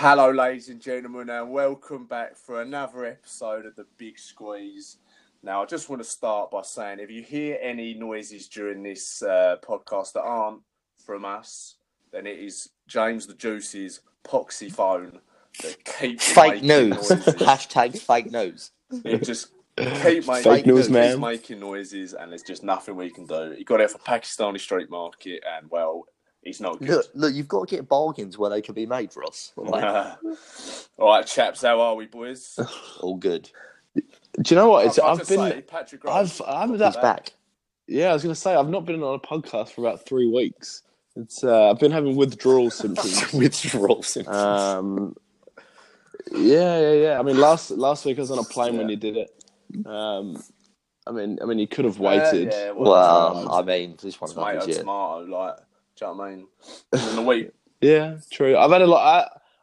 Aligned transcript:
Hello, 0.00 0.30
ladies 0.30 0.68
and 0.68 0.80
gentlemen, 0.80 1.28
and 1.28 1.50
welcome 1.50 2.06
back 2.06 2.36
for 2.36 2.62
another 2.62 3.04
episode 3.04 3.66
of 3.66 3.74
the 3.74 3.84
Big 3.96 4.16
Squeeze. 4.16 4.98
Now, 5.42 5.60
I 5.60 5.66
just 5.66 5.88
want 5.88 6.00
to 6.00 6.08
start 6.08 6.52
by 6.52 6.62
saying 6.62 7.00
if 7.00 7.10
you 7.10 7.20
hear 7.20 7.58
any 7.60 7.94
noises 7.94 8.46
during 8.46 8.84
this 8.84 9.24
uh, 9.24 9.56
podcast 9.60 10.12
that 10.12 10.22
aren't 10.22 10.60
from 11.04 11.24
us, 11.24 11.78
then 12.12 12.28
it 12.28 12.38
is 12.38 12.68
James 12.86 13.26
the 13.26 13.34
Juice's 13.34 14.02
poxy 14.22 14.70
phone 14.70 15.18
that 15.64 15.84
keeps 15.84 16.30
Fake 16.30 16.62
news. 16.62 16.94
Hashtag 17.08 17.98
fake 17.98 18.30
news. 18.30 18.70
It 19.04 19.24
just 19.24 19.48
keep 19.76 20.28
making, 20.28 20.42
Fake 20.44 20.66
news, 20.66 20.88
man. 20.88 21.18
making 21.18 21.58
noises, 21.58 22.14
and 22.14 22.30
there's 22.30 22.44
just 22.44 22.62
nothing 22.62 22.94
we 22.94 23.10
can 23.10 23.26
do. 23.26 23.56
He 23.58 23.64
got 23.64 23.80
it 23.80 23.90
for 23.90 23.98
Pakistani 23.98 24.60
street 24.60 24.90
market, 24.90 25.42
and 25.44 25.68
well, 25.72 26.04
he's 26.48 26.60
not 26.60 26.78
good. 26.80 26.88
Look, 26.88 27.06
look, 27.14 27.34
you've 27.34 27.48
got 27.48 27.68
to 27.68 27.76
get 27.76 27.88
bargains 27.88 28.36
where 28.36 28.50
they 28.50 28.60
can 28.60 28.74
be 28.74 28.86
made, 28.86 29.16
Ross. 29.16 29.52
All 29.56 29.64
right, 29.66 30.16
All 30.98 31.08
right, 31.08 31.26
chaps, 31.26 31.62
how 31.62 31.80
are 31.80 31.94
we, 31.94 32.06
boys? 32.06 32.58
all 33.00 33.16
good. 33.16 33.48
Do 33.94 34.02
you 34.46 34.56
know 34.56 34.68
what? 34.68 34.86
It's, 34.86 34.98
I've 34.98 35.18
been, 35.18 35.26
say, 35.50 35.62
Patrick 35.62 36.06
I've, 36.06 36.40
I'm 36.46 36.76
that. 36.78 37.00
back. 37.00 37.32
Yeah, 37.86 38.10
I 38.10 38.12
was 38.12 38.22
going 38.22 38.34
to 38.34 38.40
say 38.40 38.54
I've 38.54 38.68
not 38.68 38.84
been 38.84 39.02
on 39.02 39.14
a 39.14 39.18
podcast 39.18 39.70
for 39.70 39.80
about 39.80 40.04
three 40.06 40.30
weeks. 40.30 40.82
It's 41.16 41.42
uh, 41.42 41.70
I've 41.70 41.78
been 41.80 41.90
having 41.90 42.16
withdrawal 42.16 42.70
symptoms. 42.82 43.32
Withdrawal 43.32 44.02
symptoms. 44.02 44.36
um, 44.36 45.16
yeah, 46.32 46.78
yeah, 46.80 46.92
yeah. 46.92 47.18
I 47.18 47.22
mean, 47.22 47.38
last 47.38 47.70
last 47.70 48.04
week 48.04 48.18
I 48.18 48.20
was 48.20 48.30
on 48.30 48.38
a 48.38 48.44
plane 48.44 48.76
when 48.76 48.88
you 48.88 48.96
did 48.96 49.16
it. 49.16 49.30
Um, 49.86 50.42
I 51.06 51.10
mean, 51.10 51.38
I 51.42 51.46
mean, 51.46 51.58
you 51.58 51.66
could 51.66 51.86
have 51.86 51.98
Uh, 52.00 52.04
waited. 52.04 52.52
yeah, 52.52 52.70
well, 52.72 53.50
I 53.50 53.62
mean, 53.62 53.96
this 54.02 54.20
one 54.20 54.30
happens, 54.30 54.66
yeah. 54.68 54.80
tomato, 54.80 55.24
like, 55.24 55.56
do 55.98 56.04
you 56.06 56.10
know 56.12 56.16
what 56.16 56.26
I 56.26 56.34
mean? 56.36 56.46
In 57.10 57.16
the 57.16 57.22
week, 57.22 57.50
Yeah, 57.80 58.16
true. 58.30 58.56
I've 58.56 58.70
had 58.70 58.82
a 58.82 58.86
lot. 58.86 59.02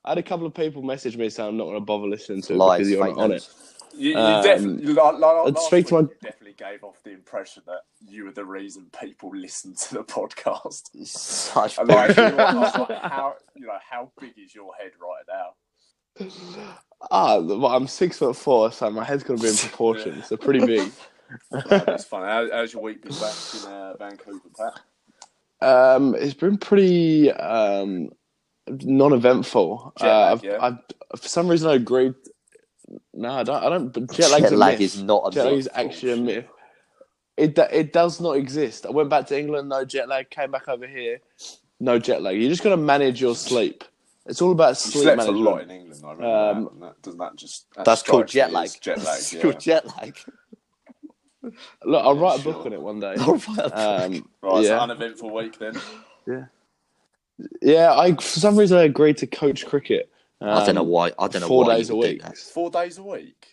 I, 0.03 0.07
I 0.07 0.12
had 0.12 0.17
a 0.17 0.23
couple 0.23 0.45
of 0.45 0.53
people 0.53 0.81
message 0.84 1.17
me 1.17 1.30
saying 1.30 1.49
I'm 1.49 1.58
not 1.58 1.66
going 1.66 1.75
to 1.77 1.81
bother 1.81 2.08
listening 2.08 2.41
to 2.44 2.53
it 2.53 2.58
Lies, 2.58 2.77
because 2.80 2.91
you're 2.91 3.08
not 3.08 3.17
on 3.17 3.30
news. 3.31 3.50
it. 3.94 3.97
you, 4.00 4.09
you 4.11 4.17
Um, 4.17 4.44
definitely, 4.44 4.94
like, 4.94 5.17
like, 5.19 5.47
I'd 5.47 5.58
speak 5.59 5.88
to 5.88 5.95
week, 5.97 6.08
my- 6.22 6.30
definitely 6.30 6.53
gave 6.58 6.83
off 6.83 7.02
the 7.03 7.11
impression 7.11 7.63
that 7.67 7.81
you 8.08 8.25
were 8.25 8.31
the 8.31 8.45
reason 8.45 8.88
people 9.02 9.31
listen 9.33 9.73
to 9.75 9.94
the 9.95 10.03
podcast. 10.03 10.89
Such 11.08 11.78
And 11.80 11.88
like, 11.88 12.16
bullshit. 12.16 12.31
you 12.31 12.38
know, 12.38 12.86
like, 12.89 13.02
how, 13.02 13.36
you 13.56 13.66
know, 13.67 13.78
how 13.89 14.11
big 14.19 14.33
is 14.38 14.53
your 14.53 14.73
head 14.75 14.91
right 15.02 15.23
now? 15.28 15.53
Ah, 17.11 17.39
well, 17.39 17.67
I'm 17.67 17.88
six 17.88 18.17
foot 18.19 18.36
four, 18.36 18.72
so 18.72 18.89
my 18.89 19.03
head's 19.03 19.23
going 19.23 19.38
to 19.39 19.44
be 19.44 19.50
in 19.50 19.56
proportion. 19.69 20.23
So 20.23 20.38
pretty 20.38 20.66
big. 20.66 20.91
That's 21.69 22.06
funny. 22.06 22.28
How, 22.28 22.50
how's 22.52 22.73
your 22.73 22.81
week 22.83 23.02
been 23.02 23.11
back 23.13 23.33
in 23.56 23.72
uh, 23.72 23.95
Vancouver, 23.97 24.39
Pat? 24.58 24.80
Um, 25.61 26.16
it's 26.16 26.34
been 26.34 26.58
pretty 26.58 27.31
um, 27.31 28.09
non-eventful. 28.67 29.94
Jet 30.00 30.08
uh, 30.08 30.09
lag, 30.20 30.31
I've, 30.34 30.44
yeah? 30.44 30.58
I've, 30.62 31.20
for 31.22 31.28
some 31.28 31.47
reason, 31.47 31.70
I 31.70 31.75
agreed. 31.75 32.14
No, 33.14 33.30
I 33.30 33.44
don't. 33.44 33.64
I 33.64 33.70
don't. 33.70 33.89
But 33.94 34.12
jet 34.12 34.30
Jet 34.39 34.53
lag 34.53 34.81
is 34.81 35.02
not 35.02 35.28
a 35.28 35.31
jet 35.31 35.45
lag 35.45 35.53
is 35.56 35.70
actually 35.73 36.12
a 36.14 36.17
myth. 36.17 36.45
It 37.38 37.58
it 37.72 37.92
does 37.94 38.22
not 38.22 38.34
exist. 38.38 38.86
I 38.86 38.92
went 38.92 39.09
back 39.09 39.28
to 39.28 39.39
England, 39.39 39.70
no 39.70 39.84
jet 39.86 40.08
lag. 40.08 40.30
Came 40.30 40.52
back 40.52 40.67
over 40.67 40.88
here, 40.88 41.20
no 41.80 42.00
jet 42.00 42.22
lag. 42.22 42.40
You 42.40 42.47
just 42.47 42.64
got 42.64 42.69
to 42.69 42.78
manage 42.78 43.19
your 43.19 43.36
sleep. 43.36 43.84
It's 44.28 44.42
all 44.42 44.52
about 44.52 44.69
You 44.69 44.75
sleep 44.75 45.03
slept 45.03 45.17
management. 45.17 45.47
a 45.47 45.50
lot 45.50 45.62
in 45.62 45.72
England, 45.72 46.03
I 46.03 46.12
remember 46.14 46.69
Um, 46.72 46.80
that. 46.80 47.02
Doesn't 47.03 47.19
that 47.19 47.36
just... 47.36 47.67
That 47.75 47.86
That's 47.86 48.02
called 48.02 48.28
jet 48.28 48.52
lag. 48.52 48.66
as 48.66 48.75
Jet 48.80 49.03
lag, 49.03 49.22
yeah. 49.31 49.42
called 49.42 49.59
jet 49.59 49.86
lag. 49.97 50.17
Look, 51.83 52.03
I'll 52.05 52.17
write 52.17 52.39
a 52.39 52.41
sure. 52.43 52.53
book 52.53 52.65
on 52.65 52.73
it 52.73 52.81
one 52.81 52.99
day. 52.99 53.15
All 53.19 53.35
right. 53.35 53.59
Um, 53.73 54.29
Right, 54.41 54.59
it's 54.59 54.69
yeah. 54.69 54.75
an 54.83 54.91
uneventful 54.91 55.33
week 55.33 55.57
then. 55.59 55.73
yeah. 56.27 56.45
Yeah, 57.61 57.93
I 57.93 58.13
for 58.15 58.21
some 58.39 58.57
reason 58.57 58.77
I 58.77 58.83
agreed 58.83 59.17
to 59.17 59.27
coach 59.27 59.66
cricket. 59.66 60.09
I 60.41 60.66
don't 60.66 60.75
know 60.75 60.81
Um, 60.81 60.88
why. 60.88 61.11
I 61.19 61.27
don't 61.27 61.41
know 61.41 61.47
four 61.47 61.66
why 61.66 61.77
days 61.77 61.89
you 61.89 61.95
a 61.95 61.97
would 61.97 62.05
do 62.19 62.25
week. 62.25 62.38
Four 62.38 62.69
days 62.69 62.97
a 62.97 63.03
week. 63.03 63.47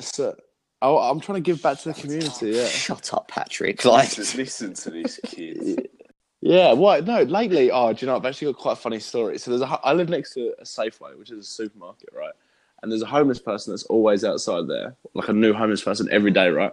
So, 0.00 0.34
oh, 0.82 0.98
I'm 0.98 1.20
trying 1.20 1.36
to 1.36 1.40
give 1.42 1.62
back 1.62 1.78
to 1.80 1.92
the 1.92 1.94
community. 2.00 2.50
Yeah. 2.50 2.66
Shut 2.66 3.12
up, 3.14 3.28
Patrick. 3.28 3.84
Like, 3.84 4.16
Listen, 4.16 4.40
listen 4.40 4.74
to 4.74 4.90
this 4.90 5.20
kid. 5.26 5.88
Yeah, 6.46 6.74
what? 6.74 7.06
No, 7.06 7.22
lately, 7.22 7.70
oh, 7.70 7.94
do 7.94 8.04
you 8.04 8.06
know, 8.06 8.16
I've 8.16 8.26
actually 8.26 8.52
got 8.52 8.60
quite 8.60 8.72
a 8.72 8.76
funny 8.76 9.00
story. 9.00 9.38
So 9.38 9.50
there's 9.50 9.62
a, 9.62 9.66
hu- 9.66 9.78
I 9.82 9.94
live 9.94 10.10
next 10.10 10.34
to 10.34 10.52
a 10.58 10.64
Safeway, 10.64 11.16
which 11.18 11.30
is 11.30 11.38
a 11.38 11.42
supermarket, 11.50 12.10
right? 12.14 12.34
And 12.82 12.92
there's 12.92 13.00
a 13.00 13.06
homeless 13.06 13.38
person 13.38 13.72
that's 13.72 13.84
always 13.84 14.24
outside 14.26 14.68
there, 14.68 14.94
like 15.14 15.30
a 15.30 15.32
new 15.32 15.54
homeless 15.54 15.82
person 15.82 16.06
every 16.12 16.30
day, 16.30 16.50
right? 16.50 16.72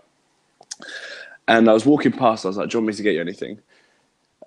And 1.48 1.70
I 1.70 1.74
was 1.74 1.86
walking 1.86 2.12
past, 2.12 2.46
I 2.46 2.50
was 2.50 2.58
like, 2.58 2.70
do 2.70 2.76
you 2.76 2.80
want 2.80 2.88
me 2.88 2.94
to 2.94 3.04
get 3.04 3.14
you 3.16 3.22
anything? 3.22 3.60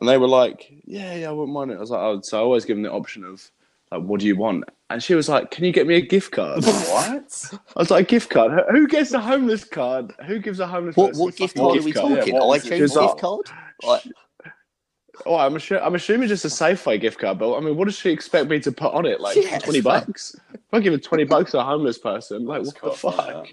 And 0.01 0.09
they 0.09 0.19
were 0.19 0.29
like, 0.29 0.73
yeah, 0.85 1.15
yeah, 1.15 1.29
I 1.29 1.33
wouldn't 1.33 1.53
mind 1.53 1.71
it. 1.71 1.77
I 1.77 1.81
was 1.81 1.91
like, 1.91 2.01
oh, 2.01 2.21
so 2.23 2.39
I 2.39 2.43
always 2.43 2.65
give 2.65 2.77
them 2.77 2.83
the 2.83 2.93
option 2.93 3.25
of, 3.25 3.51
like, 3.91 4.03
what 4.03 4.21
do 4.21 4.27
you 4.27 4.37
want? 4.37 4.65
And 4.91 5.03
she 5.03 5.15
was 5.15 5.29
like, 5.29 5.51
can 5.51 5.65
you 5.65 5.73
get 5.73 5.87
me 5.87 5.97
a 5.97 6.01
gift 6.01 6.33
card? 6.33 6.65
what? 6.65 7.51
I 7.77 7.79
was 7.81 7.91
like, 7.91 8.07
A 8.07 8.09
gift 8.09 8.31
card? 8.31 8.53
Who- 8.71 8.87
gets 8.87 9.13
a 9.13 9.21
homeless 9.21 9.65
card? 9.65 10.13
Who 10.27 10.39
gives 10.39 10.61
a 10.61 10.67
homeless 10.67 10.97
what, 10.97 11.15
what 11.15 11.37
gift 11.37 11.57
card 11.57 11.79
are 11.79 11.83
we 11.83 11.93
talking? 11.93 12.17
Yeah, 12.17 12.25
what 12.33 12.49
was 12.49 12.65
it? 12.67 12.69
iTunes 12.69 12.77
Because 12.79 12.97
gift 12.97 13.19
card? 13.19 13.51
Like, 13.83 14.03
Oh, 15.27 15.37
I'm, 15.37 15.55
assu- 15.55 15.81
I'm 15.81 15.95
assuming 15.95 16.29
just 16.29 16.45
a 16.45 16.49
Safeway 16.49 17.01
gift 17.01 17.19
card, 17.19 17.39
but 17.39 17.57
I 17.57 17.61
mean, 17.61 17.77
what 17.77 17.85
does 17.85 17.97
she 17.97 18.11
expect 18.11 18.51
me 18.51 18.59
to 18.61 18.73
put 18.73 18.93
on 18.93 19.07
it? 19.07 19.21
Like 19.21 19.37
Yeah, 19.37 19.59
twenty 19.61 19.81
bucks? 19.81 20.35
If 20.53 20.61
I 20.73 20.81
give 20.81 20.93
her 20.93 20.99
twenty 20.99 21.25
bucks 21.25 21.53
to 21.53 21.61
a 21.61 21.65
homeless 21.65 21.99
person, 21.99 22.45
like 22.47 22.63
what 22.65 22.75
the 22.83 22.91
fuck? 22.91 23.47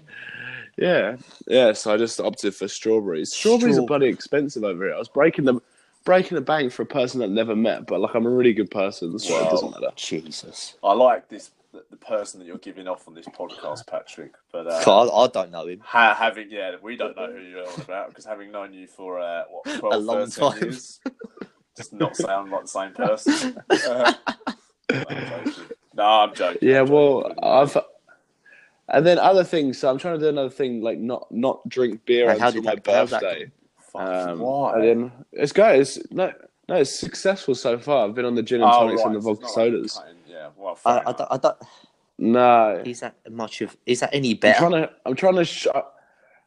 Yeah, 0.78 1.16
yeah. 1.46 1.72
So 1.72 1.92
I 1.92 1.96
just 1.96 2.18
opted 2.20 2.54
for 2.54 2.66
strawberries. 2.68 3.32
Strawberries 3.32 3.78
are 3.78 3.86
bloody 3.86 4.06
expensive 4.06 4.64
over 4.64 4.84
here. 4.86 4.94
I 4.94 4.98
was 4.98 5.08
breaking 5.08 5.44
the 5.44 5.60
breaking 6.04 6.34
the 6.34 6.40
bank 6.40 6.72
for 6.72 6.82
a 6.82 6.86
person 6.86 7.20
that 7.20 7.26
I'd 7.26 7.30
never 7.32 7.54
met, 7.54 7.86
but 7.86 8.00
like 8.00 8.14
I'm 8.14 8.26
a 8.26 8.30
really 8.30 8.52
good 8.54 8.70
person, 8.70 9.18
so 9.18 9.34
Wow. 9.34 9.46
it 9.46 9.50
doesn't 9.50 9.70
matter. 9.70 9.90
Jesus. 9.96 10.74
I 10.82 10.92
like 10.94 11.28
this, 11.28 11.52
the, 11.72 11.84
the 11.90 11.96
person 11.96 12.40
that 12.40 12.46
you're 12.46 12.58
giving 12.58 12.88
off 12.88 13.06
on 13.06 13.14
this 13.14 13.26
podcast, 13.26 13.86
Patrick. 13.86 14.32
But 14.50 14.66
uh, 14.66 14.82
God, 14.84 15.10
I 15.12 15.30
don't 15.32 15.52
know 15.52 15.66
him. 15.68 15.80
ha- 15.84 16.14
having, 16.14 16.50
yeah, 16.50 16.74
we 16.82 16.96
don't 16.96 17.16
know 17.16 17.30
who 17.30 17.38
you're 17.40 17.68
on 17.68 17.80
about 17.82 18.08
because 18.08 18.24
having 18.24 18.50
known 18.50 18.72
you 18.74 18.88
for, 18.88 19.20
uh, 19.20 19.44
what, 19.48 19.64
12, 19.78 19.94
A 19.94 19.98
long 19.98 20.26
13 20.26 20.50
time. 20.52 20.62
years, 20.62 21.00
does 21.76 21.92
not 21.92 22.16
sound 22.16 22.50
like 22.50 22.62
the 22.62 22.68
same 22.68 22.92
person. 22.92 23.62
Uh, 23.70 24.12
no, 24.92 25.04
I'm 25.06 25.44
joking. 25.44 25.64
No, 25.94 26.04
I'm 26.04 26.34
joking. 26.34 26.58
Yeah, 26.68 26.80
well. 26.82 27.32
I've 27.42 27.76
and 28.92 29.04
then 29.06 29.18
other 29.18 29.42
things. 29.44 29.78
So 29.78 29.90
I'm 29.90 29.98
trying 29.98 30.14
to 30.18 30.20
do 30.24 30.28
another 30.28 30.50
thing, 30.50 30.80
like 30.82 30.98
not 30.98 31.26
not 31.32 31.68
drink 31.68 32.04
beer 32.04 32.30
Hey, 32.32 32.38
how 32.38 32.48
until 32.48 32.62
my 32.62 32.74
that- 32.76 32.86
how's 32.86 33.10
that 33.10 33.20
birthday. 33.22 33.50
Fuck, 33.92 34.02
Um, 34.02 34.38
why? 34.38 34.74
and 34.74 34.82
then 34.84 35.12
it's 35.32 35.52
guys, 35.52 35.98
no, 36.10 36.32
no, 36.68 36.76
it's 36.76 36.98
successful 36.98 37.54
so 37.54 37.78
far. 37.78 38.06
I've 38.06 38.14
been 38.14 38.24
on 38.24 38.34
the 38.34 38.42
gin 38.42 38.62
and 38.62 38.70
Oh, 38.72 38.80
tonics 38.80 39.00
right, 39.00 39.06
and 39.08 39.16
the 39.16 39.20
vodka 39.20 39.42
not 39.42 39.48
like 39.48 39.54
sodas. 39.54 40.00
Yeah, 40.28 40.48
well, 40.56 40.74
fair 40.76 40.92
I, 41.06 41.10
I, 41.10 41.12
don't, 41.12 41.28
I 41.32 41.36
don't. 41.38 41.56
No, 42.18 42.82
Is 42.86 43.00
that 43.00 43.16
much 43.30 43.60
of? 43.62 43.76
Is 43.84 44.00
that 44.00 44.10
any 44.14 44.32
I'm 44.32 44.36
better? 44.38 44.58
trying 44.60 44.70
to, 44.82 44.90
I'm 45.04 45.14
trying 45.16 45.34
to, 45.36 45.44
sh- 45.44 45.66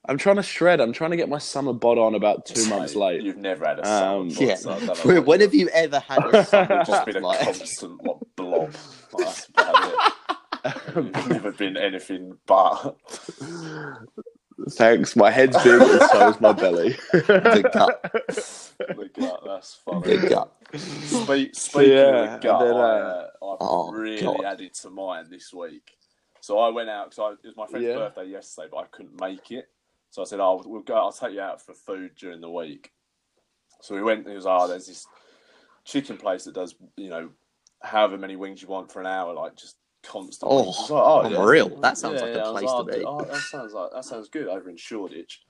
I'm 0.07 0.17
trying 0.17 0.37
to 0.37 0.43
shred. 0.43 0.79
I'm 0.79 0.93
trying 0.93 1.11
to 1.11 1.17
get 1.17 1.27
my 1.29 1.37
summer 1.37 1.73
bod 1.73 1.97
on 1.97 2.15
about 2.15 2.45
two 2.45 2.67
months 2.69 2.95
Mate, 2.95 3.01
late. 3.01 3.21
You've 3.23 3.37
never 3.37 3.65
had 3.65 3.79
a 3.79 3.87
Um, 3.91 4.29
summer 4.31 4.49
Yeah. 4.49 4.55
so 4.55 4.71
I 4.71 4.79
know 5.13 5.21
when 5.21 5.41
have 5.41 5.53
you 5.53 5.67
ever 5.69 5.99
had 5.99 6.23
a 6.25 6.45
summer 6.45 6.79
It's 6.79 6.89
just 6.89 7.05
bod 7.05 7.05
been 7.05 7.23
a 7.23 7.27
like? 7.27 7.39
constant 7.41 8.01
blob. 8.35 8.73
Like, 9.11 9.25
that's 9.25 9.49
about 9.49 9.93
it. 9.93 10.13
It's 10.65 10.84
never 11.29 11.51
been 11.51 11.77
anything 11.77 12.37
but. 12.47 12.97
Thanks. 14.71 15.15
My 15.15 15.31
head's 15.31 15.61
big, 15.63 15.81
and 15.81 16.01
so 16.11 16.29
is 16.29 16.41
my 16.41 16.53
belly. 16.53 16.97
The 17.13 17.69
gut. 17.73 18.01
the 18.79 19.09
gut, 19.13 19.43
that's 19.45 19.75
funny. 19.85 20.17
The 20.17 20.29
gut. 20.29 20.51
Speak, 20.75 21.55
speaking 21.55 21.91
yeah, 21.91 22.35
of 22.35 22.41
gut, 22.41 22.59
then, 22.61 22.75
I, 22.75 22.79
uh, 22.79 23.27
uh, 23.41 23.51
I've 23.53 23.57
Oh, 23.61 23.91
really 23.91 24.21
God. 24.23 24.45
added 24.45 24.73
to 24.75 24.89
mine 24.89 25.25
this 25.29 25.53
week. 25.53 25.97
So 26.41 26.59
I 26.59 26.69
went 26.69 26.89
out 26.89 27.09
because 27.11 27.37
it 27.43 27.47
was 27.47 27.57
my 27.57 27.67
friend's 27.67 27.87
Yeah. 27.87 27.95
birthday 27.95 28.25
yesterday, 28.25 28.67
but 28.71 28.77
I 28.77 28.85
couldn't 28.91 29.19
make 29.19 29.51
it. 29.51 29.69
So 30.11 30.21
I 30.21 30.25
said, 30.25 30.39
"Oh, 30.39 30.61
we'll 30.65 30.81
go. 30.81 30.95
I'll 30.95 31.11
take 31.11 31.33
you 31.33 31.41
out 31.41 31.61
for 31.61 31.73
food 31.73 32.11
during 32.15 32.41
the 32.41 32.49
week." 32.49 32.91
So 33.81 33.95
we 33.95 34.01
went. 34.03 34.27
It 34.27 34.35
was, 34.35 34.45
"Oh, 34.45 34.67
there's 34.67 34.87
this 34.87 35.05
chicken 35.85 36.17
place 36.17 36.45
that 36.45 36.55
does, 36.55 36.75
you 36.97 37.09
know, 37.09 37.29
however 37.81 38.17
many 38.17 38.35
wings 38.35 38.61
you 38.61 38.67
want 38.67 38.91
for 38.91 38.99
an 38.99 39.07
hour, 39.07 39.33
like 39.33 39.55
just 39.55 39.77
constant." 40.07 40.51
Oh, 40.51 40.63
wings." 40.63 40.77
I 40.77 40.81
was 40.81 40.91
like, 40.91 41.03
oh 41.03 41.29
yeah. 41.29 41.37
unreal. 41.41 41.79
That 41.81 41.97
sounds 41.97 42.21
Yeah, 42.21 42.27
like 42.27 42.35
yeah, 42.35 42.49
a 42.49 42.51
place 42.51 42.71
to 42.71 42.83
be. 42.83 43.05
Oh, 43.05 43.21
that 43.25 43.41
sounds 43.41 43.73
like 43.73 43.91
that 43.93 44.05
sounds 44.05 44.29
good 44.29 44.47
over 44.47 44.69
in 44.69 44.77
Shoreditch. 44.77 45.43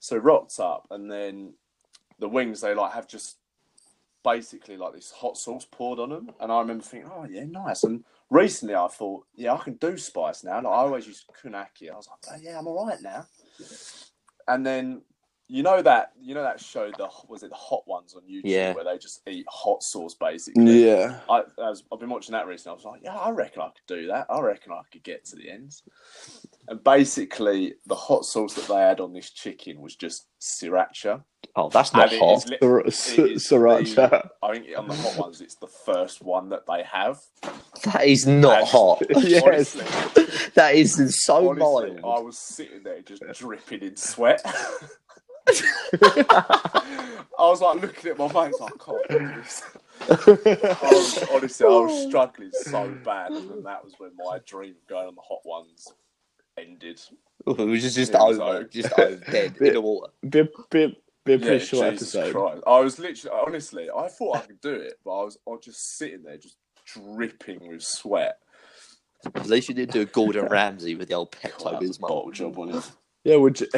So 0.00 0.16
rocked 0.16 0.58
up, 0.60 0.86
and 0.90 1.10
then 1.10 1.54
the 2.18 2.28
wings 2.28 2.60
they 2.60 2.74
like 2.74 2.92
have 2.92 3.06
just 3.08 3.38
basically 4.24 4.76
like 4.76 4.94
this 4.94 5.10
hot 5.10 5.36
sauce 5.36 5.66
poured 5.70 5.98
on 5.98 6.10
them, 6.10 6.30
and 6.40 6.52
I 6.52 6.60
remember 6.60 6.84
thinking, 6.84 7.10
oh 7.12 7.26
yeah, 7.28 7.44
nice. 7.44 7.84
And 7.84 8.04
recently 8.30 8.74
I 8.74 8.88
thought, 8.88 9.26
yeah, 9.34 9.54
I 9.54 9.58
can 9.58 9.74
do 9.74 9.96
spice 9.96 10.44
now. 10.44 10.56
Like 10.56 10.66
I 10.66 10.68
always 10.68 11.06
used 11.06 11.24
kunaki. 11.42 11.90
I 11.90 11.96
was 11.96 12.08
like, 12.08 12.18
oh, 12.32 12.40
yeah, 12.42 12.58
I'm 12.58 12.66
all 12.66 12.86
right 12.86 13.02
now. 13.02 13.26
And 14.48 14.66
then 14.66 15.02
you 15.54 15.62
know 15.62 15.82
that 15.82 16.12
you 16.20 16.34
know 16.34 16.42
that 16.42 16.58
show, 16.60 16.90
the 16.96 17.08
was 17.28 17.42
it 17.42 17.50
the 17.50 17.56
Hot 17.56 17.82
Ones 17.86 18.14
on 18.14 18.22
YouTube, 18.22 18.42
Yeah. 18.44 18.72
where 18.72 18.84
they 18.84 18.96
just 18.96 19.20
eat 19.28 19.44
hot 19.48 19.82
sauce 19.82 20.14
basically. 20.14 20.86
yeah. 20.88 21.20
I, 21.28 21.40
I 21.58 21.68
was, 21.68 21.84
I've 21.92 22.00
been 22.00 22.08
watching 22.08 22.32
that 22.32 22.46
recently. 22.46 22.72
I 22.72 22.76
was 22.76 22.84
like, 22.84 23.00
yeah, 23.04 23.16
I 23.16 23.30
reckon 23.30 23.60
I 23.60 23.66
could 23.68 23.86
do 24.00 24.06
that. 24.06 24.26
I 24.30 24.40
reckon 24.40 24.72
I 24.72 24.80
could 24.90 25.02
get 25.02 25.24
to 25.26 25.36
the 25.36 25.50
ends. 25.50 25.82
And 26.68 26.82
basically, 26.82 27.74
the 27.86 27.94
hot 27.94 28.24
sauce 28.24 28.54
that 28.54 28.66
they 28.68 28.80
had 28.80 29.00
on 29.00 29.12
this 29.12 29.30
chicken 29.30 29.80
was 29.82 29.94
just 29.94 30.26
sriracha. 30.40 31.22
Oh, 31.54 31.68
that's 31.68 31.92
not 31.92 32.10
And 32.12 32.18
hot. 32.20 32.48
li- 32.48 32.56
Sir- 32.60 32.80
it 32.80 32.94
Sir- 32.94 33.26
is 33.26 33.46
Sriracha. 33.46 33.94
the- 34.10 34.30
I 34.42 34.54
think 34.54 34.66
on 34.78 34.88
the 34.88 34.94
hot 34.94 35.18
ones, 35.18 35.40
it's 35.42 35.56
the 35.56 35.66
first 35.66 36.22
one 36.22 36.48
that 36.50 36.62
they 36.66 36.82
have. 36.90 37.18
That 37.84 38.06
is 38.06 38.26
not 38.26 38.60
And- 38.60 38.68
hot. 38.68 39.02
Yes. 39.22 39.42
Honestly, 39.76 40.24
That 40.54 40.74
is 40.76 40.94
so 41.24 41.50
honestly, 41.50 42.00
mild. 42.00 42.18
I 42.18 42.20
was 42.22 42.38
sitting 42.38 42.82
there 42.84 43.02
just 43.02 43.22
dripping 43.38 43.80
in 43.82 43.96
sweat. 43.96 44.40
I 45.48 47.22
was 47.38 47.60
like 47.60 47.80
looking 47.82 48.10
at 48.10 48.18
my 48.18 48.26
mates, 48.26 48.60
like, 48.60 48.72
I 48.74 48.84
can't 48.84 49.08
do 49.10 49.34
this. 49.34 49.62
I 50.08 50.78
was, 50.82 51.24
honestly, 51.32 51.66
I 51.66 51.70
was 51.70 52.06
struggling 52.08 52.50
so 52.52 52.88
bad, 53.04 53.30
and 53.32 53.64
that 53.66 53.84
was 53.84 53.94
when 53.98 54.10
my 54.16 54.38
dream 54.46 54.74
of 54.82 54.88
going 54.88 55.08
on 55.08 55.14
the 55.14 55.20
hot 55.22 55.40
ones 55.44 55.88
ended. 56.58 57.00
It 57.46 57.58
was 57.58 57.82
just, 57.82 57.96
just 57.96 58.12
It 58.14 58.18
was 58.18 58.38
over, 58.38 58.56
over. 58.58 58.64
just 58.64 58.92
over, 58.98 59.16
dead 59.30 59.56
in 59.60 59.72
the 59.74 59.80
water. 59.80 60.12
Be 60.28 60.40
a, 60.40 60.44
be, 60.70 60.82
a- 60.84 60.96
pretty 61.24 61.44
Yeah, 61.44 61.58
short 61.58 61.90
Jesus 61.92 62.14
episode. 62.14 62.32
Christ. 62.32 62.62
I 62.66 62.80
was 62.80 62.98
literally, 62.98 63.38
honestly, 63.46 63.88
I 63.96 64.08
thought 64.08 64.36
I 64.38 64.40
could 64.40 64.60
do 64.60 64.74
it, 64.74 64.98
but 65.04 65.10
I 65.20 65.24
was, 65.24 65.38
I 65.46 65.50
was 65.50 65.64
just 65.64 65.96
sitting 65.98 66.22
there, 66.22 66.36
just 66.36 66.56
dripping 66.86 67.66
with 67.68 67.82
sweat. 67.82 68.38
At 69.34 69.46
least 69.46 69.68
you 69.68 69.74
didn't 69.76 69.92
do 69.92 70.00
a 70.00 70.04
Gordon 70.04 70.46
Ramsay 70.46 70.96
with 70.96 71.08
the 71.08 71.14
old 71.14 71.30
God, 71.42 71.52
Pepto 71.52 71.70
that 71.70 71.80
was 71.80 71.96
a 71.96 72.00
Bismol. 72.00 72.08
bottle 72.08 72.30
job 72.32 72.58
on 72.58 72.70
it. 72.74 72.90
Yeah, 73.24 73.36
well, 73.36 73.50
J- 73.50 73.68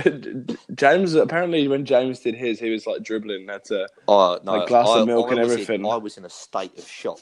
James 0.74 1.14
apparently 1.14 1.68
when 1.68 1.84
James 1.84 2.20
did 2.20 2.34
his, 2.34 2.58
he 2.58 2.70
was 2.70 2.86
like 2.86 3.02
dribbling. 3.02 3.44
That's 3.46 3.70
a 3.70 3.86
Oh 4.08 4.38
no! 4.42 4.52
Like 4.58 4.68
glass 4.68 4.88
of 4.88 5.06
milk 5.06 5.28
I 5.28 5.32
and 5.32 5.40
was 5.40 5.48
in- 5.48 5.60
everything. 5.60 5.86
I 5.86 5.96
was 5.96 6.16
in 6.16 6.24
a 6.24 6.30
state 6.30 6.78
of 6.78 6.86
shock. 6.88 7.20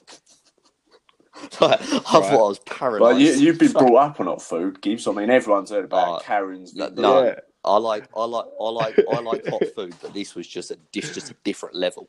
I 1.60 1.76
thought 1.76 2.24
I 2.24 2.34
was 2.36 2.58
paralysed. 2.60 3.00
But 3.00 3.20
you, 3.20 3.32
you've 3.46 3.58
been 3.58 3.72
brought 3.72 3.96
up 3.96 4.20
on 4.20 4.26
hot 4.26 4.42
food, 4.42 4.80
Gibbs. 4.82 5.08
I 5.08 5.12
mean, 5.12 5.30
everyone's 5.30 5.70
heard 5.70 5.86
about 5.86 6.20
Oh, 6.20 6.22
Karen's. 6.22 6.74
no, 6.74 6.88
no. 6.88 7.24
Yeah. 7.24 7.34
I 7.64 7.76
like, 7.78 8.04
I 8.14 8.24
like, 8.24 8.44
I 8.60 8.68
like, 8.70 8.98
I 9.10 9.20
like 9.20 9.46
hot 9.46 9.62
food, 9.74 9.94
but 10.02 10.12
this 10.12 10.34
was 10.34 10.46
just 10.46 10.70
a 10.72 10.76
diff, 10.92 11.14
just 11.14 11.30
a 11.30 11.34
different 11.42 11.74
level. 11.74 12.08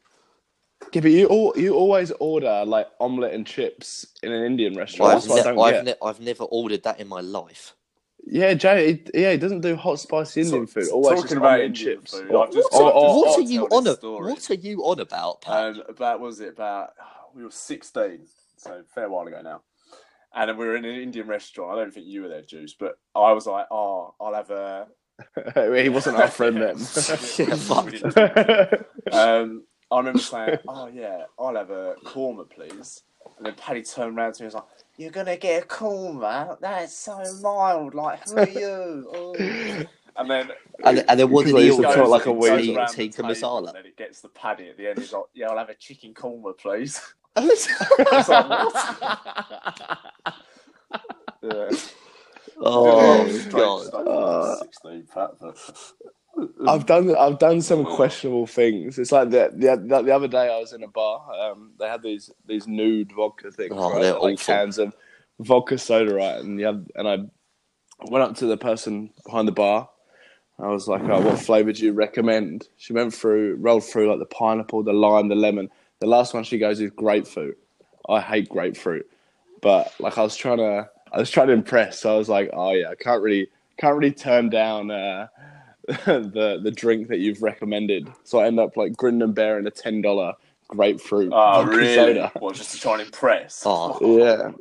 Yeah, 0.92 1.02
but 1.02 1.12
you 1.12 1.28
all, 1.28 1.54
you 1.56 1.74
always 1.74 2.12
order 2.20 2.64
like 2.66 2.88
omelette 3.00 3.34
and 3.34 3.48
chips 3.48 4.06
in 4.24 4.32
an 4.34 4.44
Indian 4.44 4.76
restaurant. 4.76 5.14
I've, 5.16 5.22
That's 5.24 5.32
I 5.32 5.36
ne- 5.36 5.44
don't 5.44 5.60
I've, 5.60 5.74
get. 5.74 5.86
ne- 5.86 6.08
I've 6.08 6.20
never 6.20 6.44
ordered 6.46 6.84
that 6.84 7.00
in 7.00 7.08
my 7.08 7.22
life. 7.22 7.76
Yeah, 8.26 8.54
Jay. 8.54 8.94
He, 8.94 9.22
yeah, 9.22 9.32
he 9.32 9.38
doesn't 9.38 9.62
do 9.62 9.76
hot 9.76 10.00
spicy 10.00 10.42
Indian 10.42 10.66
So- 10.68 10.74
food. 10.82 10.90
Always 10.92 11.10
talking 11.10 11.22
just 11.24 11.36
about 11.36 11.60
Indian 11.60 11.74
chips. 11.74 12.18
food, 12.20 12.32
Or- 12.32 12.48
just- 12.48 12.70
or- 12.74 12.88
I've 12.90 12.96
or- 12.96 13.02
just- 13.02 13.16
what 13.16 13.28
I'll 13.28 13.36
are 13.36 13.42
you 13.42 13.68
on? 13.68 13.84
this 13.84 14.04
A, 14.04 14.08
what 14.10 14.50
are 14.50 14.54
you 14.54 14.80
on 14.86 15.00
about, 15.00 15.42
Pat? 15.42 15.64
Um, 15.78 15.84
about 15.90 16.20
was 16.22 16.40
it 16.40 16.50
about? 16.50 16.92
We 17.36 17.44
were 17.44 17.52
sixteen, 17.52 18.28
so 18.58 18.72
a 18.80 18.84
fair 18.94 19.10
while 19.10 19.28
ago 19.28 19.42
now, 19.42 19.62
and 20.36 20.50
then 20.50 20.58
we 20.58 20.66
were 20.66 20.76
in 20.76 20.86
an 20.86 20.96
Indian 21.02 21.28
restaurant. 21.28 21.72
I 21.78 21.82
don't 21.82 21.94
think 21.94 22.06
you 22.06 22.22
were 22.22 22.30
there, 22.30 22.44
Juice, 22.44 22.76
but 22.80 22.98
I 23.16 23.32
was 23.34 23.46
like, 23.48 23.66
"Oh, 23.72 24.14
I'll 24.22 24.34
have 24.36 24.52
a." 24.52 24.88
he 25.76 25.90
wasn't 25.90 26.18
our 26.18 26.28
friend 26.28 26.58
then. 26.58 26.78
Yeah, 27.38 27.56
fuck. 27.56 27.86
We 27.92 27.92
didn't- 28.00 28.86
um, 29.12 29.64
I 29.92 29.98
remember 29.98 30.20
saying, 30.20 30.58
"Oh 30.68 30.88
yeah, 30.88 31.24
I'll 31.38 31.56
have 31.56 31.72
a 31.72 31.96
korma, 32.06 32.50
please." 32.50 33.02
And 33.38 33.46
then 33.48 33.56
Paddy 33.56 33.82
turned 33.84 34.18
around 34.18 34.34
to 34.36 34.44
me 34.44 34.48
and 34.48 34.54
was 34.54 34.56
like, 34.56 34.64
"You're 34.98 35.12
gonna 35.12 35.38
get 35.38 35.64
a 35.64 35.66
korma? 35.68 36.60
That's 36.60 36.96
so 36.98 37.22
mild. 37.42 37.94
Like, 37.96 38.28
who 38.30 38.38
are 38.38 38.48
you?" 38.50 39.10
Oh. 39.14 39.84
And 40.16 40.30
then 40.30 40.52
and, 40.86 41.04
and 41.10 41.20
then 41.20 41.30
what 41.32 41.46
did 41.46 41.56
Because 41.56 41.56
I 41.56 41.62
he 41.62 41.66
used 41.68 41.78
to 41.82 41.84
talk 41.96 42.08
like 42.08 42.26
a 42.28 42.30
it 42.30 42.40
goes 42.40 42.52
weasel. 42.68 42.86
Tikka 42.88 43.24
masala. 43.24 43.68
And 43.70 43.78
then 43.78 43.86
it 43.88 43.98
gets 43.98 44.22
the 44.22 44.30
Paddy 44.30 44.70
at 44.70 44.78
the 44.78 44.88
end. 44.90 45.00
He's 45.00 45.12
like, 45.12 45.24
"Yeah, 45.34 45.50
I'll 45.50 45.58
have 45.58 45.70
a 45.70 45.76
chicken 45.76 46.14
korma, 46.14 46.56
please." 46.58 47.02
It's 47.36 47.68
It's 47.98 48.30
like, 48.30 48.46
yeah. 51.42 51.70
oh 52.62 53.26
god! 53.50 53.86
stuff 53.88 54.06
when 54.06 54.08
I 54.08 54.12
Uh, 54.12 54.56
16, 54.58 55.08
Pat, 55.12 55.32
but- 55.40 55.94
I've 56.68 56.86
done 56.86 57.16
I've 57.16 57.40
done 57.40 57.62
some 57.62 57.86
questionable 57.86 58.48
things. 58.48 59.00
It's 59.00 59.12
like 59.12 59.30
the 59.30 59.52
the, 59.54 59.78
the, 59.78 60.02
the 60.04 60.16
other 60.16 60.28
day 60.28 60.54
I 60.54 60.60
was 60.60 60.74
in 60.74 60.84
a 60.84 60.88
bar. 60.88 61.22
Um, 61.34 61.74
they 61.80 61.88
had 61.88 62.02
these 62.04 62.32
these 62.46 62.68
nude 62.68 63.12
vodka 63.14 63.52
things, 63.52 63.74
Oh, 63.76 63.92
right? 63.94 64.02
they're 64.02 64.20
like 64.20 64.40
cans 64.40 64.78
of 64.80 64.96
vodka 65.40 65.78
soda, 65.78 66.16
right? 66.16 66.40
And 66.40 66.60
you 66.60 66.66
had, 66.68 66.88
and 66.96 67.08
I 67.08 67.18
went 68.10 68.24
up 68.24 68.36
to 68.38 68.46
the 68.48 68.58
person 68.58 69.12
behind 69.26 69.48
the 69.48 69.54
bar. 69.54 69.90
I 70.60 70.68
was 70.68 70.88
like, 70.88 71.02
oh, 71.04 71.22
"What 71.22 71.40
flavour 71.40 71.74
do 71.74 71.84
you 71.84 71.94
recommend?" 71.94 72.68
She 72.78 72.94
went 72.94 73.14
through, 73.14 73.56
rolled 73.56 73.84
through 73.84 74.10
like 74.10 74.20
the 74.20 74.26
pineapple, 74.36 74.84
the 74.84 74.94
lime, 74.94 75.28
the 75.30 75.36
lemon. 75.36 75.70
The 76.00 76.08
last 76.08 76.34
one 76.34 76.44
she 76.44 76.58
goes 76.60 76.80
is 76.80 76.92
grapefruit. 76.92 77.58
I 78.10 78.22
hate 78.22 78.50
grapefruit, 78.50 79.10
but 79.62 79.94
like 80.00 80.18
I 80.18 80.24
was 80.24 80.36
trying 80.36 80.58
to, 80.58 80.90
I 81.12 81.18
was 81.20 81.30
trying 81.32 81.48
to 81.48 81.54
impress. 81.54 82.00
So 82.00 82.14
I 82.14 82.18
was 82.18 82.30
like, 82.30 82.50
"Oh 82.54 82.72
yeah, 82.74 82.90
I 82.90 82.96
can't 82.96 83.22
really, 83.22 83.50
can't 83.78 83.98
really 83.98 84.14
turn 84.14 84.50
down." 84.50 84.92
Uh, 84.92 85.28
the 86.06 86.60
the 86.64 86.72
drink 86.72 87.08
that 87.10 87.20
you've 87.20 87.42
recommended. 87.42 88.12
So 88.24 88.40
I 88.40 88.48
end 88.48 88.60
up 88.60 88.78
like 88.78 88.96
grinning 88.96 89.22
and 89.22 89.36
bearing 89.36 89.66
a 89.68 89.72
ten 89.72 90.02
dollar 90.02 90.34
grapefruit 90.70 91.32
Oh, 91.34 91.64
really? 91.66 91.94
soda. 91.96 92.32
Well, 92.42 92.52
just 92.52 92.72
to 92.72 92.80
try 92.80 92.94
and 92.94 93.02
impress. 93.02 93.64
Oh. 93.66 94.00
Yeah, 94.18 94.52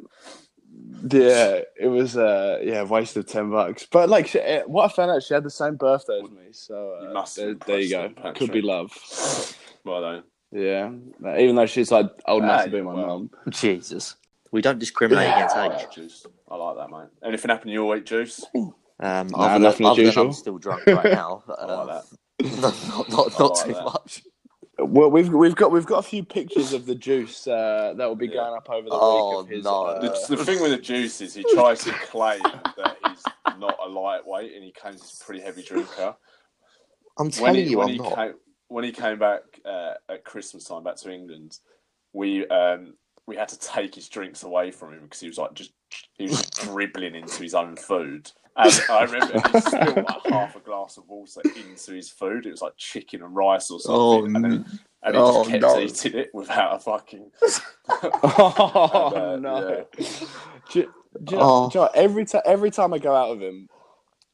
yeah, 1.10 1.60
it 1.78 1.88
was 1.88 2.16
uh 2.16 2.58
yeah, 2.62 2.82
waste 2.84 3.16
of 3.16 3.26
ten 3.26 3.50
bucks. 3.50 3.86
But 3.90 4.08
like, 4.08 4.26
she, 4.28 4.38
eh, 4.40 4.62
what 4.66 4.90
I 4.90 4.94
found 4.94 5.10
out, 5.10 5.22
she 5.22 5.34
had 5.34 5.44
the 5.44 5.50
same 5.50 5.76
birthday 5.76 6.20
as 6.24 6.30
me. 6.30 6.48
So 6.52 6.96
uh, 7.00 7.08
You 7.08 7.14
must 7.14 7.36
there, 7.36 7.54
there 7.54 7.80
you 7.80 7.90
go. 7.90 8.08
Patrick. 8.10 8.34
Could 8.36 8.52
be 8.52 8.62
love. 8.62 8.92
Well, 9.84 10.00
then. 10.00 10.22
Yeah, 10.52 10.92
even 11.40 11.56
though 11.56 11.66
she's 11.66 11.90
like 11.90 12.06
old 12.28 12.44
enough 12.44 12.60
Ah, 12.60 12.64
to 12.66 12.70
be 12.70 12.80
my 12.82 12.94
well. 12.94 13.06
mum. 13.18 13.30
Jesus, 13.48 14.14
we 14.52 14.60
don't 14.62 14.78
discriminate 14.78 15.26
against 15.28 15.56
age. 15.56 15.70
like 15.72 15.90
juice. 15.92 16.25
I 16.48 16.54
like 16.54 16.76
that, 16.76 16.88
mate. 16.90 17.08
Anything 17.25 17.48
happen 17.50 17.68
in 17.68 17.75
your 17.75 17.86
week, 17.92 18.04
Juice? 18.06 18.44
Um, 19.02 19.34
Nah, 19.37 19.58
other, 19.58 19.58
nothing 19.58 19.87
than, 19.87 19.93
as 19.93 19.99
other 19.99 20.02
than. 20.04 20.19
I'm 20.19 20.32
still 20.32 20.58
drunk 20.58 20.93
right 20.93 21.10
now. 21.10 21.44
Uh, 21.58 21.87
like 21.87 22.04
no, 22.43 22.72
not 22.88 23.08
not, 23.10 23.38
not 23.38 23.54
like 23.58 23.66
too 23.66 23.76
that. 23.76 23.84
much. 23.84 24.25
Well, 24.78 25.10
we've 25.10 25.31
we've 25.31 25.56
got 25.56 25.72
we've 25.72 25.87
got 25.87 26.00
a 26.00 26.08
few 26.08 26.25
pictures 26.25 26.72
of 26.72 26.87
the 26.87 26.94
juice 26.96 27.46
uh, 27.46 27.94
that 27.96 28.06
will 28.06 28.16
be 28.16 28.28
Yeah. 28.28 28.34
going 28.34 28.54
up 28.56 28.70
over 28.70 28.90
the 28.90 28.99
Oh, 28.99 29.00
week 29.00 29.32
of 29.32 29.49
his. 29.49 29.64
no. 29.64 29.87
uh, 29.87 29.94
The, 30.00 30.37
the 30.37 30.38
thing 30.38 30.60
with 30.60 30.72
the 30.72 30.78
juice 30.78 31.20
is 31.20 31.34
he 31.34 31.44
tries 31.44 31.84
to 31.84 31.94
claim 31.94 32.62
that 32.76 32.96
he's 33.00 33.31
not 33.54 33.78
a 33.84 33.88
lightweight 33.88 34.54
and 34.54 34.64
he 34.64 34.72
claims 34.72 35.02
he's 35.02 35.20
a 35.20 35.25
pretty 35.25 35.43
heavy 35.43 35.62
drinker. 35.62 36.16
I'm 37.19 37.31
when 37.34 37.54
telling 37.54 37.56
he, 37.56 37.69
you, 37.69 37.78
when 37.78 37.88
I'm 37.88 37.94
he 37.94 37.99
not. 37.99 38.20
Came, 38.20 38.34
when 38.69 38.84
he 38.84 38.93
came 38.93 39.19
back 39.19 39.43
uh, 39.64 39.94
at 40.10 40.25
Christmas 40.25 40.64
time 40.64 40.84
back 40.84 40.96
to 40.96 41.12
England, 41.12 41.58
we 42.12 42.46
um, 42.49 42.94
we 43.26 43.37
had 43.37 43.49
to 43.49 43.58
take 43.58 43.94
his 43.94 44.08
drinks 44.08 44.43
away 44.43 44.70
from 44.70 44.94
him 44.94 45.04
because 45.04 45.20
he 45.20 45.28
was 45.28 45.38
like 45.38 45.54
just 45.54 45.72
he 46.14 46.28
was 46.28 46.43
dribbling 46.50 47.14
into 47.14 47.43
his 47.43 47.54
own 47.54 47.76
food. 47.76 48.31
And 48.56 48.82
I 48.90 49.02
remember 49.10 49.40
he 49.52 49.60
spilled 49.60 49.96
like 49.96 50.26
half 50.26 50.56
a 50.56 50.60
glass 50.60 50.96
of 50.99 51.08
water 51.08 51.40
into 51.56 51.93
his 51.93 52.10
food. 52.10 52.46
It 52.46 52.50
was 52.50 52.62
like 52.62 52.76
chicken 52.76 53.22
and 53.22 53.34
rice 53.34 53.70
or 53.70 53.81
something, 53.81 53.96
Oh, 54.00 54.25
and, 54.25 54.34
then, 54.37 54.44
and 55.02 55.14
he 55.14 55.20
oh, 55.20 55.38
just 55.44 55.50
kept 55.50 55.62
no. 55.62 55.81
eating 55.81 56.14
it 56.20 56.31
without 56.34 56.76
a 56.76 56.78
fucking. 56.78 57.31
oh 57.88 59.12
And, 59.34 59.46
uh, 59.46 59.60
no! 59.60 59.87
yeah. 59.99 60.04
Do, 60.70 60.78
you- 60.81 60.94
do 61.25 61.34
you 61.34 61.40
know, 61.40 61.44
Oh. 61.44 61.70
do 61.70 61.78
you 61.78 61.84
know, 61.84 61.90
every 61.94 62.25
time 62.25 62.42
every 62.47 62.71
time 62.71 62.94
I 62.94 62.99
go 62.99 63.14
out 63.14 63.30
with 63.30 63.42
him, 63.42 63.68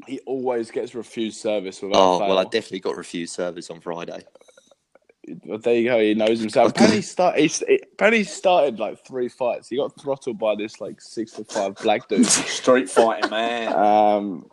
he 0.06 0.20
always 0.26 0.70
gets 0.70 0.94
refused 0.94 1.40
service 1.40 1.82
without 1.82 1.98
Oh 1.98 2.18
fail. 2.20 2.28
well, 2.28 2.38
I 2.38 2.44
definitely 2.44 2.80
got 2.80 2.96
refused 2.96 3.34
service 3.34 3.68
on 3.70 3.80
Friday. 3.80 4.20
But 5.46 5.62
there 5.62 5.74
you 5.74 5.84
go. 5.88 6.00
He 6.00 6.14
knows 6.14 6.40
himself. 6.40 6.74
Penny 6.74 7.00
start. 7.02 7.38
He, 7.38 7.50
Penny 7.98 8.24
started 8.24 8.78
like 8.78 9.04
three 9.06 9.28
fights. 9.28 9.68
He 9.68 9.76
got 9.76 9.98
throttled 10.00 10.38
by 10.38 10.54
this 10.56 10.80
like 10.80 11.00
six 11.00 11.32
foot 11.34 11.50
five 11.50 11.74
black 11.76 12.08
dude. 12.08 12.26
Street 12.26 12.88
fighting 12.90 13.30
man. 13.30 13.72
Um, 13.72 14.46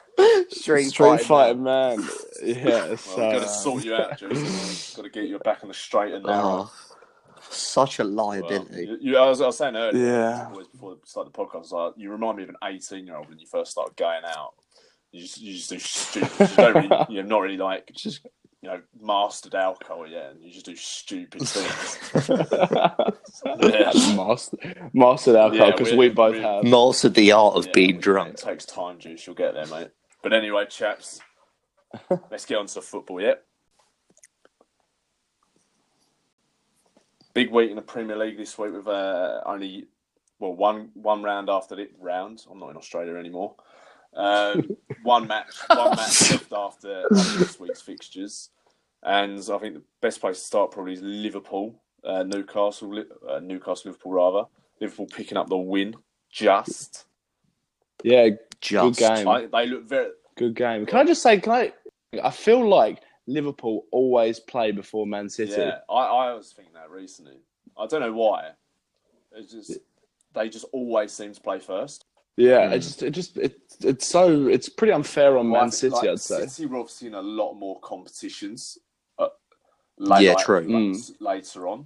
Street, 0.49 0.85
street 0.89 1.21
fighting, 1.21 1.25
fighting 1.25 1.63
man. 1.63 2.07
Yeah. 2.43 2.87
well, 2.87 2.97
so 2.97 3.21
we've 3.25 3.31
got 3.33 3.39
to 3.39 3.41
um, 3.41 3.47
sort 3.47 3.83
you 3.85 3.95
out, 3.95 4.17
Juice. 4.19 4.95
got 4.95 5.03
to 5.03 5.09
get 5.09 5.25
you 5.25 5.39
back 5.39 5.59
on 5.63 5.67
the 5.69 5.73
straight 5.73 6.13
and 6.13 6.23
narrow. 6.25 6.69
Oh, 6.69 6.71
such 7.49 7.99
a 7.99 8.03
Well, 8.03 8.13
liability. 8.13 8.85
you, 8.85 8.97
you- 9.01 9.17
I, 9.17 9.27
was, 9.27 9.41
I 9.41 9.47
was 9.47 9.57
saying 9.57 9.75
earlier, 9.75 10.05
Yeah. 10.05 10.47
always 10.49 10.67
before 10.67 10.91
we 10.91 10.95
started 11.05 11.33
the 11.33 11.37
podcast, 11.37 11.71
like, 11.71 11.93
you 11.97 12.11
remind 12.11 12.37
me 12.37 12.43
of 12.43 12.49
an 12.49 12.55
18 12.63 13.05
year 13.05 13.17
old 13.17 13.29
when 13.29 13.39
you 13.39 13.47
first 13.47 13.71
started 13.71 13.95
going 13.97 14.21
out. 14.25 14.53
You 15.11 15.21
just, 15.21 15.39
you 15.41 15.53
just 15.53 15.69
do 15.69 15.79
stupid. 15.79 16.49
You 16.49 16.55
don't 16.57 16.75
really, 16.75 17.05
you're 17.09 17.23
not 17.23 17.39
really 17.41 17.57
like 17.57 17.91
just 17.93 18.25
you 18.65 18.71
know 18.71 18.81
mastered 18.99 19.53
alcohol 19.53 20.07
yet, 20.07 20.31
and 20.31 20.41
you 20.41 20.51
just 20.51 20.65
do 20.65 20.75
stupid 20.75 21.41
things. 21.47 22.29
yeah. 23.59 24.15
master, 24.15 24.57
mastered 24.91 25.35
alcohol 25.35 25.71
because 25.71 25.91
we- 25.91 25.97
we 25.97 26.09
both 26.09 26.35
have. 26.37 26.63
Mastered 26.63 27.13
the 27.13 27.31
art 27.31 27.55
of 27.55 27.67
Yeah, 27.67 27.71
being 27.73 27.95
It 27.97 28.01
drunk. 28.01 28.37
takes 28.37 28.65
time, 28.65 28.97
juice. 28.97 29.27
You'll 29.27 29.35
get 29.35 29.53
there, 29.53 29.67
mate. 29.67 29.89
But 30.23 30.33
anyway, 30.33 30.65
chaps, 30.67 31.19
let's 32.31 32.45
get 32.47 32.57
on 32.57 32.65
to 32.65 32.81
football. 32.81 33.21
Yep. 33.21 33.45
Big 37.35 37.51
week 37.51 37.69
in 37.69 37.75
the 37.75 37.81
Premier 37.83 38.17
League 38.17 38.37
this 38.37 38.57
week 38.57 38.73
with 38.73 38.87
uh, 38.87 39.41
only 39.45 39.85
well 40.39 40.55
one 40.55 40.89
one 40.95 41.21
round 41.21 41.51
after 41.51 41.75
the 41.75 41.87
round. 41.99 42.43
I'm 42.49 42.57
not 42.57 42.69
in 42.71 42.77
Australia 42.77 43.15
anymore. 43.15 43.55
Um, 44.15 44.75
one 45.03 45.27
match, 45.27 45.53
one 45.69 45.89
match 45.97 46.31
left 46.31 46.53
after, 46.53 47.03
after 47.13 47.37
this 47.37 47.59
week's 47.59 47.81
fixtures, 47.81 48.49
and 49.05 49.39
I 49.39 49.57
think 49.59 49.75
the 49.75 49.81
best 50.01 50.19
place 50.19 50.39
to 50.39 50.45
start 50.45 50.71
probably 50.71 50.93
is 50.93 51.01
Liverpool, 51.01 51.81
uh, 52.03 52.23
Newcastle, 52.23 53.03
uh, 53.29 53.39
Newcastle, 53.39 53.91
Liverpool 53.91 54.11
rather. 54.11 54.43
Liverpool 54.81 55.07
picking 55.07 55.37
up 55.37 55.47
the 55.47 55.55
win, 55.57 55.95
just. 56.29 57.05
Yeah, 58.03 58.29
Just. 58.59 58.99
game. 58.99 59.27
I, 59.27 59.45
they 59.45 59.67
look 59.67 59.87
very. 59.87 60.09
good 60.35 60.55
game. 60.55 60.85
Can 60.85 60.99
I 60.99 61.03
just 61.05 61.21
say? 61.21 61.39
Can 61.39 61.53
I? 61.53 61.73
I 62.21 62.29
feel 62.29 62.67
like 62.67 62.99
Liverpool 63.27 63.85
always 63.91 64.39
play 64.39 64.71
before 64.71 65.07
Man 65.07 65.29
City. 65.29 65.53
Yeah, 65.57 65.79
I, 65.89 65.93
I 66.05 66.33
was 66.33 66.51
thinking 66.51 66.73
that 66.73 66.89
recently. 66.89 67.37
I 67.77 67.87
don't 67.87 68.01
know 68.01 68.13
why. 68.13 68.51
It's 69.33 69.51
just 69.51 69.77
they 70.33 70.49
just 70.49 70.65
always 70.73 71.11
seem 71.13 71.33
to 71.33 71.41
play 71.41 71.59
first. 71.59 72.05
Yeah, 72.37 72.67
Mm. 72.67 72.73
it 72.73 72.79
just 72.79 73.03
it 73.03 73.11
just 73.11 73.37
it, 73.37 73.59
it's 73.81 74.07
so 74.07 74.47
it's 74.47 74.67
pretty 74.67 74.91
unfair 74.93 75.37
on 75.37 75.49
Well, 75.49 75.61
Man 75.61 75.71
City, 75.71 75.95
like, 75.95 76.09
I'd 76.09 76.19
say. 76.19 76.45
City 76.47 76.65
were 76.67 76.77
obviously 76.79 77.07
in 77.07 77.13
a 77.15 77.21
lot 77.21 77.53
more 77.53 77.79
competitions. 77.79 78.77
Late, 79.97 80.23
Yeah, 80.23 80.33
like, 80.33 80.45
true. 80.45 80.59
like, 80.61 80.67
Mm. 80.67 81.11
Later 81.21 81.67
on, 81.67 81.85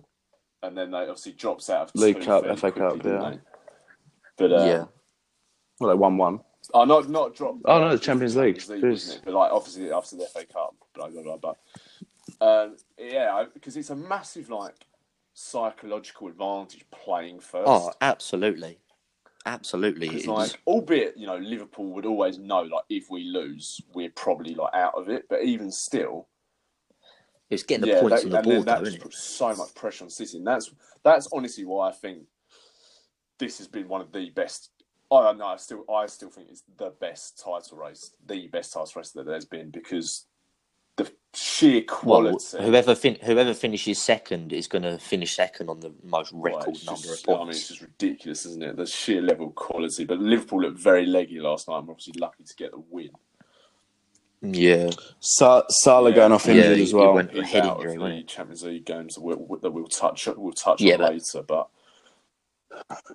and 0.64 0.78
then 0.78 0.92
they 0.92 0.98
obviously 1.00 1.34
drops 1.34 1.70
out 1.70 1.90
of 1.90 1.96
League 1.96 2.22
Cup, 2.22 2.44
fairly 2.44 2.58
FA 2.58 2.72
Cup, 2.72 2.94
didn't 3.02 3.22
yeah. 3.22 3.30
they? 3.32 3.40
But 4.38 4.52
uh, 4.54 4.66
yeah. 4.66 4.86
Well, 5.80 5.92
like 5.92 6.00
one 6.00 6.18
one. 6.18 6.40
Oh, 6.74 6.84
not 6.86 7.10
not 7.10 7.36
drop. 7.36 7.56
Oh, 7.66 7.80
no, 7.80 7.90
the 7.96 8.00
Champions 8.00 8.36
League. 8.36 8.56
wasn't 8.56 8.84
it? 8.84 9.22
But 9.24 9.34
like 9.34 9.52
obviously 9.52 9.92
after 9.92 10.16
the 10.18 10.26
FA 10.26 10.46
Cup, 10.46 10.76
blah 10.94 11.08
blah 11.10 11.22
blah. 11.24 11.38
But 11.38 11.58
um, 12.42 12.78
yeah, 12.98 13.46
because 13.54 13.78
it's 13.78 13.90
a 13.90 13.96
massive 13.96 14.50
like 14.50 14.76
psychological 15.34 16.28
advantage 16.28 16.86
playing 16.92 17.40
first. 17.40 17.66
Oh, 17.68 17.92
absolutely, 18.02 18.78
absolutely. 19.46 20.08
Because 20.10 20.24
It's- 20.24 20.38
like, 20.52 20.62
albeit 20.68 21.16
you 21.18 21.28
know, 21.28 21.38
Liverpool 21.38 21.92
would 21.94 22.06
always 22.06 22.38
know 22.38 22.62
like 22.62 22.84
if 22.90 23.10
we 23.10 23.24
lose, 23.24 23.82
we're 23.94 24.12
probably 24.12 24.54
like 24.56 24.74
out 24.74 24.96
of 24.96 25.10
it. 25.10 25.26
But 25.30 25.44
even 25.44 25.72
still, 25.72 26.28
it's 27.50 27.64
getting 27.64 27.82
the 27.82 27.88
yeah, 27.96 28.02
points 28.02 28.24
that, 28.24 28.26
on 28.36 28.44
the 28.44 28.50
board, 28.50 28.66
that 28.68 28.80
though, 28.80 28.86
just 28.86 28.88
isn't 28.96 29.02
it? 29.02 29.04
puts 29.04 29.20
so 29.24 29.56
much 29.56 29.74
pressure 29.76 30.04
on 30.04 30.10
City, 30.10 30.38
and 30.38 30.48
that's 30.48 30.72
that's 31.04 31.28
honestly 31.34 31.66
why 31.66 31.90
I 31.90 31.92
think 31.92 32.24
this 33.40 33.58
has 33.58 33.68
been 33.68 33.88
one 33.88 34.02
of 34.02 34.12
the 34.12 34.30
best. 34.32 34.70
I 35.12 35.24
don't 35.24 35.40
know. 35.40 35.48
I 35.48 35.56
still, 35.58 35.84
I 35.92 36.06
still 36.06 36.30
think 36.30 36.50
it's 36.52 36.64
the 36.78 36.92
best 37.02 37.40
title 37.44 37.78
race, 37.78 38.12
the 38.28 38.48
best 38.48 38.74
title 38.74 38.92
race 38.96 39.10
that 39.12 39.26
there's 39.26 39.46
been 39.46 39.72
because 39.72 40.26
the 40.98 41.12
sheer 41.34 41.84
Well, 42.04 42.22
quality. 42.22 42.58
whoever 42.64 42.94
fin- 42.94 43.18
whoever 43.24 43.56
finishes 43.56 44.00
second 44.00 44.54
is 44.54 44.68
going 44.68 44.84
to 44.84 45.00
finish 45.00 45.36
second 45.36 45.70
on 45.70 45.80
the 45.80 45.92
most 46.04 46.32
record 46.34 46.76
it's 46.76 46.86
number 46.86 47.02
just- 47.02 47.28
of 47.28 47.36
I 47.38 47.40
mean, 47.40 47.50
it's 47.50 47.70
just 47.70 47.82
ridiculous, 47.82 48.46
isn't 48.46 48.62
it? 48.62 48.76
The 48.76 48.86
sheer 48.86 49.22
level 49.24 49.48
of 49.48 49.56
quality. 49.56 50.04
But 50.06 50.20
Liverpool 50.20 50.62
looked 50.62 50.78
very 50.78 51.08
leggy 51.08 51.40
last 51.40 51.68
night. 51.68 51.80
and 51.80 51.88
We're 51.88 51.94
obviously 51.94 52.20
lucky 52.20 52.44
to 52.44 52.56
get 52.56 52.72
the 52.72 52.84
win. 52.92 53.10
Yeah, 54.42 54.90
Sa- 55.20 55.64
Salah 55.70 56.10
Yeah. 56.12 56.16
going 56.16 56.32
off 56.32 56.46
Yeah, 56.46 56.54
injured 56.54 56.78
he- 56.78 56.84
as 56.84 56.90
he 56.90 56.96
well. 56.96 57.14
went- 57.14 57.32
He's 57.32 57.44
head 57.50 57.66
out 57.66 57.78
injury, 57.78 57.96
of 57.96 58.02
the? 58.02 58.24
Champions 58.24 58.64
League 58.64 58.86
games 58.86 59.16
that 59.16 59.22
we'll, 59.22 59.60
that 59.62 59.72
we'll 59.72 59.88
touch 59.88 60.28
we'll 60.28 60.54
touch 60.54 60.82
Yeah, 60.82 60.94
on 60.96 61.00
but- 61.00 61.14
later. 61.14 61.44
But 61.44 61.68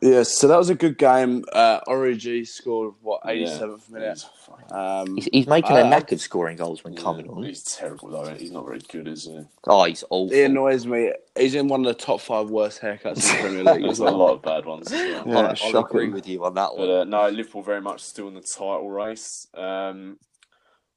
Yeah, 0.03 0.25
so 0.25 0.49
that 0.49 0.59
was 0.59 0.69
a 0.69 0.75
good 0.75 0.99
game. 0.99 1.45
Uh, 1.53 1.81
Origi 1.87 2.47
scored 2.47 2.95
what 3.01 3.23
yeah, 3.25 3.31
eighty 3.31 3.47
seventh 3.47 3.89
minute. 3.89 4.19
he's 4.47 4.73
Um, 4.73 5.15
he's, 5.17 5.29
he's 5.33 5.47
making 5.47 5.77
a 5.77 5.85
knack 5.85 6.11
of 6.13 6.21
scoring 6.21 6.57
goals 6.57 6.83
when 6.85 6.93
yeah, 6.93 7.01
coming 7.01 7.31
on. 7.31 7.45
He's 7.45 7.63
terrible 7.63 8.09
though. 8.11 8.35
He's 8.35 8.51
not 8.51 8.67
very 8.67 8.81
good, 8.81 9.07
is 9.09 9.25
he? 9.25 9.41
Oh, 9.67 9.85
he's 9.85 10.03
awful. 10.11 10.29
he 10.35 10.43
annoys 10.43 10.87
me. 10.87 11.13
He's 11.39 11.55
in 11.55 11.69
one 11.69 11.81
of 11.81 11.87
the 11.87 11.95
top 12.05 12.21
five 12.21 12.51
worst 12.51 12.81
haircuts 12.83 13.31
in 13.31 13.37
the 13.37 13.63
Premier 13.63 13.75
League 13.75 13.85
There's 13.85 13.99
a 14.01 14.05
lot 14.05 14.33
of 14.35 14.43
bad 14.43 14.67
ones. 14.67 14.93
As 14.93 15.01
well. 15.25 15.29
Yeah, 15.29 15.55
I'll, 15.65 15.77
I'll 15.77 15.85
agree 15.85 16.09
with 16.11 16.29
you 16.29 16.45
on 16.45 16.55
that 16.55 16.71
But 16.77 16.89
one. 16.89 16.91
uh, 16.91 17.05
no, 17.05 17.29
Liverpool 17.31 17.63
very 17.63 17.81
much 17.81 18.03
still 18.03 18.29
in 18.29 18.35
the 18.35 18.41
title 18.43 18.91
race. 18.91 19.47
Um, 19.55 20.19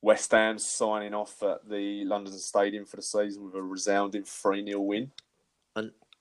West 0.07 0.31
Ham 0.31 0.57
signing 0.57 1.13
off 1.13 1.43
at 1.43 1.67
the 1.69 2.05
London 2.05 2.31
Stadium 2.39 2.85
for 2.85 2.95
the 2.95 3.01
season 3.01 3.43
with 3.43 3.55
a 3.55 3.61
resounding 3.61 4.23
3 4.23 4.65
0 4.65 4.79
win. 4.79 5.11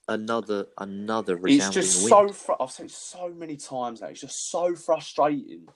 another 0.09 0.67
another 0.79 1.39
It's 1.45 1.71
just 1.71 2.03
win. 2.03 2.11
so, 2.11 2.29
fr- 2.33 2.53
I've 2.59 2.73
said 2.73 2.87
it 2.87 2.91
so 2.91 3.29
many 3.29 3.57
times 3.57 4.01
now, 4.01 4.09
it's 4.09 4.21
just 4.21 4.51
so 4.51 4.75
frustrating 4.75 5.69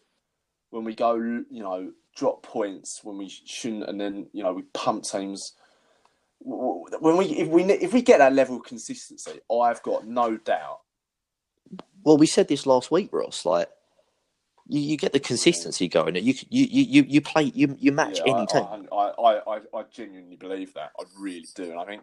when 0.71 0.83
we 0.83 0.97
go, 0.97 1.15
you 1.15 1.63
know, 1.63 1.93
drop 2.17 2.43
points 2.43 2.99
when 3.05 3.17
we 3.17 3.29
shouldn't, 3.29 3.89
and 3.89 4.01
then, 4.01 4.27
you 4.33 4.43
know, 4.43 4.55
we 4.55 4.63
pump 4.75 5.05
teams. 5.05 5.53
When 6.41 7.17
we 7.17 7.27
if 7.27 7.47
we 7.47 7.63
if 7.63 7.93
we 7.93 8.03
get 8.03 8.19
that 8.19 8.33
level 8.33 8.57
of 8.57 8.65
consistency, 8.65 9.39
I've 9.53 9.85
got 9.85 10.05
no 10.05 10.37
doubt. 10.37 10.81
Well, 12.03 12.19
we 12.19 12.27
said 12.27 12.49
this 12.49 12.67
last 12.67 12.91
week, 12.91 13.11
Ross. 13.13 13.47
Like, 13.47 13.69
you, 14.71 14.81
you 14.81 14.99
get 14.99 15.13
the 15.15 15.21
consistency 15.21 15.89
going. 15.89 16.17
You 16.17 16.35
you 16.51 16.67
you 16.71 16.85
you, 16.85 17.05
you 17.09 17.23
play 17.23 17.45
you 17.55 17.77
you 17.79 17.93
match 17.93 18.21
Yeah, 18.21 18.25
any 18.27 18.47
I, 18.49 18.49
team. 18.49 18.69
I, 18.93 18.97
I, 18.97 19.41
I, 19.57 19.61
I 19.75 19.83
genuinely 19.93 20.37
believe 20.37 20.75
that. 20.75 20.93
I 20.99 21.05
really 21.19 21.49
do, 21.55 21.71
and 21.71 21.81
I 21.81 21.87
think 21.87 22.03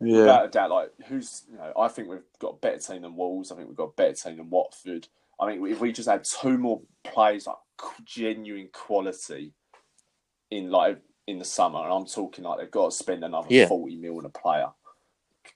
Yeah, 0.00 0.38
without 0.38 0.46
a 0.46 0.48
doubt, 0.48 0.70
like 0.70 0.90
who's 1.08 1.44
you 1.50 1.58
know, 1.58 1.72
I 1.78 1.88
think 1.88 2.08
we've 2.08 2.20
got 2.40 2.54
a 2.54 2.58
better 2.58 2.78
team 2.78 3.02
than 3.02 3.16
Wolves. 3.16 3.52
I 3.52 3.56
think 3.56 3.68
we've 3.68 3.76
got 3.76 3.90
a 3.90 3.94
better 3.96 4.14
team 4.14 4.38
than 4.38 4.50
Watford. 4.50 5.08
I 5.40 5.48
mean, 5.48 5.66
if 5.66 5.80
we 5.80 5.92
just 5.92 6.08
had 6.08 6.24
two 6.24 6.58
more 6.58 6.82
players 7.04 7.46
like 7.46 7.56
genuine 8.04 8.70
quality 8.72 9.54
in 10.50 10.70
like 10.70 11.00
in 11.26 11.38
the 11.38 11.46
summer, 11.46 11.80
and 11.84 11.92
I'm 11.92 12.06
talking 12.06 12.44
like 12.44 12.60
they've 12.60 12.70
got 12.70 12.92
to 12.92 12.96
spend 12.96 13.24
another 13.24 13.50
Yeah. 13.50 13.68
forty 13.68 13.96
mil 13.96 14.18
on 14.18 14.26
a 14.26 14.30
player. 14.30 14.68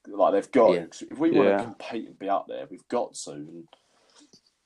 Like 0.09 0.35
they've 0.35 0.52
got 0.52 0.79
Yeah. 0.79 0.87
If 1.11 1.19
we 1.19 1.33
want 1.33 1.49
Yeah. 1.49 1.59
to 1.59 1.62
compete 1.64 2.09
and 2.09 2.19
be 2.19 2.29
up 2.31 2.47
there, 2.49 2.67
we've 2.71 2.88
got 2.88 3.14
to. 3.26 3.33
And, 3.33 3.69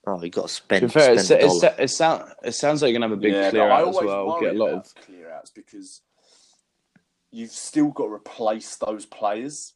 Oh, 0.07 0.23
you 0.23 0.31
got 0.31 0.43
to 0.43 0.49
to 0.49 0.55
spend. 0.55 0.83
be 0.87 0.89
fair, 0.93 1.03
spend 1.03 1.19
it's, 1.19 1.29
the 1.29 1.45
it's, 1.45 1.61
dollar. 1.61 1.75
it, 1.79 1.89
sound, 1.91 2.33
it 2.45 2.53
sounds 2.53 2.83
like 2.83 2.91
you're 2.93 3.01
gonna 3.01 3.11
have 3.11 3.19
a 3.19 3.21
big 3.21 3.33
yeah, 3.33 3.51
clear 3.51 3.69
but 3.69 3.73
out 3.83 3.89
as 3.89 3.95
well. 4.05 4.27
worry 4.27 4.41
Get 4.41 4.55
a 4.57 4.59
lot 4.59 4.69
about 4.71 4.87
of 4.87 4.95
clear 4.97 5.31
outs 5.33 5.51
because 5.51 6.01
you've 7.31 7.51
still 7.51 7.89
got 7.91 8.05
to 8.07 8.13
replace 8.13 8.77
those 8.77 9.07
players, 9.07 9.75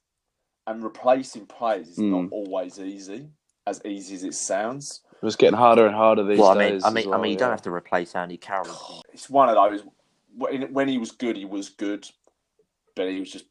and 0.67 0.83
replacing 0.85 1.47
players 1.47 1.89
is 1.89 1.99
not 1.99 2.25
Mm. 2.27 2.33
always 2.33 2.79
easy, 2.79 3.29
as 3.67 3.81
easy 3.85 4.15
as 4.17 4.25
it 4.25 4.35
sounds. 4.35 5.01
it's 5.23 5.35
getting 5.37 5.57
harder 5.59 5.87
and 5.87 5.95
harder 5.97 6.25
these 6.25 6.39
Well, 6.39 6.51
I 6.51 6.55
mean, 6.59 6.73
days. 6.75 6.85
I 6.85 6.91
mean, 6.91 7.09
well, 7.09 7.19
I 7.19 7.23
mean, 7.23 7.33
you 7.33 7.39
don't 7.39 7.51
have 7.51 7.63
to 7.63 7.73
replace 7.73 8.15
Andy 8.15 8.37
Carroll. 8.37 9.03
It's 9.13 9.29
one 9.31 9.49
of 9.49 9.55
those 9.57 9.83
when 10.37 10.73
when 10.73 10.89
he 10.89 10.99
was 10.99 11.11
good, 11.11 11.37
he 11.37 11.45
was 11.47 11.71
good, 11.71 12.07
but 12.95 13.09
he 13.09 13.19
was 13.19 13.33
just 13.33 13.47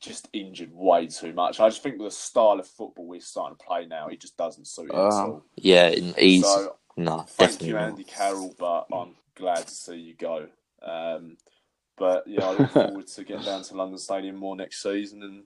just 0.00 0.28
injured 0.32 0.70
way 0.74 1.06
too 1.06 1.32
much. 1.32 1.60
I 1.60 1.68
just 1.68 1.82
think 1.82 1.98
with 1.98 2.08
the 2.08 2.16
style 2.16 2.58
of 2.58 2.66
football 2.66 3.06
we're 3.06 3.20
starting 3.20 3.56
to 3.56 3.64
play 3.64 3.86
now, 3.86 4.08
he 4.08 4.16
just 4.16 4.36
doesn't 4.36 4.66
suit 4.66 4.90
him 4.90 4.96
at 4.96 4.96
Uh-huh. 4.96 5.22
all. 5.26 5.44
Yeah, 5.56 5.86
and 5.88 6.14
he's 6.16 6.44
So 6.44 6.76
no, 6.96 7.18
thank 7.28 7.50
definitely 7.52 7.68
you, 7.68 7.74
not. 7.74 7.82
Andy 7.84 8.04
Carroll, 8.04 8.54
but 8.58 8.86
I'm 8.92 9.14
glad 9.34 9.66
to 9.66 9.74
see 9.74 9.96
you 9.96 10.14
go. 10.14 10.46
Um, 10.82 11.36
but 11.98 12.24
yeah, 12.26 12.44
I 12.46 12.52
look 12.52 12.70
forward 12.72 13.06
to 13.08 13.24
getting 13.24 13.44
down 13.44 13.62
to 13.62 13.74
London 13.74 13.98
Stadium 13.98 14.36
more 14.36 14.56
next 14.56 14.82
season. 14.82 15.22
And 15.22 15.44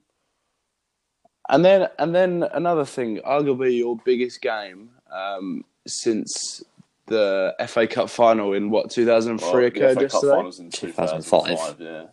And 1.49 1.65
then, 1.65 1.89
and 1.99 2.15
then 2.15 2.45
another 2.53 2.85
thing, 2.85 3.19
arguably 3.27 3.77
your 3.79 3.97
biggest 4.05 4.41
game 4.41 4.91
um, 5.13 5.65
since 5.87 6.63
the 7.07 7.55
FA 7.67 7.87
Cup 7.87 8.09
final 8.09 8.55
in 8.55 8.71
what 8.71 8.91
2003 8.91 9.47
well, 9.51 9.61
the 9.61 9.67
occurred 9.67 9.89
FA 9.95 9.95
Cup 9.95 10.03
yesterday. 10.03 10.33
finals 10.37 10.61
in 10.61 10.71
2005. 10.71 11.47
2005. 11.49 11.81
Yeah. 11.81 12.05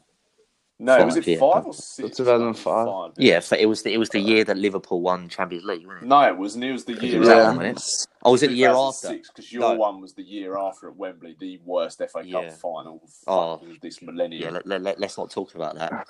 No, 0.83 1.05
was 1.05 1.15
it 1.15 1.23
Five, 1.25 1.27
yeah. 1.27 1.39
five 1.39 1.65
or 1.67 1.73
six? 1.73 2.17
2005. 2.17 3.11
Yeah, 3.17 3.39
so 3.39 3.55
it 3.55 3.67
was 3.67 3.83
the, 3.83 3.93
it 3.93 3.97
was 3.97 4.09
the 4.09 4.19
year 4.19 4.43
that 4.45 4.57
Liverpool 4.57 5.01
won 5.01 5.29
Champions 5.29 5.63
League, 5.63 5.85
wasn't 5.85 6.03
it? 6.03 6.07
No, 6.07 6.21
it 6.21 6.35
wasn't. 6.35 6.63
It 6.63 6.71
was 6.71 6.85
the 6.85 6.93
year 6.93 7.19
was 7.19 7.27
Yeah. 7.29 7.35
that 7.35 7.41
after. 7.41 7.57
one, 7.57 7.67
wasn't 7.73 7.77
it? 7.77 8.07
Oh, 8.23 8.31
was 8.31 8.43
it 8.43 8.47
the 8.47 8.55
year 8.55 8.71
after? 8.71 9.13
Because 9.13 9.53
your 9.53 9.61
No. 9.61 9.75
one 9.75 10.01
was 10.01 10.13
the 10.13 10.23
year 10.23 10.57
after 10.57 10.89
at 10.89 10.95
Wembley, 10.95 11.35
the 11.39 11.59
worst 11.63 11.99
FA 12.01 12.19
Cup 12.19 12.25
Yeah. 12.25 12.49
final 12.49 13.01
of 13.03 13.11
Oh. 13.27 13.61
this 13.81 14.01
millennium. 14.01 14.41
Yeah, 14.43 14.49
let, 14.49 14.65
let, 14.65 14.81
let, 14.99 15.03
us 15.03 15.17
not 15.17 15.29
talk 15.29 15.53
about 15.53 15.75
that. 15.75 16.07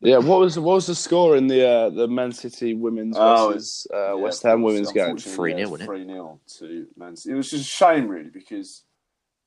Yeah, 0.00 0.16
what 0.18 0.40
was 0.40 0.58
what 0.58 0.74
was 0.76 0.86
the 0.86 0.94
score 0.94 1.36
in 1.36 1.46
the 1.46 1.68
uh, 1.68 1.90
the 1.90 2.08
Man 2.08 2.32
City 2.32 2.72
women's 2.72 3.16
Oh, 3.18 3.48
versus 3.52 3.86
uh, 3.92 3.96
Yeah, 3.96 4.12
West 4.14 4.42
Ham 4.44 4.62
women's 4.62 4.92
game? 4.92 5.16
3-0, 5.16 5.70
wasn't 5.70 5.82
it? 5.82 5.84
3 5.84 6.04
0 6.06 6.40
to 6.58 6.86
Man 6.96 7.16
City. 7.16 7.34
It 7.34 7.36
was 7.36 7.50
just 7.50 7.64
a 7.66 7.68
shame, 7.68 8.08
really, 8.08 8.30
because 8.30 8.84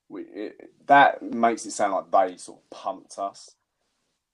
we, 0.09 0.21
it, 0.23 0.69
that 0.85 1.23
makes 1.23 1.65
it 1.65 1.71
sound 1.71 1.93
like 1.93 2.29
they 2.31 2.37
sort 2.37 2.59
of 2.59 2.69
pumped 2.69 3.17
us. 3.17 3.55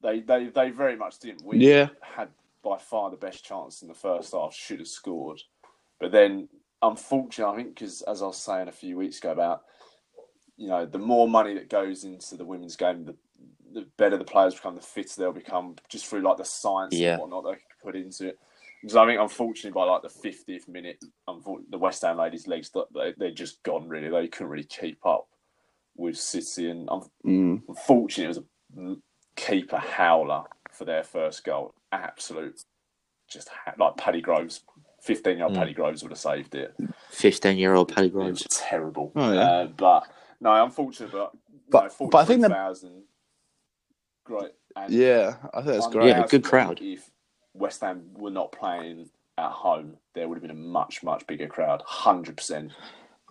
They, 0.02 0.22
they, 0.22 0.48
they 0.48 0.70
very 0.72 0.96
much 0.96 1.20
didn't. 1.20 1.44
We 1.46 1.58
Yeah. 1.58 1.90
had 2.02 2.30
by 2.64 2.78
far 2.78 3.10
the 3.10 3.18
best 3.18 3.44
chance 3.46 3.82
in 3.82 3.88
the 3.88 3.94
first 3.94 4.34
half, 4.34 4.54
should 4.54 4.80
have 4.80 4.88
scored. 4.88 5.42
But 6.00 6.12
then, 6.12 6.50
unfortunately, 6.82 7.54
I 7.54 7.56
think, 7.64 7.76
because 7.76 8.02
as 8.04 8.22
I 8.22 8.28
was 8.28 8.38
saying 8.38 8.68
a 8.68 8.72
few 8.74 8.98
weeks 8.98 9.18
ago 9.20 9.32
about, 9.32 9.64
you 10.58 10.68
know, 10.68 10.86
the 10.86 10.98
more 11.00 11.28
money 11.30 11.54
that 11.54 11.70
goes 11.70 12.04
into 12.04 12.36
the 12.36 12.44
women's 12.46 12.76
game, 12.76 13.06
the, 13.06 13.16
the 13.74 13.86
better 13.98 14.18
the 14.18 14.26
players 14.26 14.56
become, 14.56 14.76
the 14.76 14.82
fitter 14.82 15.14
they'll 15.18 15.32
become, 15.32 15.76
just 15.88 16.06
through 16.08 16.22
like 16.22 16.38
the 16.38 16.44
science 16.46 16.94
Yeah. 16.96 17.14
and 17.14 17.22
whatnot 17.22 17.46
they 17.46 17.52
can 17.52 17.60
put 17.82 17.96
into 17.96 18.28
it. 18.28 18.40
Because 18.82 18.96
I 18.98 19.06
think, 19.06 19.20
unfortunately, 19.22 19.72
by 19.72 19.84
like 19.86 20.02
the 20.02 20.10
50th 20.30 20.68
minute, 20.68 21.04
the 21.70 21.78
West 21.78 22.02
Ham 22.02 22.18
ladies' 22.18 22.48
legs, 22.48 22.72
they, 22.94 23.14
they're 23.18 23.32
just 23.32 23.62
gone, 23.64 23.88
really. 23.90 24.10
They 24.10 24.28
couldn't 24.30 24.52
really 24.52 24.64
keep 24.66 25.06
up 25.06 25.28
with 25.96 26.18
City. 26.18 26.70
And 26.70 26.90
un- 26.90 27.10
Mm. 27.26 27.62
unfortunately, 27.68 28.26
it 28.26 28.28
was 28.28 28.38
a 28.38 28.96
keeper 29.40 29.78
howler 29.78 30.44
for 30.72 30.86
their 30.86 31.04
first 31.04 31.44
goal. 31.44 31.74
Absolute, 31.92 32.62
just 33.30 33.50
ha- 33.50 33.74
like 33.78 33.98
Paddy 33.98 34.22
Groves, 34.22 34.62
15 35.02 35.38
year 35.38 35.46
old 35.46 35.54
Mm. 35.56 35.60
Paddy 35.60 35.74
Groves 35.74 36.04
would 36.04 36.12
have 36.12 36.20
saved 36.20 36.56
it. 36.56 36.76
15 37.12 37.58
year 37.58 37.74
old 37.74 37.94
Paddy 37.94 38.08
It 38.08 38.14
was 38.14 38.24
Groves. 38.42 38.48
terrible. 38.52 39.12
Oh, 39.16 39.34
yeah. 39.34 39.40
Uh, 39.40 39.66
but 39.68 40.08
no, 40.42 40.64
unfortunate, 40.64 41.12
but, 41.12 41.32
But- 41.70 41.94
no, 42.00 42.08
but 42.10 42.18
I 42.20 42.26
think 42.26 42.42
the- 42.42 42.50
43,000, 42.50 43.04
great. 44.26 44.52
And 44.76 44.94
Yeah, 44.94 45.36
I 45.54 45.62
think 45.62 45.74
that's 45.74 45.88
great. 45.88 46.08
Yeah, 46.10 46.26
good 46.28 46.44
crowd. 46.44 46.80
If 46.82 47.10
West 47.54 47.82
Ham 47.82 48.12
were 48.14 48.30
not 48.30 48.52
playing 48.52 49.10
at 49.38 49.52
home, 49.52 49.98
there 50.14 50.28
would 50.28 50.36
have 50.36 50.42
been 50.44 50.52
a 50.52 50.54
much, 50.54 51.02
much 51.04 51.26
bigger 51.28 51.48
crowd. 51.48 51.82
100%. 51.86 52.72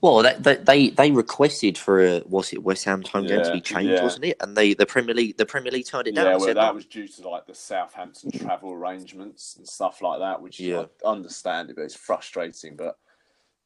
Well, 0.01 0.23
they, 0.39 0.57
they 0.57 0.91
they 0.91 1.11
requested 1.11 1.77
for 1.77 2.05
a 2.05 2.23
was 2.27 2.53
it 2.53 2.63
West 2.63 2.85
Ham's 2.85 3.09
home 3.09 3.27
game 3.27 3.43
to 3.43 3.53
be 3.53 3.61
changed, 3.61 3.91
yeah. 3.91 4.03
wasn't 4.03 4.27
it? 4.27 4.37
And 4.41 4.57
they 4.57 4.75
the 4.75 4.87
Premier 4.87 5.15
League 5.15 5.37
the 5.37 5.47
Premier 5.47 5.73
League 5.73 5.87
turned 5.87 6.07
it 6.07 6.15
down. 6.15 6.27
Yeah, 6.27 6.37
well, 6.37 6.47
that 6.47 6.55
no. 6.55 6.73
was 6.73 6.87
due 6.87 7.09
to 7.09 7.29
like 7.29 7.47
the 7.47 7.55
Southampton 7.55 8.31
travel 8.31 8.73
arrangements 8.73 9.57
and 9.57 9.67
stuff 9.67 10.01
like 10.01 10.21
that, 10.21 10.41
which 10.41 10.61
Yeah. 10.61 10.85
I 11.05 11.09
understand 11.09 11.71
it, 11.71 11.77
but 11.77 11.83
it's 11.83 11.97
frustrating. 11.97 12.77
But 12.77 12.97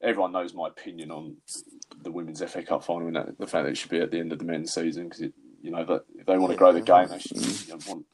everyone 0.00 0.32
knows 0.32 0.54
my 0.54 0.68
opinion 0.68 1.10
on 1.10 1.36
the 2.02 2.10
women's 2.10 2.42
FA 2.42 2.62
Cup 2.62 2.84
final 2.84 3.08
and 3.08 3.16
that, 3.16 3.38
the 3.38 3.46
fact 3.46 3.64
that 3.64 3.72
it 3.72 3.76
should 3.76 3.90
be 3.90 4.00
at 4.00 4.10
the 4.10 4.18
end 4.18 4.32
of 4.32 4.38
the 4.38 4.44
men's 4.44 4.72
season 4.72 5.04
because 5.04 5.20
you 5.60 5.70
know 5.70 5.84
that 5.84 6.04
if 6.18 6.26
they 6.26 6.38
want 6.38 6.52
to 6.52 6.58
grow 6.58 6.72
the 6.72 6.80
game, 6.80 7.08
they 7.08 7.18
should 7.18 7.36
you 7.36 7.74
know, 7.74 7.78
want 7.86 8.06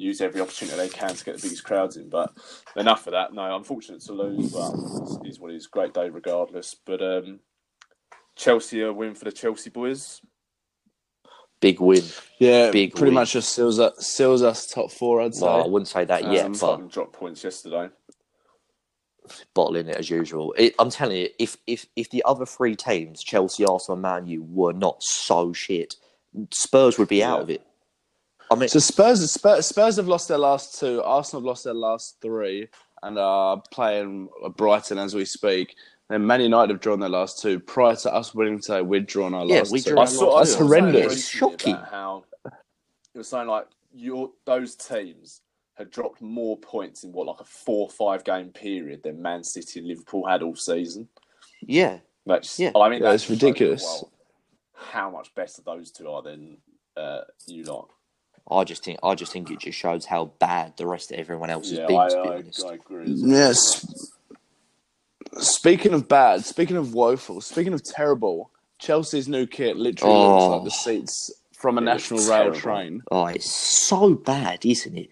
use 0.00 0.20
every 0.20 0.40
opportunity 0.40 0.76
they 0.76 0.88
can 0.88 1.14
to 1.14 1.24
get 1.24 1.36
the 1.36 1.42
biggest 1.42 1.62
crowds 1.62 1.96
in. 1.96 2.08
But 2.08 2.32
enough 2.74 3.06
of 3.06 3.12
that. 3.12 3.32
No, 3.32 3.54
unfortunate 3.54 4.00
to 4.02 4.12
lose, 4.12 4.52
but 4.52 4.72
it 5.24 5.28
is 5.28 5.38
what 5.38 5.52
it 5.52 5.56
is. 5.56 5.66
Great 5.66 5.94
day 5.94 6.08
regardless. 6.08 6.74
But 6.74 7.02
um, 7.02 7.40
Chelsea 8.40 8.80
a 8.82 8.92
win 8.92 9.14
for 9.14 9.26
the 9.26 9.32
Chelsea 9.32 9.70
boys. 9.70 10.20
Big 11.60 11.78
win. 11.78 12.02
Yeah, 12.38 12.70
Big 12.70 12.92
pretty 12.94 13.10
win. 13.10 13.14
much 13.16 13.32
just 13.32 13.52
seals 13.54 13.78
us, 13.78 13.94
seals 14.06 14.42
us 14.42 14.66
top 14.66 14.90
four. 14.90 15.20
I'd 15.20 15.34
say. 15.34 15.44
Well, 15.44 15.64
I 15.64 15.66
wouldn't 15.68 15.88
say 15.88 16.06
that 16.06 16.24
yet, 16.32 16.46
Um, 16.46 16.52
but 16.58 16.88
dropped 16.88 17.12
points 17.12 17.44
yesterday. 17.44 17.90
bottling 19.52 19.88
it 19.88 19.96
as 19.96 20.08
usual. 20.08 20.54
It, 20.56 20.74
I'm 20.78 20.90
telling 20.90 21.18
you, 21.18 21.28
if 21.38 21.58
if 21.66 21.84
if 21.96 22.08
the 22.10 22.22
other 22.24 22.46
three 22.46 22.76
teams, 22.76 23.22
Chelsea, 23.22 23.64
Arsenal, 23.66 23.94
and 23.96 24.02
Man 24.02 24.26
U, 24.26 24.42
were 24.42 24.72
not 24.72 25.02
so 25.02 25.52
shit, 25.52 25.96
Spurs 26.52 26.98
would 26.98 27.08
be 27.08 27.22
out 27.22 27.38
Yeah. 27.38 27.42
of 27.42 27.50
it. 27.50 27.66
I 28.50 28.54
mean, 28.56 28.68
So 28.70 28.78
Spurs, 28.80 29.30
Spurs, 29.30 29.66
Spurs 29.66 29.96
have 29.96 30.08
lost 30.08 30.28
their 30.28 30.38
last 30.38 30.80
two. 30.80 31.02
Arsenal 31.02 31.42
have 31.42 31.46
lost 31.46 31.64
their 31.64 31.74
last 31.74 32.16
three, 32.22 32.68
and 33.02 33.18
are 33.18 33.62
playing 33.70 34.28
Brighton 34.56 34.98
as 34.98 35.14
we 35.14 35.26
speak. 35.26 35.76
Then 36.10 36.26
Man 36.26 36.40
United 36.40 36.70
have 36.72 36.80
drawn 36.80 36.98
their 36.98 37.08
last 37.08 37.40
two. 37.40 37.60
Prior 37.60 37.94
to 37.96 38.12
us 38.12 38.34
winning 38.34 38.58
today, 38.58 38.82
we'd 38.82 39.06
drawn 39.06 39.32
our 39.32 39.46
Yeah, 39.46 39.60
last 39.60 39.72
we 39.72 39.80
two. 39.80 39.90
drew 39.90 39.98
I 39.98 40.00
our 40.02 40.06
saw, 40.08 40.36
I 40.36 40.40
That's 40.40 40.54
horrendous. 40.56 41.06
recently 41.06 41.56
Shocking. 41.62 41.76
How 41.88 42.24
it 43.14 43.18
was 43.18 43.28
saying 43.28 43.46
like 43.46 43.66
your 43.92 44.30
those 44.44 44.74
teams 44.74 45.40
had 45.74 45.90
dropped 45.90 46.20
more 46.20 46.56
points 46.58 47.04
in 47.04 47.12
what 47.12 47.26
like 47.26 47.40
a 47.40 47.44
four 47.44 47.86
or 47.86 47.90
five 47.90 48.24
game 48.24 48.48
period 48.48 49.02
than 49.04 49.22
Man 49.22 49.44
City 49.44 49.78
and 49.78 49.88
Liverpool 49.88 50.26
had 50.26 50.42
all 50.42 50.56
season. 50.56 51.08
yeah, 51.62 51.98
That's 52.26 52.58
Yeah. 52.58 52.72
I 52.74 52.88
mean 52.88 53.02
Yeah, 53.02 53.10
that's 53.10 53.30
ridiculous. 53.30 53.82
well, 53.84 54.12
how 54.74 55.10
much 55.10 55.32
better 55.34 55.62
those 55.64 55.90
two 55.92 56.10
are 56.10 56.22
than 56.22 56.58
uh, 56.96 57.20
you 57.46 57.64
lot. 57.64 57.88
I 58.50 58.64
just 58.64 58.84
think 58.84 58.98
I 59.02 59.14
just 59.14 59.32
think 59.32 59.50
it 59.50 59.60
just 59.60 59.78
shows 59.78 60.06
how 60.06 60.32
bad 60.40 60.76
the 60.76 60.86
rest 60.86 61.12
of 61.12 61.18
everyone 61.18 61.50
else 61.50 61.70
has 61.70 61.78
Yeah, 61.78 61.86
been. 61.86 61.96
I, 61.96 62.08
to 62.08 62.22
be 62.22 62.28
I, 62.28 62.34
honest. 62.34 62.64
I 62.64 62.74
agree. 62.74 63.04
Yes. 63.06 63.99
Speaking 65.38 65.92
of 65.94 66.08
bad, 66.08 66.44
speaking 66.44 66.76
of 66.76 66.92
woeful, 66.94 67.40
speaking 67.40 67.72
of 67.72 67.82
terrible, 67.82 68.50
Chelsea's 68.78 69.28
new 69.28 69.46
kit 69.46 69.76
literally 69.76 70.14
Oh. 70.14 70.38
looks 70.38 70.52
like 70.52 70.64
the 70.64 70.90
oh. 70.90 70.94
seats 71.00 71.30
from 71.56 71.78
a 71.78 71.80
national 71.80 72.20
rail 72.20 72.28
terrible. 72.52 72.58
train. 72.58 73.02
Oh, 73.10 73.26
it's 73.26 73.50
so 73.54 74.14
bad, 74.14 74.64
isn't 74.66 74.96
it? 74.96 75.10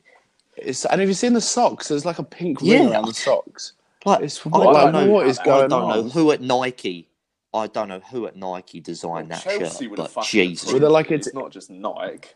It's, 0.56 0.84
and 0.86 1.00
have 1.00 1.08
you 1.08 1.14
seen 1.14 1.34
the 1.34 1.40
socks? 1.40 1.88
There's 1.88 2.04
like 2.04 2.18
a 2.18 2.24
pink 2.24 2.60
ring 2.60 2.70
Yeah. 2.70 2.90
around 2.90 3.06
the 3.06 3.14
socks. 3.14 3.72
Like 4.04 4.22
It's 4.22 4.44
I 4.46 4.50
don't 4.50 4.72
like, 4.72 4.92
know 4.92 5.06
what 5.10 5.26
is 5.26 5.38
I 5.38 5.42
I 5.42 5.44
going 5.44 5.68
don't 5.70 5.88
know 5.88 6.00
on? 6.04 6.10
who 6.10 6.32
at 6.32 6.40
Nike. 6.40 7.08
I 7.54 7.66
don't 7.66 7.88
know 7.88 8.00
who 8.00 8.26
at 8.26 8.36
Nike 8.36 8.80
designed 8.80 9.30
that 9.30 9.42
Chelsea 9.42 9.88
shirt, 9.88 9.96
but 10.14 10.24
Jesus, 10.24 10.70
Well, 10.70 10.80
they're 10.80 10.90
like 10.90 11.06
it's- 11.06 11.26
it's 11.28 11.34
not 11.34 11.50
just 11.50 11.70
Nike. 11.70 12.30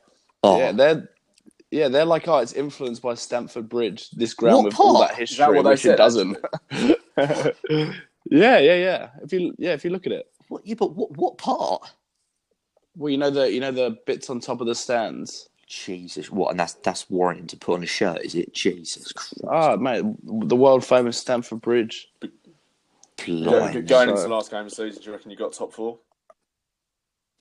oh, 0.44 0.58
Yeah, 0.58 0.72
they're 0.72 1.08
yeah, 1.70 1.88
they're 1.88 2.04
like 2.04 2.28
oh, 2.28 2.38
it's 2.38 2.52
influenced 2.52 3.00
by 3.02 3.14
Stamford 3.14 3.68
Bridge, 3.68 4.10
this 4.10 4.34
ground 4.34 4.58
What 4.58 4.64
with 4.66 4.80
all 4.80 5.00
that 5.00 5.14
history, 5.14 5.38
that 5.38 5.54
what 5.54 5.62
they 5.62 5.70
which 5.70 5.80
said? 5.82 5.94
it 5.94 5.96
doesn't. 5.96 6.36
yeah, 7.18 7.92
yeah, 8.30 8.58
yeah. 8.58 9.10
If 9.22 9.32
you 9.32 9.54
yeah, 9.58 9.72
if 9.72 9.84
you 9.84 9.90
look 9.90 10.06
at 10.06 10.12
it, 10.12 10.26
what, 10.48 10.66
yeah, 10.66 10.76
but 10.78 10.94
what 10.96 11.16
what 11.16 11.38
part? 11.38 11.90
well, 12.96 13.10
you 13.10 13.18
know 13.18 13.30
the 13.30 13.52
you 13.52 13.60
know 13.60 13.72
the 13.72 13.98
bits 14.06 14.30
on 14.30 14.40
top 14.40 14.60
of 14.60 14.66
the 14.66 14.74
stands. 14.74 15.48
Jesus, 15.66 16.30
what? 16.30 16.50
And 16.50 16.60
that's 16.60 16.74
that's 16.74 17.08
warranting 17.10 17.46
to 17.48 17.56
put 17.56 17.74
on 17.74 17.82
a 17.82 17.86
shirt, 17.86 18.22
is 18.22 18.34
it? 18.34 18.54
Jesus 18.54 19.12
Christ, 19.12 19.42
Ah, 19.48 19.76
mate, 19.76 20.04
the 20.24 20.56
world 20.56 20.84
famous 20.84 21.18
Stamford 21.18 21.60
Bridge. 21.62 22.08
blimey. 23.24 23.82
Going 23.82 24.10
into 24.10 24.22
the 24.22 24.28
last 24.28 24.50
game 24.50 24.60
of 24.60 24.66
the 24.66 24.70
season, 24.76 25.02
do 25.02 25.06
you 25.06 25.12
reckon 25.16 25.30
you 25.30 25.36
got 25.36 25.52
top 25.52 25.72
four? 25.72 25.98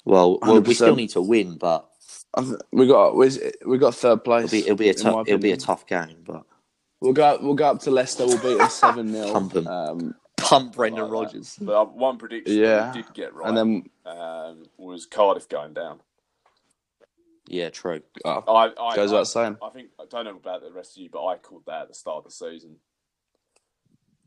Well, 0.05 0.39
well, 0.41 0.61
we 0.61 0.73
still 0.73 0.95
need 0.95 1.09
to 1.11 1.21
win, 1.21 1.57
but 1.57 1.87
I 2.35 2.41
th- 2.43 2.55
We 2.71 2.87
got 2.87 3.15
we 3.15 3.29
we 3.65 3.77
got 3.77 3.95
third 3.95 4.23
place. 4.23 4.51
it'll 4.51 4.51
be 4.51 4.59
it'll 4.65 4.77
be 4.77 4.89
a 4.89 4.93
tough 4.93 5.19
it'll 5.25 5.39
be 5.39 5.51
a 5.51 5.57
tough 5.57 5.85
game. 5.87 6.17
But 6.25 6.43
We'll 7.01 7.13
go 7.13 7.37
we'll 7.41 7.55
go 7.55 7.65
up 7.71 7.79
to 7.81 7.91
Leicester. 7.91 8.25
We'll 8.25 8.37
beat 8.41 8.57
them 8.59 8.69
seven 8.69 9.11
0 9.13 9.33
Pump 9.33 9.55
'em. 9.55 9.67
um, 9.67 10.15
pump 10.37 10.75
Brendan 10.75 11.01
Like 11.03 11.09
that. 11.09 11.13
Rodgers. 11.15 11.57
But 11.59 11.73
uh, 11.81 11.85
one 11.85 12.17
prediction 12.17 12.55
Yeah. 12.57 12.91
we 12.93 13.01
did 13.01 13.13
get 13.13 13.33
right 13.33 13.47
and 13.47 13.57
then 13.57 13.89
um, 14.05 14.65
was 14.77 15.05
Cardiff 15.05 15.49
going 15.49 15.73
down. 15.73 15.99
Yeah, 17.47 17.69
true. 17.69 18.01
oh, 18.23 18.43
I, 18.47 18.65
I, 18.81 18.95
goes 18.95 19.11
I, 19.11 19.15
without 19.15 19.27
saying. 19.27 19.57
I 19.61 19.69
think 19.69 19.89
I 19.99 20.05
don't 20.09 20.25
know 20.25 20.35
about 20.37 20.61
the 20.61 20.71
rest 20.71 20.95
of 20.95 21.03
you, 21.03 21.09
but 21.11 21.25
I 21.25 21.37
called 21.37 21.63
that 21.65 21.81
at 21.83 21.87
the 21.89 21.93
start 21.95 22.19
of 22.19 22.23
the 22.25 22.31
season. 22.31 22.75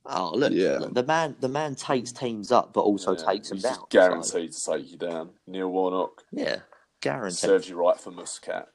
Oh 0.06 0.32
look, 0.34 0.52
Yeah. 0.52 0.80
the 0.90 1.02
man 1.04 1.36
the 1.40 1.48
man 1.48 1.74
takes 1.76 2.12
teams 2.12 2.52
up, 2.52 2.72
but 2.74 2.80
also 2.82 3.16
Yeah, 3.16 3.24
takes 3.24 3.48
them 3.48 3.56
he's 3.56 3.62
down. 3.62 3.74
just 3.76 3.90
guaranteed 3.90 4.52
to 4.52 4.64
take 4.72 4.90
you 4.90 4.98
down. 4.98 5.30
Neil 5.46 5.68
Warnock 5.68 6.24
yeah, 6.32 6.56
guaranteed. 7.00 7.38
serves 7.38 7.68
you 7.68 7.76
right 7.76 7.98
for 7.98 8.10
Muscat. 8.10 8.68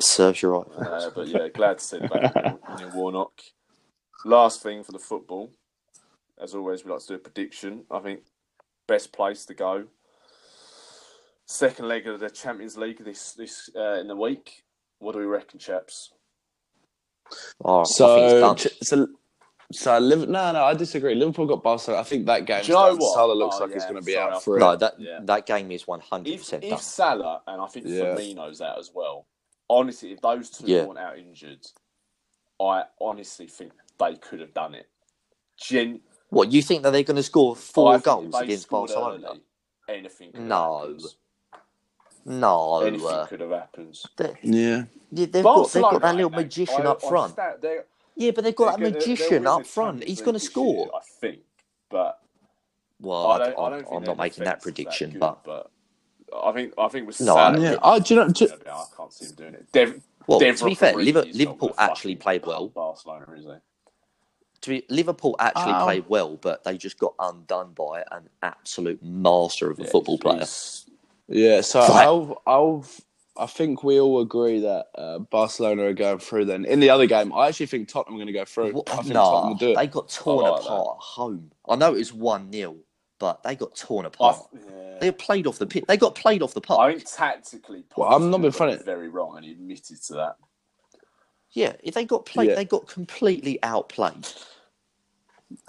Serves 0.00 0.42
you 0.42 0.50
right. 0.50 0.66
Uh, 0.78 1.10
but 1.14 1.26
yeah, 1.26 1.48
glad 1.48 1.78
to 1.78 1.84
see 1.84 1.98
the 1.98 2.08
back 2.08 2.36
of 2.36 2.44
Neil, 2.44 2.60
Neil 2.78 2.90
Warnock. 2.94 3.32
Last 4.24 4.62
thing 4.62 4.84
for 4.84 4.92
the 4.92 4.98
football, 4.98 5.50
as 6.40 6.54
always, 6.54 6.84
we 6.84 6.90
like 6.92 7.00
to 7.00 7.06
do 7.08 7.14
a 7.14 7.18
prediction. 7.18 7.82
I 7.90 7.98
think 8.00 8.20
best 8.86 9.12
place 9.12 9.44
to 9.46 9.54
go. 9.54 9.84
Second 11.46 11.88
leg 11.88 12.06
of 12.06 12.20
the 12.20 12.30
Champions 12.30 12.76
League 12.76 13.04
this 13.04 13.32
this 13.32 13.70
uh, 13.74 13.94
in 14.00 14.06
the 14.06 14.14
week. 14.16 14.62
What 15.00 15.12
do 15.12 15.18
we 15.20 15.24
reckon, 15.26 15.58
chaps? 15.58 16.12
Oh, 17.64 17.84
So, 17.84 18.24
it's 18.24 18.40
done. 18.40 18.56
ch- 18.56 18.78
so, 18.86 19.06
so 19.72 19.98
Liv- 19.98 20.28
no, 20.28 20.50
no, 20.52 20.64
I 20.64 20.74
disagree. 20.74 21.14
Liverpool 21.14 21.46
got 21.46 21.62
Barcelona. 21.62 22.00
I 22.00 22.04
think 22.04 22.26
that 22.26 22.46
game. 22.46 22.62
Do 22.62 22.68
you 22.68 22.74
know 22.74 22.96
what? 22.96 23.14
Salah 23.14 23.34
looks 23.34 23.56
Oh, 23.60 23.64
like 23.64 23.74
he's 23.74 23.84
going 23.84 23.96
to 23.96 24.02
be 24.02 24.14
sorry, 24.14 24.32
out 24.32 24.42
for 24.42 24.56
it. 24.56 24.60
no, 24.60 24.76
that 24.76 24.94
Yeah. 24.98 25.20
that 25.22 25.46
game 25.46 25.70
is 25.70 25.86
one 25.86 26.00
hundred 26.00 26.34
If, 26.34 26.40
percent 26.40 26.64
if 26.64 26.70
done. 26.70 26.78
Salah 26.80 27.42
and 27.46 27.60
I 27.60 27.66
think 27.66 27.86
Yeah. 27.88 28.14
Firmino's 28.16 28.60
out 28.60 28.78
as 28.78 28.90
well. 28.94 29.26
Honestly, 29.70 30.12
if 30.12 30.20
those 30.20 30.50
two 30.50 30.66
Yeah. 30.66 30.84
weren't 30.86 30.98
out 30.98 31.18
injured, 31.18 31.66
I 32.60 32.84
honestly 33.00 33.46
think 33.46 33.72
they 33.98 34.16
could 34.16 34.40
have 34.40 34.54
done 34.54 34.74
it. 34.74 34.88
Gen- 35.58 36.00
What 36.30 36.52
you 36.52 36.62
think 36.62 36.82
that 36.82 36.90
they're 36.90 37.02
going 37.02 37.16
to 37.16 37.22
score 37.22 37.54
four 37.56 37.94
I 37.94 37.98
goals 37.98 38.34
against 38.34 38.64
scored 38.64 38.88
Barcelona? 38.88 39.28
early, 39.28 39.42
anything 39.88 40.32
could 40.32 40.40
No. 40.42 40.80
have. 40.88 41.02
No, 42.24 42.80
Anything 42.82 43.06
uh, 43.08 43.26
could 43.26 43.40
have 43.40 43.50
happened. 43.50 43.98
Yeah. 44.42 44.84
yeah, 45.10 45.26
they've 45.26 45.42
got 45.42 45.70
they've 45.72 45.82
got 45.82 46.02
that 46.02 46.14
little 46.14 46.30
magician 46.30 46.82
I- 46.86 46.90
up 46.90 47.00
front. 47.00 47.32
sta- 47.32 47.56
they're- 47.60 47.86
Yeah, 48.16 48.32
but 48.32 48.44
they've 48.44 48.54
got 48.54 48.76
that 48.76 48.82
gonna- 48.84 48.90
magician 48.90 49.46
up 49.46 49.66
front. 49.66 50.04
He's 50.04 50.20
going 50.20 50.34
to 50.34 50.40
score. 50.40 50.74
year, 50.86 50.90
I 50.94 51.00
think, 51.20 51.40
but 51.88 52.20
Well, 53.00 53.26
I 53.28 53.34
I 53.34 53.38
don't. 53.38 53.58
I 53.58 53.66
am 53.66 53.72
don't 53.84 53.94
I'm 53.96 54.02
not 54.04 54.16
making 54.18 54.44
that 54.44 54.58
defence 54.60 54.60
is 54.60 54.62
prediction, 54.64 55.10
good, 55.12 55.20
but 55.20 55.44
but 55.44 55.70
I 56.36 56.52
think 56.52 56.74
I 56.78 56.88
think 56.88 57.06
with 57.06 57.20
No, 57.20 57.34
Salah, 57.34 57.60
Yeah. 57.60 57.76
Oh, 57.82 57.98
do 58.00 58.14
you 58.14 58.20
know? 58.20 58.28
Do, 58.28 58.48
I 58.70 58.84
can't 58.96 59.12
see 59.12 59.26
him 59.26 59.34
doing 59.36 59.54
it. 59.54 59.72
Dev, 59.72 60.00
well, 60.26 60.40
to 60.40 60.64
be 60.64 60.74
fair, 60.74 60.94
Origi 60.94 61.04
Liver- 61.06 61.20
is 61.20 61.26
not 61.26 61.34
Liverpool 61.38 61.74
actually 61.78 62.16
played 62.16 62.44
well. 62.46 62.68
Barcelona, 62.68 63.26
is 63.36 63.44
he? 63.44 63.52
To 64.62 64.70
be, 64.70 64.84
Liverpool 64.90 65.36
actually 65.38 65.72
Oh. 65.74 65.84
played 65.84 66.04
well, 66.08 66.36
but 66.36 66.64
they 66.64 66.76
just 66.76 66.98
got 66.98 67.14
undone 67.18 67.72
by 67.74 68.04
an 68.10 68.28
absolute 68.42 69.02
master 69.02 69.70
of 69.70 69.78
a 69.78 69.84
Yeah, 69.84 69.88
football 69.90 70.18
player. 70.18 70.44
yeah. 71.28 71.60
So 71.60 71.80
Right. 71.80 72.04
I'll, 72.04 72.42
I'll, 72.46 72.84
I 73.36 73.46
think 73.46 73.84
we 73.84 74.00
all 74.00 74.20
agree 74.20 74.58
that 74.60 74.86
uh, 74.96 75.20
Barcelona 75.20 75.84
are 75.84 75.92
going 75.92 76.18
through. 76.18 76.46
Then 76.46 76.64
in 76.64 76.80
the 76.80 76.90
other 76.90 77.06
game, 77.06 77.32
I 77.32 77.46
actually 77.48 77.66
think 77.66 77.88
Tottenham 77.88 78.16
are 78.16 78.18
going 78.18 78.26
to 78.26 78.32
go 78.32 78.44
through. 78.44 78.72
What- 78.72 78.90
I 78.92 78.96
think 78.96 79.14
nah, 79.14 79.30
Tottenham 79.30 79.48
will 79.50 79.58
do 79.58 79.70
it. 79.70 79.76
they 79.76 79.86
got 79.86 80.08
torn 80.08 80.42
like 80.50 80.62
apart 80.62 80.96
at 80.98 81.02
home. 81.02 81.52
I 81.68 81.76
know 81.76 81.94
it 81.94 81.98
was 81.98 82.12
one 82.12 82.50
0 82.52 82.76
but 83.18 83.42
they 83.42 83.54
got 83.56 83.74
torn 83.76 84.06
apart. 84.06 84.38
yeah. 84.52 84.98
They 85.00 85.10
played 85.12 85.46
off 85.46 85.58
the 85.58 85.66
pit. 85.66 85.84
They 85.86 85.96
got 85.96 86.14
played 86.14 86.42
off 86.42 86.54
the 86.54 86.60
park. 86.60 86.80
I 86.80 86.92
think 86.94 87.08
tactically, 87.08 87.84
Well, 87.96 88.12
I'm 88.14 88.30
not 88.30 88.38
being 88.40 88.52
Pochettino 88.52 88.56
funny. 88.56 88.76
Very 88.84 89.08
wrong, 89.08 89.36
and 89.36 89.44
he 89.44 89.52
admitted 89.52 90.02
to 90.04 90.14
that. 90.14 90.36
Yeah, 91.52 91.74
if 91.82 91.94
they 91.94 92.04
got 92.04 92.26
played, 92.26 92.50
Yeah. 92.50 92.54
they 92.56 92.64
got 92.64 92.86
completely 92.86 93.58
outplayed. 93.62 94.26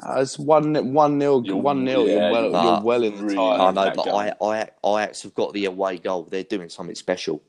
Uh, 0.03 0.19
it's 0.19 0.37
one 0.37 0.93
one 0.93 1.17
nil 1.17 1.41
You're- 1.45 1.59
one 1.59 1.85
nil. 1.85 2.05
yeah, 2.05 2.13
you're 2.13 2.31
well, 2.31 2.43
you're 2.51 2.63
you're 2.73 2.81
well 2.81 3.03
in 3.03 3.15
the 3.15 3.23
really- 3.23 3.35
tie. 3.35 3.67
I 3.67 3.71
know, 3.71 3.91
but 3.95 4.05
game. 4.05 4.13
I, 4.15 4.33
I, 4.45 4.69
Ajax 5.03 5.23
have 5.23 5.33
got 5.35 5.53
the 5.53 5.65
away 5.65 5.97
goal. 5.97 6.23
They're 6.23 6.43
doing 6.43 6.67
something 6.69 6.95
special. 6.95 7.41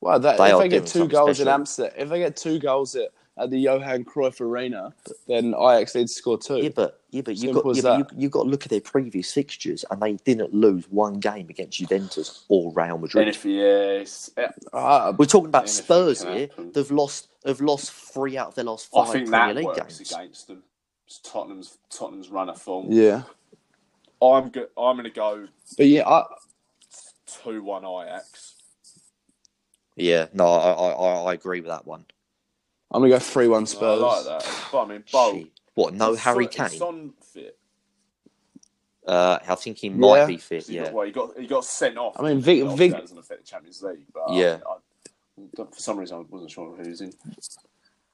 Well, 0.00 0.18
that, 0.20 0.38
They 0.38 0.52
if 0.52 0.58
they 0.58 0.68
get 0.68 0.86
two 0.86 1.06
goals 1.08 1.36
special. 1.36 1.48
in 1.48 1.54
Amsterdam, 1.54 1.92
if 1.98 2.08
they 2.08 2.18
get 2.20 2.36
two 2.36 2.58
goals 2.60 2.94
at, 2.94 3.10
at 3.40 3.50
the 3.50 3.58
Johan 3.58 4.04
Cruyff 4.04 4.40
Arena, 4.40 4.94
then 5.26 5.54
Ajax 5.54 5.94
need 5.94 6.02
to 6.08 6.08
score 6.08 6.38
two. 6.38 6.58
Yeah, 6.58 6.70
but 6.74 7.00
yeah, 7.10 7.22
but 7.22 7.36
you 7.36 7.52
Simple 7.52 7.62
got 7.62 7.76
yeah, 7.76 7.82
but 7.82 7.98
you, 8.14 8.22
you 8.22 8.28
got 8.28 8.44
to 8.44 8.48
look 8.48 8.64
at 8.64 8.70
their 8.70 8.80
previous 8.80 9.32
fixtures, 9.32 9.84
and 9.90 10.00
they 10.00 10.14
didn't 10.24 10.52
lose 10.54 10.88
one 10.90 11.20
game 11.20 11.48
against 11.48 11.78
Juventus 11.78 12.44
or 12.48 12.72
Real 12.72 12.98
Madrid. 12.98 13.26
And 13.26 13.34
if 13.34 13.42
he 13.42 13.60
is, 13.60 14.30
yeah, 14.36 14.50
Ah, 14.72 15.12
We're 15.16 15.26
talking 15.26 15.48
about 15.48 15.68
Spurs 15.68 16.22
here. 16.22 16.48
happen. 16.48 16.72
They've 16.72 16.90
lost. 16.90 17.28
They've 17.44 17.60
lost 17.60 17.92
three 17.92 18.36
out 18.36 18.48
of 18.48 18.54
their 18.56 18.64
last 18.64 18.88
I 18.94 19.04
five 19.04 19.12
think 19.12 19.28
Premier 19.28 19.54
that 19.54 19.56
League 19.56 19.66
works 19.66 19.98
games. 19.98 20.12
against 20.12 20.48
them. 20.48 20.62
It's 21.06 21.20
Tottenham's 21.20 21.78
Tottenham's 21.90 22.28
runner 22.28 22.54
form. 22.54 22.86
yeah, 22.90 23.22
I'm 24.20 24.50
go- 24.50 24.66
I'm 24.76 24.96
going 24.96 25.04
to 25.04 25.10
go 25.10 25.46
but 25.76 25.86
yeah, 25.86 26.06
I, 26.06 26.24
two 27.44 27.62
one 27.62 27.84
Ajax. 27.84 28.56
Yeah, 29.96 30.26
no, 30.32 30.46
I, 30.46 30.70
I, 30.72 30.88
I 30.90 31.22
I 31.30 31.32
agree 31.34 31.60
with 31.60 31.68
that 31.70 31.86
one. 31.86 32.04
I'm 32.90 33.02
gonna 33.02 33.10
go 33.10 33.18
three 33.18 33.48
one 33.48 33.62
I 33.62 33.66
Spurs. 33.66 34.00
like 34.00 34.24
that. 34.24 34.50
But 34.72 34.82
I 34.82 34.86
mean, 34.88 35.04
both. 35.12 35.36
Shit. 35.36 35.48
What? 35.74 35.94
No 35.94 36.12
Is 36.12 36.20
Harry 36.20 36.44
Son- 36.50 36.66
is 36.66 36.70
Kane. 36.72 36.78
Son 36.78 37.12
fit. 37.32 37.58
Uh, 39.06 39.38
I 39.48 39.54
think 39.54 39.78
he 39.78 39.88
might 39.88 40.18
Yeah. 40.18 40.26
be 40.26 40.36
fit. 40.36 40.66
He 40.66 40.76
Yeah. 40.76 40.84
got, 40.84 40.92
well, 40.92 41.06
he 41.06 41.12
got 41.12 41.38
he 41.38 41.46
got 41.46 41.64
sent 41.64 41.96
off. 41.98 42.14
I 42.18 42.22
mean, 42.22 42.40
Vic- 42.40 42.64
Vic- 42.76 42.92
that 42.92 43.00
doesn't 43.02 43.18
affect 43.18 43.40
the 43.42 43.46
Champions 43.46 43.82
League, 43.82 44.06
but 44.12 44.32
Yeah. 44.32 44.58
I, 44.66 44.72
I, 44.72 45.64
for 45.64 45.80
some 45.80 45.98
reason 45.98 46.18
I 46.18 46.20
wasn't 46.28 46.50
sure 46.50 46.74
who 46.76 46.82
he 46.82 46.88
was 46.90 47.00
in. 47.00 47.12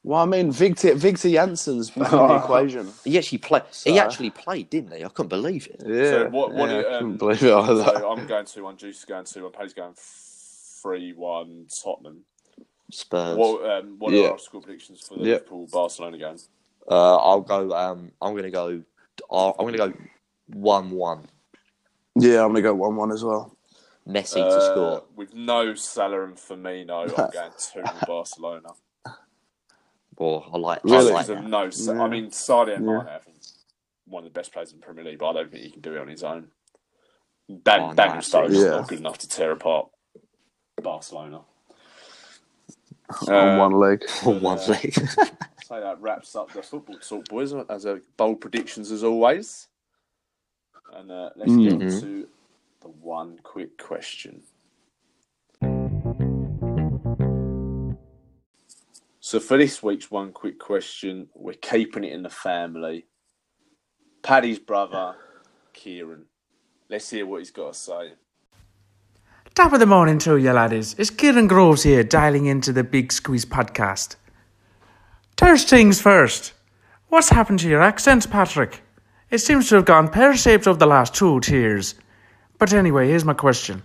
Well, 0.03 0.21
I 0.21 0.27
mean, 0.27 0.53
Victor 0.53 0.95
Victor 0.95 1.29
Janssen's 1.31 1.91
back 1.91 2.13
in 2.13 2.19
the 2.19 2.35
equation. 2.45 2.93
He 3.05 3.17
actually 3.17 3.39
played. 3.39 3.63
He 3.85 3.99
actually 3.99 4.31
played, 4.31 4.69
didn't 4.71 4.93
he? 4.93 5.03
I 5.05 5.09
couldn't 5.09 5.31
believe 5.31 5.67
it. 5.67 5.83
Yeah, 5.87 6.11
So 6.11 6.29
what? 6.29 6.53
What? 6.53 6.69
yeah, 6.69 6.81
it, 6.81 6.87
I 6.87 6.95
um, 6.97 6.99
couldn't 7.01 7.17
believe 7.17 7.43
it 7.43 7.53
either. 7.53 7.85
So 7.85 8.11
I'm 8.11 8.27
going 8.27 8.45
to 8.45 8.63
one. 8.63 8.77
Juice 8.77 8.99
is 8.99 9.05
going 9.07 9.25
to 9.25 9.43
one. 9.45 9.53
Paddy's 9.53 9.73
going 9.73 9.95
three 9.97 11.13
one 11.15 11.67
Tottenham. 11.83 12.25
Spurs. 12.91 13.37
What? 13.37 13.71
Um, 13.71 13.99
what 13.99 14.13
Yeah. 14.13 14.29
are 14.29 14.33
our 14.33 14.39
score 14.39 14.61
predictions 14.61 15.01
for 15.01 15.15
the 15.19 15.25
Yep. 15.25 15.41
Liverpool 15.41 15.67
Barcelona 15.73 16.19
game? 16.19 16.37
Uh, 16.91 17.17
I'll 17.17 17.41
go. 17.41 17.73
Um, 17.73 18.13
I'm 18.21 18.35
gonna 18.37 18.51
go. 18.51 18.83
I'll- 19.31 19.57
I'm 19.59 19.65
gonna 19.67 19.79
go 19.79 19.93
one-one. 20.49 21.29
Yeah, 22.17 22.43
I'm 22.43 22.49
gonna 22.49 22.63
go 22.63 22.75
one 22.75 22.97
one 22.97 23.11
as 23.13 23.25
well. 23.25 23.57
Messi 24.07 24.35
to 24.35 24.45
Uh, 24.47 24.61
score. 24.73 25.05
with 25.17 25.33
no 25.35 25.75
Salah 25.75 26.25
and 26.25 26.37
Firmino. 26.37 27.03
I'm 27.19 27.31
going 27.31 27.53
two 27.59 27.83
to 27.83 28.07
Barcelona. 28.07 28.69
Oh, 30.19 30.41
I 30.53 30.59
like. 30.59 30.85
Really? 30.85 31.11
I 31.11 31.15
like 31.15 31.27
that. 31.27 31.45
no. 31.45 31.71
Yeah. 31.73 32.03
I 32.03 32.09
mean, 32.09 32.27
Sadio 32.31 32.77
and 32.77 32.85
Yeah. 32.87 32.99
Mane, 32.99 33.07
I 33.09 33.19
think, 33.19 33.37
one 34.07 34.25
of 34.25 34.33
the 34.33 34.39
best 34.39 34.53
players 34.53 34.73
in 34.73 34.79
the 34.79 34.85
Premier 34.85 35.05
League, 35.05 35.19
but 35.19 35.31
I 35.31 35.33
don't 35.33 35.51
think 35.51 35.65
he 35.65 35.71
can 35.71 35.81
do 35.81 35.95
it 35.95 35.99
on 35.99 36.09
his 36.09 36.23
own. 36.23 36.51
Dan, 37.63 37.81
Oh, 37.81 37.89
no, 37.89 37.95
Daniel 37.95 38.19
Sturridge 38.19 38.51
is 38.51 38.57
absolutely. 38.57 38.71
not 38.79 38.89
good 38.89 38.99
enough 39.01 39.19
to 39.19 39.29
tear 39.29 39.51
apart 39.53 39.89
Barcelona. 40.83 41.45
On 43.31 43.55
Uh, 43.57 43.57
one 43.57 43.73
leg. 43.73 44.05
On 44.25 44.41
one 44.41 44.59
uh, 44.59 44.69
leg. 44.69 44.95
So 45.61 45.81
that 45.81 46.01
wraps 46.01 46.37
up 46.37 46.53
the 46.53 46.63
football 46.63 46.99
talk, 46.99 47.29
boys. 47.29 47.55
As 47.71 47.87
a 47.87 48.01
bold 48.17 48.41
predictions 48.41 48.93
as 48.93 49.05
always, 49.05 49.69
and 50.93 51.11
uh, 51.13 51.31
let's 51.37 51.57
get 51.59 51.81
Mhm. 51.81 52.01
to 52.01 52.29
the 52.83 52.89
one 52.89 53.39
quick 53.43 53.79
question. 53.79 54.45
So 59.21 59.41
for 59.41 59.59
this 59.59 59.83
week's 59.83 60.11
one 60.11 60.33
quick 60.33 60.59
question, 60.59 61.29
we're 61.35 61.55
keeping 61.55 62.05
it 62.05 62.13
in 62.13 62.23
the 62.25 62.31
family. 62.31 63.07
Paddy's 64.23 64.59
brother, 64.61 65.17
Kieran. 65.75 66.27
Let's 66.91 67.11
hear 67.11 67.27
what 67.27 67.39
he's 67.41 67.51
got 67.53 67.75
to 67.75 67.79
say. 67.79 68.13
Top 69.55 69.73
of 69.73 69.79
the 69.79 69.87
morning 69.87 70.19
to 70.19 70.37
you, 70.37 70.53
laddies. 70.53 70.97
It's 70.99 71.11
Kieran 71.11 71.47
Groves 71.47 71.85
here, 71.85 72.03
dialing 72.03 72.47
into 72.47 72.73
the 72.73 72.83
Big 72.83 73.13
Squeeze 73.13 73.45
podcast. 73.45 74.17
First 75.39 75.69
things 75.69 76.01
first. 76.01 76.53
What's 77.07 77.29
happened 77.29 77.61
to 77.61 77.69
your 77.69 77.81
accent, 77.81 78.29
Patrick? 78.29 78.83
It 79.31 79.39
seems 79.39 79.69
to 79.69 79.77
have 79.77 79.85
gone 79.85 80.09
pear 80.09 80.37
shaped 80.37 80.67
over 80.67 80.81
the 80.81 80.87
last 80.87 81.15
two 81.15 81.41
years. 81.47 81.95
But 82.59 82.73
anyway, 82.73 83.07
here's 83.07 83.25
my 83.25 83.35
question. 83.35 83.85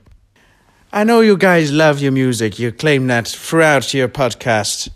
I 0.91 1.03
know 1.03 1.21
you 1.21 1.38
guys 1.38 1.71
love 1.71 1.99
your 1.99 2.13
music, 2.13 2.58
you 2.58 2.71
claim 2.71 3.05
that 3.05 3.27
throughout 3.27 3.93
your 3.93 4.08
podcast. 4.08 4.89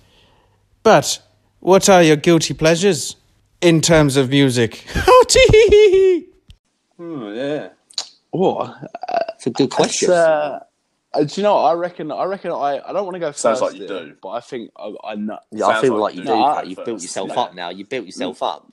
But 0.82 1.22
what 1.60 1.88
are 1.88 2.02
your 2.02 2.16
guilty 2.16 2.56
pleasures 2.56 3.16
in 3.62 3.80
terms 3.80 4.18
of 4.18 4.30
music? 4.32 4.84
Oh, 5.08 5.26
tee 5.30 6.26
Hmm, 6.98 7.28
yeah. 7.36 7.70
Oh, 8.34 8.76
It's 9.46 9.48
a 9.48 9.52
good 9.52 9.72
question. 9.72 10.10
uh, 10.12 10.60
uh, 11.14 11.24
do 11.26 11.34
you 11.36 11.44
know? 11.44 11.56
What? 11.56 11.62
I 11.64 11.74
reckon. 11.74 12.12
I 12.12 12.24
reckon. 12.24 12.52
I. 12.52 12.80
I 12.88 12.94
don't 12.94 13.04
want 13.04 13.16
to 13.16 13.20
go 13.20 13.28
first. 13.28 13.40
Sounds 13.42 13.60
like 13.62 13.76
you 13.76 13.88
do. 13.88 14.16
but 14.22 14.30
I 14.30 14.40
think 14.40 14.72
I, 14.78 14.94
I 15.04 15.16
know. 15.16 15.38
yeah, 15.52 15.68
I 15.68 15.82
feel 15.82 15.94
like 15.94 16.00
like 16.02 16.16
you 16.16 16.22
you 16.22 16.28
do 16.28 16.34
do. 16.34 16.38
go 16.38 16.54
Pat. 16.56 16.68
You've 16.68 16.86
built 16.86 17.02
yourself 17.02 17.30
Yeah. 17.36 17.42
up 17.42 17.54
now. 17.54 17.70
You've 17.70 17.90
built 17.90 18.06
yourself 18.06 18.42
up. 18.42 18.72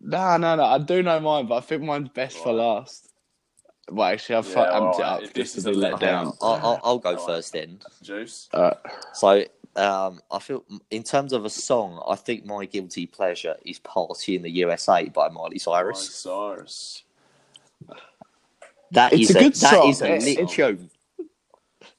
No, 0.00 0.36
no, 0.36 0.54
no. 0.56 0.64
I 0.64 0.78
do 0.78 1.02
know 1.02 1.18
mine, 1.20 1.46
but 1.46 1.56
I 1.56 1.60
think 1.60 1.82
mine's 1.82 2.10
best 2.10 2.36
for 2.36 2.52
last. 2.52 3.08
Well, 3.90 4.06
actually, 4.12 4.36
I've 4.36 4.48
Yeah, 4.48 4.66
amped 4.66 4.98
it 4.98 5.04
up 5.04 5.22
If 5.22 5.32
just 5.32 5.54
this 5.56 5.64
to 5.64 5.70
is 5.70 5.76
be 5.76 5.80
a 5.80 5.82
let 5.82 5.92
let 5.92 6.00
down. 6.00 6.24
down. 6.26 6.34
I'll, 6.42 6.54
I'll, 6.62 6.80
I'll 6.84 6.98
go 6.98 7.10
Alright. 7.10 7.26
first 7.26 7.52
then. 7.52 7.80
Juice. 8.02 8.48
So, 9.14 9.44
um, 9.76 10.20
I 10.30 10.38
feel 10.40 10.64
in 10.90 11.02
terms 11.02 11.32
of 11.32 11.44
a 11.44 11.50
song, 11.50 12.02
I 12.06 12.16
think 12.16 12.44
my 12.44 12.64
guilty 12.66 13.06
pleasure 13.06 13.56
is 13.64 13.78
"Party 13.80 14.36
in 14.36 14.42
the 14.42 14.50
USA" 14.50 15.08
by 15.08 15.28
Miley 15.28 15.58
Miley 15.58 15.58
Cyrus. 15.58 17.02
Cyrus. 18.92 19.10
That 19.10 19.12
It's 19.12 19.30
is 19.30 19.36
a 19.36 19.38
good 19.38 19.54
that 19.54 19.70
song. 19.70 19.88
is 19.88 20.02
a 20.02 20.04
It's- 20.06 20.24
lit 20.24 20.38
it's- 20.38 20.54
tune. 20.54 20.90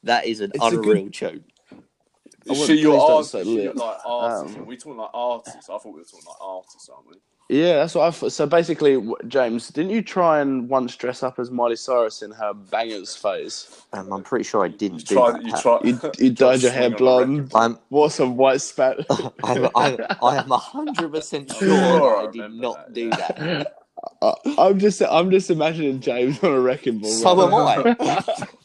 That 0.03 0.25
is 0.25 0.41
an 0.41 0.51
It's 0.53 0.65
a 0.65 0.69
good- 0.71 0.79
unreal 0.85 1.09
tune. 1.11 1.43
I 1.71 2.51
Is 2.51 2.59
wouldn't- 2.59 2.65
she 2.67 2.81
your 2.83 2.91
please 2.93 2.99
don't 2.99 3.11
artist? 3.11 3.31
say 3.31 3.39
Is 3.41 3.47
she 3.47 3.55
lit. 3.67 3.75
like 3.77 3.97
artist? 4.05 4.55
Um, 4.57 4.61
Are 4.61 4.65
we 4.65 4.77
talking 4.77 4.97
like 4.97 5.09
artists? 5.13 5.69
I 5.69 5.77
thought 5.77 5.85
we 5.85 5.91
were 5.91 6.03
talking 6.03 6.25
like 6.27 6.41
artists, 6.41 6.89
aren't 6.89 7.07
we? 7.07 7.15
yeah, 7.49 7.75
that's 7.75 7.95
what 7.95 8.07
I 8.07 8.11
thought. 8.11 8.31
So 8.33 8.45
basically, 8.45 9.01
James, 9.27 9.69
didn't 9.69 9.91
you 9.91 10.01
try 10.01 10.39
and 10.41 10.67
once 10.67 10.95
dress 10.97 11.23
up 11.23 11.39
as 11.39 11.51
Miley 11.51 11.75
Cyrus 11.77 12.21
in 12.21 12.31
her 12.31 12.53
bangers 12.53 13.15
phase? 13.15 13.67
Um, 13.93 14.11
I'm 14.11 14.23
pretty 14.23 14.43
sure 14.43 14.65
I 14.65 14.67
didn't 14.69 15.05
do 15.05 15.15
tried. 15.15 15.35
that. 15.35 15.43
You 15.45 15.53
tried. 15.57 15.85
You, 15.85 15.91
you 16.25 16.33
tried 16.33 16.35
dyed 16.35 16.61
your 16.63 16.71
hair 16.71 16.81
swing 16.83 16.85
on 16.87 16.93
a 16.93 16.97
blonde. 16.97 17.51
I'm 17.55 17.79
Wore 17.89 18.09
some 18.09 18.35
white 18.35 18.59
spat. 18.61 18.97
I'm, 19.43 19.69
I'm, 19.75 19.97
I 20.21 20.35
am 20.37 20.49
hundred 20.49 21.11
percent 21.13 21.49
sure 21.49 21.69
Sure, 21.69 22.17
I 22.17 22.23
I 22.27 22.31
did 22.31 22.51
not 22.53 22.75
that, 22.87 22.93
do 22.93 23.01
yeah. 23.07 23.15
that. 23.37 23.75
I- 24.21 24.55
I'm 24.57 24.79
just, 24.79 25.01
I'm 25.01 25.29
just 25.31 25.49
imagining 25.49 25.99
James 25.99 26.41
on 26.43 26.51
a 26.53 26.59
wrecking 26.59 26.99
ball. 26.99 27.11
So 27.11 27.47
am 27.47 27.53
I. 27.53 28.23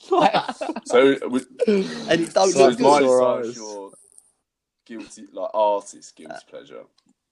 So, 0.84 1.16
we, 1.28 1.40
and 1.66 2.20
it 2.22 2.32
don't 2.32 2.50
so 2.50 2.58
look 2.60 2.70
is 2.70 2.76
good. 2.76 2.82
Miley 2.82 3.52
your 3.54 3.90
guilty, 4.86 5.24
like 5.32 5.50
artist 5.52 6.16
guilty 6.16 6.34
uh, 6.34 6.38
pleasure? 6.48 6.82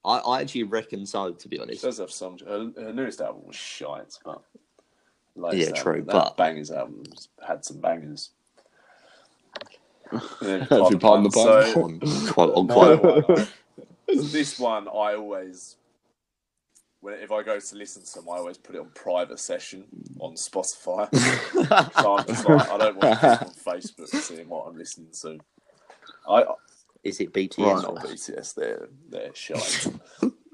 I, 0.04 0.18
I 0.18 0.40
actually 0.42 0.64
reckon 0.64 1.06
so, 1.06 1.32
to 1.32 1.48
be 1.48 1.56
She 1.56 1.62
honest. 1.62 1.82
does 1.82 1.98
have 1.98 2.10
some. 2.10 2.36
Her, 2.46 2.70
her 2.76 2.92
newest 2.92 3.20
album 3.22 3.42
was 3.46 3.56
shite, 3.56 4.18
but 4.24 4.42
Yeah, 5.36 5.42
latest 5.42 5.76
true, 5.76 5.92
album, 5.94 6.06
but- 6.06 6.36
bangers 6.36 6.70
albums 6.70 7.28
had 7.46 7.64
some 7.64 7.80
bangers. 7.80 8.30
Yeah, 10.12 10.66
If 10.70 10.90
you 10.90 10.98
pardon 10.98 11.24
the 11.24 11.30
pun. 11.30 11.82
On, 11.82 12.00
quite, 12.28 12.50
on 12.50 12.66
My 12.66 12.74
quite, 12.74 13.02
one, 13.28 13.40
I- 13.40 13.46
this 14.30 14.58
one 14.58 14.86
I 14.86 15.14
always, 15.14 15.76
when 15.78 15.85
if 17.14 17.32
I 17.32 17.42
go 17.42 17.58
to 17.58 17.76
listen 17.76 18.02
to 18.02 18.14
them, 18.14 18.28
I 18.28 18.38
always 18.38 18.58
put 18.58 18.74
it 18.74 18.80
on 18.80 18.90
private 18.94 19.38
session 19.38 19.84
on 20.18 20.34
Spotify. 20.34 21.08
so 22.00 22.16
I'm 22.16 22.26
just 22.26 22.48
like, 22.48 22.70
I 22.70 22.78
don't 22.78 22.96
want 22.96 23.20
to 23.20 23.46
on 23.46 23.52
Facebook 23.52 24.08
seeing 24.08 24.48
what 24.48 24.66
I'm 24.66 24.76
listening 24.76 25.08
to. 25.22 25.38
I 26.28 26.44
is 27.04 27.20
it 27.20 27.32
BTS? 27.32 27.58
Right. 27.58 27.82
not 27.82 27.96
BTS, 27.96 28.54
they're 28.54 28.88
they're 29.08 29.34
shite. 29.34 29.86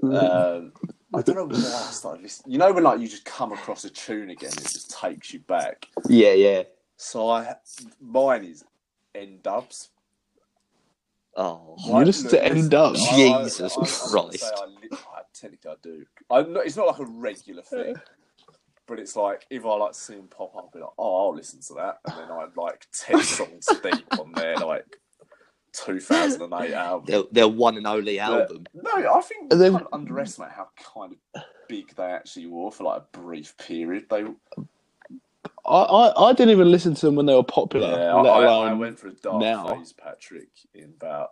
um, 0.02 0.72
I 1.14 1.22
don't 1.22 1.36
know 1.36 1.46
why 1.46 1.56
I 1.56 1.90
started 1.90 2.22
listening. 2.22 2.52
You 2.52 2.58
know 2.58 2.72
when 2.72 2.84
like 2.84 3.00
you 3.00 3.08
just 3.08 3.24
come 3.24 3.52
across 3.52 3.84
a 3.84 3.90
tune 3.90 4.30
again, 4.30 4.52
it 4.52 4.62
just 4.62 4.90
takes 4.90 5.32
you 5.32 5.40
back. 5.40 5.88
Yeah, 6.08 6.32
yeah. 6.32 6.64
So 6.96 7.30
I 7.30 7.54
mine 8.00 8.44
is 8.44 8.64
N-Dubz. 9.14 9.88
Oh, 11.36 11.76
You 11.86 12.04
listen 12.04 12.28
to 12.30 12.44
N-Dubz? 12.44 12.96
Jesus 13.14 13.60
I'm 13.76 13.82
gonna 13.84 14.28
Christ. 14.28 14.40
say 14.40 14.50
I 14.54 14.64
li- 14.66 14.88
I- 14.92 15.22
technically, 15.34 15.70
I 15.70 15.74
do. 15.82 16.04
I'm 16.30 16.52
not, 16.52 16.66
it's 16.66 16.76
not 16.76 16.86
like 16.88 16.98
a 16.98 17.06
regular 17.10 17.62
thing, 17.62 17.96
uh. 17.96 18.00
but 18.86 18.98
it's 18.98 19.16
like 19.16 19.46
if 19.50 19.64
I 19.64 19.74
like 19.76 19.94
see 19.94 20.14
them 20.14 20.28
pop 20.28 20.54
up, 20.56 20.64
I'll 20.64 20.70
be 20.72 20.80
like, 20.80 20.90
oh, 20.98 21.26
I'll 21.28 21.34
listen 21.34 21.60
to 21.68 21.74
that, 21.74 21.98
and 22.06 22.18
then 22.18 22.30
I'm 22.30 22.52
like 22.56 22.86
ten 22.92 23.20
songs 23.22 23.66
deep 23.82 24.18
on 24.18 24.32
their 24.32 24.56
like 24.56 24.84
2008 25.72 26.72
album. 26.74 27.06
their, 27.06 27.22
their 27.32 27.48
one 27.48 27.76
and 27.78 27.86
only 27.86 28.18
album. 28.20 28.64
No, 28.74 28.90
I 28.92 29.20
think 29.22 29.50
they 29.50 29.70
we 29.70 29.76
kind 29.76 29.86
of 29.86 29.92
underestimate 29.94 30.50
how 30.52 30.68
kind 30.94 31.16
of 31.34 31.42
big 31.68 31.94
they 31.96 32.04
actually 32.04 32.46
were 32.46 32.70
for 32.70 32.84
like 32.84 33.02
a 33.02 33.18
brief 33.18 33.56
period. 33.56 34.06
They, 34.10 34.24
I, 35.64 35.82
I, 35.82 36.28
I 36.30 36.32
didn't 36.32 36.50
even 36.50 36.70
listen 36.70 36.94
to 36.94 37.06
them 37.06 37.14
when 37.14 37.26
they 37.26 37.34
were 37.34 37.42
popular. 37.44 37.88
yeah, 37.90 38.14
let 38.14 38.32
I, 38.32 38.44
alone 38.44 38.68
I 38.68 38.74
went 38.74 38.98
through 38.98 39.12
a 39.12 39.14
dark 39.14 39.40
now. 39.40 39.74
phase, 39.74 39.92
Patrick, 39.92 40.48
in 40.74 40.94
about 40.96 41.30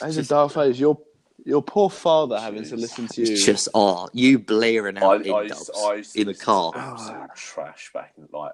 As 0.00 0.16
a 0.16 0.22
dark 0.22 0.52
phase, 0.52 0.80
your 0.80 0.98
your 1.44 1.62
poor 1.62 1.88
father 1.88 2.40
having 2.40 2.64
to 2.64 2.76
listen 2.76 3.06
to 3.08 3.22
you. 3.22 3.32
It's 3.32 3.44
just 3.44 3.68
oh, 3.74 4.08
you 4.12 4.38
blaring 4.38 4.98
out 4.98 5.26
I, 5.26 5.42
in 5.42 5.48
used, 5.48 5.66
dubs 5.66 5.70
I 5.84 5.94
used 5.94 6.14
to 6.14 6.20
in 6.20 6.26
a 6.26 6.30
listen 6.30 6.40
to 6.40 6.44
car. 6.46 6.72
absolute 6.74 7.20
oh. 7.22 7.26
trash 7.36 7.90
back 7.94 8.14
in 8.18 8.28
like 8.32 8.52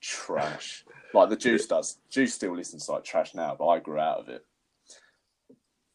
trash. 0.00 0.84
Like 1.12 1.28
the 1.30 1.36
Juice 1.36 1.66
does. 1.66 1.98
Juice 2.10 2.34
still 2.34 2.56
listens 2.56 2.86
to 2.86 2.92
like 2.92 3.04
trash 3.04 3.34
now, 3.34 3.56
but 3.58 3.66
I 3.66 3.78
grew 3.80 3.98
out 3.98 4.20
of 4.20 4.28
it. 4.28 4.44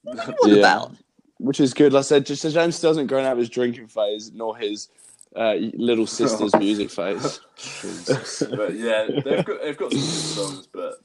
What 0.03 0.37
Yeah. 0.45 0.57
about? 0.59 0.95
which 1.39 1.59
is 1.59 1.73
good. 1.73 1.93
Like 1.93 1.99
I 1.99 2.03
said, 2.03 2.25
just 2.25 2.41
so 2.41 2.51
James 2.51 2.75
still 2.75 2.89
hasn't 2.91 3.07
grown 3.07 3.25
out 3.25 3.33
of 3.33 3.37
his 3.37 3.49
drinking 3.49 3.87
phase, 3.87 4.31
nor 4.33 4.57
his 4.57 4.89
uh, 5.35 5.55
little 5.73 6.07
sister's 6.07 6.55
music 6.55 6.89
phase. 6.91 7.41
but 8.55 8.75
yeah, 8.75 9.09
they've 9.23 9.45
got 9.45 9.61
they've 9.61 9.77
got 9.77 9.93
some 9.93 10.09
good 10.09 10.25
songs, 10.25 10.67
but 10.71 10.95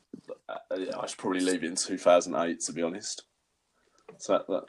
uh, 0.49 0.57
yeah, 0.77 0.99
I 0.99 1.07
should 1.07 1.19
probably 1.19 1.41
leave 1.41 1.65
it 1.65 1.69
in 1.69 1.77
2008 1.77 2.61
to 2.61 2.73
be 2.73 2.83
honest. 2.83 3.25
So 4.19 4.35
that, 4.35 4.47
that, 4.49 4.65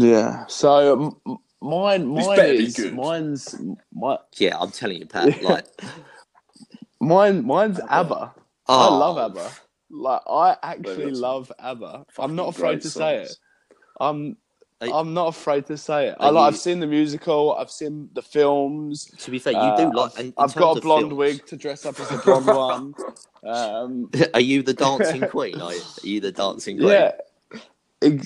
Yeah. 0.00 0.46
So 0.48 1.16
m- 1.26 1.38
mine, 1.62 2.14
This 2.14 2.26
mine 2.26 2.38
is 2.40 2.76
good. 2.76 2.94
mine's 2.94 3.54
my, 3.92 4.18
Yeah, 4.36 4.58
I'm 4.58 4.70
telling 4.70 4.98
you, 4.98 5.06
Pat. 5.06 5.42
Like, 5.42 5.66
mine, 7.00 7.44
mine's 7.44 7.80
ABBA. 7.88 8.34
I 8.68 8.88
oh, 8.88 8.98
love 8.98 9.18
ABBA. 9.18 9.50
Like 9.90 10.20
I 10.28 10.56
actually 10.62 10.94
They've 10.96 11.04
got 11.06 11.16
some 11.16 11.22
love 11.22 11.52
ABBA. 11.58 12.06
I'm 12.18 12.36
not 12.36 12.48
afraid 12.48 12.72
great 12.72 12.82
to 12.82 12.90
say 12.90 13.16
it. 13.22 13.28
songs. 13.28 14.36
I'm 14.80 15.12
not 15.12 15.26
afraid 15.28 15.66
to 15.66 15.76
say 15.76 16.06
it. 16.08 16.16
I 16.20 16.30
like. 16.30 16.40
You, 16.40 16.46
I've 16.46 16.56
seen 16.56 16.78
the 16.80 16.86
musical. 16.86 17.56
I've 17.56 17.70
seen 17.70 18.08
the 18.12 18.22
films. 18.22 19.06
To 19.18 19.30
be 19.30 19.38
fair, 19.40 19.54
you 19.54 19.58
Uh, 19.58 19.76
do 19.76 19.90
like. 19.96 20.12
I've, 20.14 20.20
in- 20.20 20.26
in 20.26 20.34
I've 20.38 20.54
got 20.54 20.78
a 20.78 20.80
blonde 20.80 21.08
films- 21.08 21.18
wig 21.18 21.46
to 21.46 21.56
dress 21.56 21.84
up 21.84 21.98
as 21.98 22.10
a 22.12 22.18
blonde 22.18 22.46
one. 22.64 22.94
Um, 23.44 24.10
Are 24.34 24.40
you 24.40 24.62
the 24.62 24.74
dancing 24.74 25.20
queen? 25.30 25.60
Are 25.60 25.74
you, 25.74 25.80
are 25.80 26.06
you 26.06 26.20
the 26.20 26.30
dancing 26.32 26.78
queen? 26.78 26.90
yeah, 26.90 27.12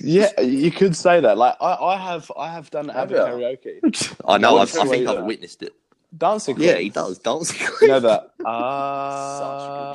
yeah, 0.03 0.39
you 0.43 0.71
could 0.71 0.95
say 0.95 1.21
that. 1.21 1.39
Like 1.39 1.57
I, 1.61 1.73
I 1.75 1.97
have, 1.97 2.31
I 2.37 2.53
have 2.53 2.71
done 2.71 2.89
Have 2.91 3.11
ABBA 3.11 3.31
karaoke, 3.31 3.81
I 4.27 4.37
know. 4.37 4.59
I've, 4.59 4.77
I 4.77 4.85
think 4.85 5.09
I've 5.09 5.17
that. 5.17 5.25
witnessed 5.25 5.63
it. 5.63 5.73
dancing. 6.19 6.57
Queen. 6.57 6.69
Yeah, 6.69 6.77
he 6.77 6.91
does 6.91 7.19
dancing 7.19 7.57
Queen. 7.59 7.71
You 7.71 7.77
queen. 7.79 7.91
know 7.91 8.01
that. 8.01 8.33
Such 8.39 8.47
Ah, 8.47 9.93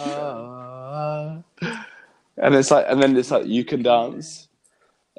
and 2.38 2.56
it's 2.56 2.72
like, 2.72 2.86
and 2.90 3.00
then 3.02 3.16
it's 3.16 3.30
like 3.32 3.46
you 3.46 3.64
can 3.64 3.84
dance, 3.84 4.48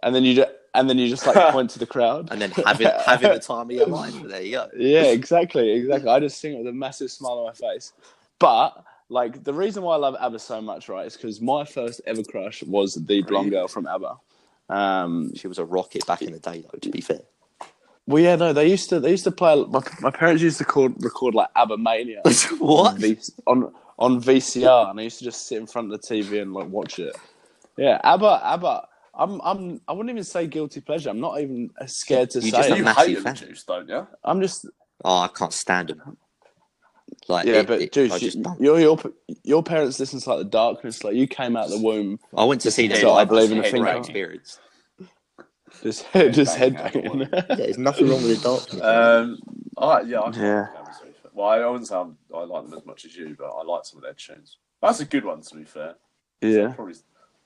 and 0.02 0.12
then 0.14 0.24
you 0.24 0.34
just, 0.34 0.47
and 0.78 0.88
then 0.88 0.96
you 0.98 1.08
just 1.08 1.26
like 1.26 1.52
point 1.52 1.70
to 1.70 1.78
the 1.78 1.86
crowd, 1.86 2.28
and 2.30 2.40
then 2.40 2.50
having 2.52 2.88
having 3.04 3.32
the 3.32 3.38
time 3.52 3.68
of 3.68 3.72
your 3.72 3.86
life. 3.86 4.14
There 4.22 4.40
you 4.40 4.52
go. 4.52 4.68
Yeah, 4.76 5.04
exactly, 5.04 5.72
exactly. 5.72 6.08
I 6.08 6.20
just 6.20 6.40
sing 6.40 6.54
it 6.54 6.58
with 6.58 6.68
a 6.68 6.72
massive 6.72 7.10
smile 7.10 7.32
on 7.32 7.46
my 7.46 7.52
face. 7.52 7.92
But 8.38 8.84
like 9.08 9.42
the 9.42 9.52
reason 9.52 9.82
why 9.82 9.94
I 9.94 9.98
love 9.98 10.16
ABBA 10.20 10.38
so 10.38 10.60
much, 10.60 10.88
right, 10.88 11.06
is 11.06 11.16
because 11.16 11.40
my 11.40 11.64
first 11.64 12.00
ever 12.06 12.22
crush 12.22 12.62
was 12.62 12.94
the 12.94 13.22
blonde 13.22 13.50
girl 13.50 13.66
from 13.68 13.86
ABBA. 13.86 14.16
Um, 14.68 15.34
She 15.34 15.48
was 15.48 15.58
a 15.58 15.64
rocket 15.64 16.06
back 16.06 16.22
in 16.22 16.32
the 16.32 16.38
day, 16.38 16.62
though. 16.70 16.78
To 16.78 16.90
be 16.90 17.00
fair. 17.00 17.20
well, 18.06 18.22
yeah, 18.22 18.36
no, 18.36 18.52
they 18.52 18.68
used 18.68 18.88
to 18.90 19.00
they 19.00 19.10
used 19.10 19.24
to 19.24 19.32
play. 19.32 19.64
My, 19.64 19.80
my 20.00 20.10
parents 20.10 20.42
used 20.42 20.58
to 20.58 20.64
record 20.64 20.94
record 21.02 21.34
like 21.34 21.48
ABBA 21.56 21.78
Mania 21.78 22.22
what? 22.58 22.94
on, 22.94 23.00
v, 23.00 23.18
on 23.46 23.72
on 23.98 24.22
VCR, 24.22 24.90
and 24.90 25.00
I 25.00 25.02
used 25.04 25.18
to 25.18 25.24
just 25.24 25.48
sit 25.48 25.58
in 25.58 25.66
front 25.66 25.92
of 25.92 26.00
the 26.00 26.06
TV 26.06 26.40
and 26.40 26.52
like 26.52 26.68
watch 26.68 26.98
it. 27.00 27.16
Yeah, 27.76 28.00
ABBA, 28.04 28.40
ABBA. 28.44 28.88
I'm 29.18 29.40
I'm 29.42 29.80
I 29.88 29.92
wouldn't 29.92 30.10
even 30.10 30.24
say 30.24 30.46
guilty 30.46 30.80
pleasure. 30.80 31.10
I'm 31.10 31.20
not 31.20 31.40
even 31.40 31.70
scared 31.86 32.30
to 32.30 32.40
You 32.40 32.50
say 32.50 32.56
just 32.58 32.70
it. 32.70 32.78
You 32.78 32.84
massive 32.84 33.06
hate 33.06 33.14
the 33.16 33.22
fan. 33.22 33.34
juice, 33.34 33.64
don't 33.64 33.88
you? 33.88 34.06
I'm 34.24 34.40
just 34.40 34.66
Oh, 35.04 35.18
I 35.18 35.28
can't 35.28 35.52
stand 35.52 35.90
him. 35.90 36.16
Like, 37.28 37.46
yeah, 37.46 37.54
it- 37.60 37.66
but 37.66 37.82
it- 37.82 37.92
Juice, 37.92 38.18
just 38.18 38.36
you- 38.38 38.56
your 38.60 38.80
your 38.80 38.98
your 39.42 39.62
parents 39.62 39.98
listen 40.00 40.20
to 40.20 40.28
like 40.30 40.38
the 40.38 40.44
darkness. 40.44 41.02
Like 41.04 41.14
you 41.14 41.26
came 41.26 41.56
out 41.56 41.64
of 41.66 41.70
the 41.72 41.78
womb, 41.78 42.18
I 42.36 42.44
went 42.44 42.60
to 42.62 42.70
see 42.70 42.86
them. 42.88 42.98
So 43.00 43.12
I 43.12 43.24
believe 43.24 43.50
in 43.50 43.58
the 43.58 43.66
a 43.66 43.70
thing. 43.70 43.84
experience. 43.86 44.60
just 45.82 46.02
head, 46.04 46.32
just 46.40 46.58
Bang 46.58 46.76
out 46.76 46.92
the. 46.92 47.44
Yeah, 47.50 47.56
there's 47.56 47.78
nothing 47.78 48.08
wrong 48.08 48.22
with 48.22 48.36
the 48.38 48.42
darkness. 48.48 48.82
Um, 48.82 49.38
I, 49.76 50.00
yeah, 50.02 50.20
I 50.20 50.30
Yeah. 50.30 50.42
yeah. 50.42 50.68
Well, 51.32 51.48
I 51.48 51.64
wouldn't 51.66 51.86
say 51.86 51.94
I'm, 51.94 52.16
I 52.34 52.42
like 52.44 52.64
them 52.68 52.74
as 52.78 52.84
much 52.84 53.04
as 53.04 53.14
you, 53.14 53.36
but 53.38 53.46
I 53.50 53.62
like 53.62 53.84
some 53.84 53.98
of 53.98 54.02
their 54.02 54.14
tunes. 54.14 54.56
That's 54.82 54.98
a 55.00 55.04
good 55.04 55.24
one, 55.24 55.40
to 55.42 55.54
be 55.54 55.64
fair. 55.64 55.94
yeah, 56.40 56.72
Probably, 56.72 56.94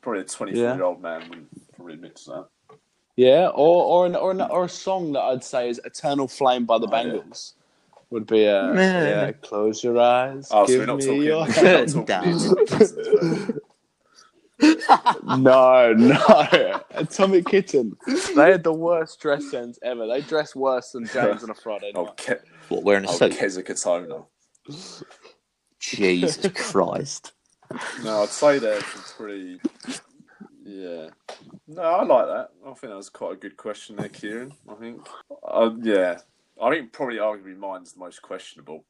probably 0.03 0.21
a 0.21 0.25
24 0.25 0.63
Yeah. 0.63 0.75
year 0.75 0.85
old 0.85 1.01
man 1.01 1.29
would 1.31 1.47
probably 1.75 1.95
admit 1.95 2.17
to 2.17 2.31
that. 2.31 2.47
yeah, 3.17 3.49
or 3.49 3.85
or 3.85 4.07
an, 4.07 4.15
or 4.17 4.31
an, 4.33 4.41
or 4.43 4.65
a 4.65 4.69
song 4.69 5.13
that 5.13 5.21
I'd 5.23 5.43
say 5.45 5.69
is 5.71 5.81
"Eternal 5.85 6.29
Flame" 6.29 6.67
by 6.67 6.79
the 6.79 6.87
Oh, 6.87 6.97
yeah. 6.97 7.03
Bangles. 7.05 7.55
Would 8.11 8.27
be 8.27 8.45
a 8.45 8.65
Meh. 8.75 9.09
yeah. 9.09 9.33
Close 9.33 9.83
your 9.83 9.99
eyes. 9.99 10.49
Oh, 10.51 10.67
so 10.67 10.73
give 10.73 10.81
we're 10.81 10.87
not 10.87 10.99
me 10.99 11.07
talking. 11.07 11.23
your 11.23 11.47
we're 11.63 11.79
not 11.79 11.89
talking 11.89 12.05
Damn. 12.05 12.39
the- 12.39 13.61
no, 15.39 15.93
no. 15.95 16.81
Atomic 16.91 17.47
Kitten. 17.47 17.97
They 18.37 18.51
had 18.53 18.63
the 18.65 18.73
worst 18.73 19.19
dress 19.21 19.51
sense 19.51 19.79
ever. 19.83 20.07
They 20.07 20.21
dress 20.21 20.55
worse 20.55 20.91
than 20.91 21.07
James 21.07 21.43
on 21.43 21.51
a 21.51 21.55
Friday 21.55 21.93
Oh, 21.95 22.05
night. 22.05 22.17
Ke- 22.19 22.45
What, 22.69 22.85
wearing 22.85 23.05
a 23.05 23.09
oh 23.09 23.13
suit? 23.13 23.33
Keza 23.33 23.65
Katona. 23.67 24.25
Jesus 25.81 26.47
Christ. 26.55 27.33
No, 28.05 28.23
I'd 28.23 28.29
say 28.29 28.59
they're 28.59 28.81
pretty. 29.17 29.61
Yeah. 30.65 31.09
No, 31.67 31.83
I 31.83 32.05
like 32.05 32.27
that. 32.27 32.51
I 32.65 32.69
think 32.75 32.91
that 32.93 32.97
was 32.97 33.09
quite 33.09 33.33
a 33.33 33.37
good 33.37 33.57
question 33.57 33.97
there, 33.97 34.09
Kieran. 34.09 34.53
I 34.69 34.75
think. 34.75 35.07
Uh, 35.47 35.71
yeah. 35.81 36.19
I 36.63 36.71
think 36.71 36.93
probably 36.93 37.17
arguably 37.17 37.57
mine's 37.57 37.93
the 37.93 38.01
most 38.01 38.23
questionable. 38.23 38.85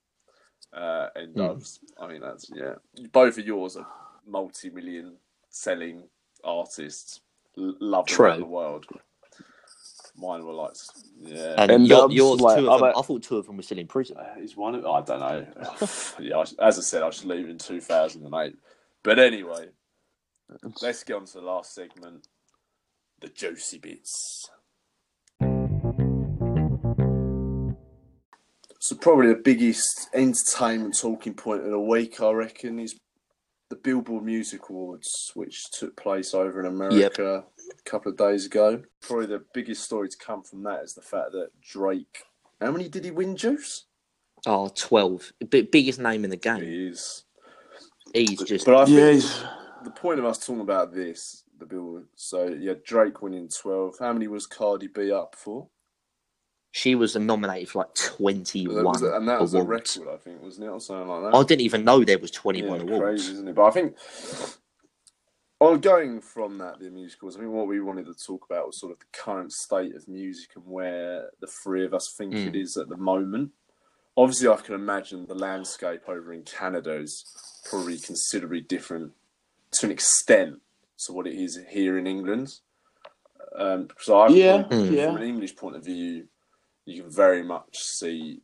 Uh, 0.73 1.09
and. 1.15 1.35
Dove's. 1.35 1.81
I 2.01 2.07
mean, 2.07 2.21
that's, 2.21 2.51
yeah. 2.55 2.75
Both 3.13 3.39
of 3.39 3.47
yours 3.47 3.77
are 3.77 3.87
multi 4.27 4.71
million 4.71 5.15
selling 5.51 6.05
artists, 6.45 7.21
l- 7.59 7.77
loved 7.81 8.09
True. 8.09 8.27
around 8.27 8.41
the 8.41 8.47
world. 8.47 8.87
Mine 10.17 10.45
were 10.45 10.53
like, 10.53 10.73
yeah. 11.21 11.55
And, 11.57 11.71
And 11.71 11.89
your, 11.89 12.11
yours, 12.11 12.41
like, 12.41 12.59
two 12.59 12.71
of 12.71 12.81
them, 12.81 12.89
other- 12.89 12.99
I 12.99 13.03
thought 13.03 13.23
two 13.23 13.39
of 13.39 13.47
them 13.47 13.57
were 13.57 13.63
still 13.63 13.79
in 13.79 13.87
prison. 13.87 14.19
Uh, 14.19 14.35
He's 14.39 14.57
one 14.57 14.75
of 14.75 14.85
I 14.85 15.01
don't 15.01 15.21
know. 15.21 15.47
yeah, 16.21 16.37
I, 16.37 16.43
as 16.67 16.79
I 16.79 16.83
said, 16.83 17.03
I 17.03 17.09
should 17.11 17.27
leave 17.27 17.49
in 17.49 17.57
two 17.57 17.81
thousand 17.81 18.27
and 18.27 18.35
eight. 18.35 18.57
But 19.05 19.19
anyway, 19.19 19.69
let's 20.81 21.03
get 21.03 21.17
on 21.17 21.27
to 21.27 21.33
the 21.35 21.41
last 21.41 21.75
segment, 21.75 22.29
the 23.21 23.29
juicy 23.29 23.79
bits. 23.79 24.49
So 28.79 28.97
probably 28.97 29.29
the 29.29 29.41
biggest 29.45 30.09
entertainment 30.13 30.97
talking 30.99 31.35
point 31.35 31.65
of 31.65 31.71
the 31.71 31.79
week, 31.79 32.21
I 32.21 32.33
reckon, 32.33 32.79
is 32.79 32.97
the 33.71 33.77
Billboard 33.77 34.25
Music 34.25 34.69
Awards, 34.69 35.31
which 35.35 35.71
took 35.71 35.97
place 35.97 36.35
over 36.35 36.61
in 36.61 36.67
America 36.67 37.45
a 37.71 37.91
couple 37.91 38.11
of 38.13 38.19
days 38.19 38.47
ago. 38.47 38.83
Probably 39.01 39.27
the 39.27 39.45
biggest 39.55 39.85
story 39.85 40.09
to 40.09 40.17
come 40.19 40.43
from 40.43 40.63
that 40.65 40.83
is 40.83 40.95
the 40.95 41.01
fact 41.01 41.33
that 41.33 41.51
Drake. 41.61 42.25
How 42.61 42.71
many 42.71 42.89
did 42.89 43.05
he 43.05 43.11
win, 43.11 43.37
Juice? 43.37 43.87
Oh, 44.47 44.69
12. 44.75 45.33
B- 45.49 45.63
biggest 45.63 45.99
name 46.01 46.25
in 46.25 46.31
the 46.31 46.37
game. 46.37 46.63
He 46.63 46.89
is. 46.89 47.25
He's 48.15 48.43
just. 48.43 48.67
But 48.67 48.75
I 48.77 48.85
think 48.85 48.99
Yeah, 48.99 49.11
he's- 49.13 49.45
the 49.85 49.91
point 49.91 50.19
of 50.19 50.25
us 50.25 50.39
talking 50.45 50.61
about 50.61 50.93
this, 50.93 51.45
the 51.59 51.67
bill. 51.67 52.03
So 52.15 52.47
yeah, 52.49 52.75
Drake 52.85 53.23
winning 53.23 53.49
twelve. 53.49 53.97
How 53.99 54.13
many 54.13 54.29
was 54.29 54.47
Cardi 54.47 54.87
B 54.89 55.11
up 55.13 55.35
for? 55.37 55.69
She 56.75 56.95
was 56.95 57.15
nominated 57.17 57.69
for 57.69 57.81
like 57.81 57.95
21 57.95 58.85
was 58.85 59.03
a- 59.03 59.15
and 59.17 59.29
that 59.29 59.41
was 59.41 59.53
a 59.53 59.63
record, 59.63 60.09
I 60.09 60.17
think, 60.17 60.41
wasn't 60.41 60.67
it, 60.69 60.71
or 60.71 60.81
something 60.81 61.07
like 61.07 61.31
that? 61.33 61.37
I 61.37 61.43
didn't 61.43 61.61
even 61.63 61.85
know 61.85 62.03
there 62.03 62.19
was 62.19 62.31
21 62.31 62.87
yeah, 62.89 62.95
awards. 62.95 63.03
crazy, 63.27 63.33
isn't 63.35 63.49
it? 63.49 63.55
But 63.55 63.65
I 63.67 63.71
think, 63.73 63.97
on 65.61 65.81
going 65.81 66.21
from 66.23 66.57
that, 66.59 66.81
the 66.81 66.91
musicals. 66.91 67.37
I 67.37 67.41
mean, 67.41 67.53
what 67.53 67.69
we 67.69 67.81
wanted 67.81 68.07
to 68.07 68.15
talk 68.15 68.47
about 68.49 68.67
was 68.67 68.79
sort 68.81 68.93
of 68.93 68.99
the 69.01 69.05
current 69.13 69.53
state 69.53 69.95
of 69.95 70.09
music 70.09 70.51
and 70.57 70.65
where 70.67 71.31
the 71.41 71.47
three 71.47 71.85
of 71.85 71.93
us 71.93 72.11
think 72.15 72.33
Mm. 72.33 72.47
it 72.49 72.57
is 72.57 72.77
at 72.79 72.89
the 72.89 72.97
moment. 72.97 73.51
Obviously, 74.17 74.49
I 74.49 74.57
can 74.57 74.75
imagine 74.75 75.27
the 75.27 75.35
landscape 75.35 76.03
over 76.09 76.33
in 76.33 76.43
Canada 76.43 76.97
is 76.97 77.25
probably 77.69 77.99
considerably 77.99 78.61
different 78.61 79.13
to 79.73 79.87
an 79.87 79.93
extent 79.93 80.61
to 81.07 81.13
what 81.13 81.27
it 81.27 81.35
is 81.35 81.59
here 81.71 81.99
in 81.99 82.07
England. 82.07 82.53
Um, 83.57 83.89
so 83.99 84.21
I, 84.21 84.29
Yeah, 84.29 84.69
from, 84.69 84.93
yeah. 84.93 85.07
from 85.07 85.17
an 85.17 85.29
English 85.29 85.57
point 85.57 85.77
of 85.77 85.85
view, 85.85 86.27
you 86.85 87.03
can 87.03 87.11
very 87.11 87.43
much 87.43 87.79
see 87.79 88.41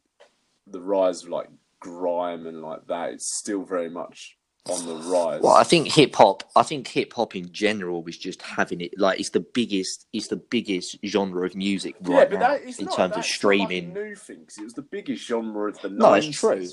the 0.66 0.80
rise 0.80 1.24
of 1.24 1.28
like 1.28 1.48
grime 1.80 2.46
and 2.46 2.62
like 2.62 2.86
that. 2.86 3.10
It's 3.10 3.36
still 3.38 3.62
very 3.62 3.90
much 3.90 4.37
on 4.70 4.86
the 4.86 4.94
rise. 4.94 5.40
Well, 5.42 5.52
I 5.54 5.62
think 5.64 5.88
hip 5.92 6.14
hop. 6.14 6.42
I 6.56 6.62
think 6.62 6.88
hip 6.88 7.12
hop 7.14 7.34
in 7.36 7.50
general 7.52 8.02
was 8.02 8.16
just 8.18 8.42
having 8.42 8.80
it 8.80 8.92
like 8.98 9.18
it's 9.20 9.30
the 9.30 9.40
biggest. 9.40 10.06
It's 10.12 10.28
the 10.28 10.36
biggest 10.36 10.96
genre 11.04 11.46
of 11.46 11.54
music 11.54 11.96
right 12.02 12.30
now 12.30 12.52
it's 12.54 12.78
in 12.78 12.86
not- 12.86 12.96
terms 12.96 13.10
of 13.12 13.16
that's 13.16 13.42
not 13.42 13.48
like 13.50 13.58
streaming. 13.68 13.92
new 13.92 14.14
thing. 14.14 14.44
'cause 14.46 14.58
It 14.58 14.64
was 14.64 14.74
the 14.74 14.82
biggest 14.82 15.24
genre 15.26 15.68
of 15.70 15.80
the 15.80 15.88
No, 15.90 16.14
it's 16.14 16.28
true. 16.38 16.66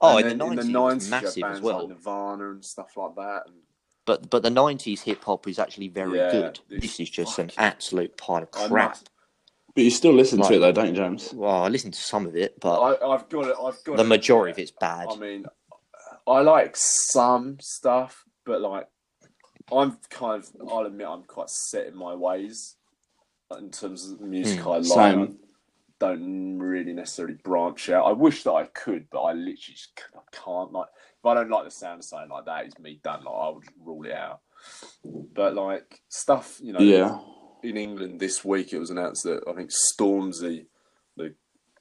Oh, 0.00 0.18
And 0.18 0.28
in 0.28 0.38
the 0.38 0.44
nineties, 0.44 0.66
in 0.66 0.72
the 0.72 0.78
90s, 0.78 1.06
you 1.08 1.12
had 1.14 1.22
massive 1.24 1.44
as 1.44 1.60
well. 1.60 1.78
like 1.80 1.88
Nirvana 1.88 2.50
and 2.52 2.64
stuff 2.64 2.96
like 2.96 3.14
that. 3.16 3.42
And 3.46 3.56
But 4.06 4.30
but 4.30 4.42
the 4.42 4.50
nineties 4.50 5.02
hip 5.02 5.24
hop 5.24 5.46
is 5.48 5.58
actually 5.58 5.88
very 5.88 6.18
Yeah, 6.18 6.30
good. 6.30 6.60
it's 6.70 6.80
This 6.82 7.00
is 7.00 7.10
just 7.10 7.38
an 7.38 7.50
absolute 7.58 8.16
pile 8.16 8.42
of 8.44 8.50
crap. 8.50 8.96
But 9.74 9.84
you 9.84 9.90
still 9.90 10.14
listen 10.14 10.40
Right. 10.40 10.48
to 10.48 10.54
it 10.54 10.58
though, 10.60 10.72
don't 10.72 10.86
you, 10.88 10.92
James? 10.94 11.32
Well, 11.32 11.62
I 11.62 11.68
listened 11.68 11.94
to 11.94 12.00
some 12.00 12.26
of 12.26 12.34
it, 12.34 12.58
but 12.60 12.80
I, 12.80 13.12
I've 13.14 13.28
got 13.28 13.46
it. 13.46 13.56
I've 13.62 13.82
got 13.84 13.96
the 13.96 14.02
it, 14.02 14.06
majority 14.06 14.50
yeah. 14.50 14.54
of 14.54 14.58
it's 14.60 14.70
bad. 14.70 15.08
I 15.10 15.16
mean, 15.16 15.46
I 16.28 16.40
like 16.42 16.74
some 16.76 17.58
stuff, 17.60 18.24
but 18.44 18.60
like, 18.60 18.86
I'm 19.72 19.98
kind 20.10 20.42
of. 20.42 20.50
I'll 20.70 20.86
admit, 20.86 21.06
I'm 21.06 21.24
quite 21.24 21.50
set 21.50 21.86
in 21.86 21.96
my 21.96 22.14
ways 22.14 22.76
in 23.58 23.70
terms 23.70 24.10
of 24.10 24.18
the 24.18 24.26
music 24.26 24.60
Hmm, 24.62 24.68
I 24.68 24.76
like. 24.76 24.84
same. 24.84 25.20
I 25.20 25.28
don't 26.00 26.58
really 26.60 26.92
necessarily 26.92 27.34
branch 27.42 27.90
out. 27.90 28.06
I 28.06 28.12
wish 28.12 28.44
that 28.44 28.52
I 28.52 28.66
could, 28.66 29.08
but 29.10 29.20
I 29.22 29.32
literally 29.32 29.56
just 29.56 30.00
I 30.14 30.20
can't. 30.32 30.72
Like, 30.72 30.86
if 31.18 31.26
I 31.26 31.34
don't 31.34 31.50
like 31.50 31.64
the 31.64 31.70
sound 31.70 31.98
of 32.00 32.04
something 32.04 32.30
like 32.30 32.44
that, 32.44 32.66
it's 32.66 32.78
me 32.78 33.00
done. 33.02 33.24
Like, 33.24 33.34
I 33.34 33.48
would 33.50 33.64
rule 33.84 34.04
it 34.04 34.12
out. 34.12 34.40
But 35.34 35.54
like 35.54 36.00
stuff, 36.08 36.60
you 36.62 36.72
know, 36.72 36.80
Yeah. 36.80 37.18
in 37.62 37.76
England 37.76 38.20
this 38.20 38.44
week, 38.44 38.72
it 38.72 38.78
was 38.78 38.90
announced 38.90 39.24
that 39.24 39.42
I 39.48 39.52
think 39.54 39.70
Stormzy, 39.70 40.66
the 41.16 41.34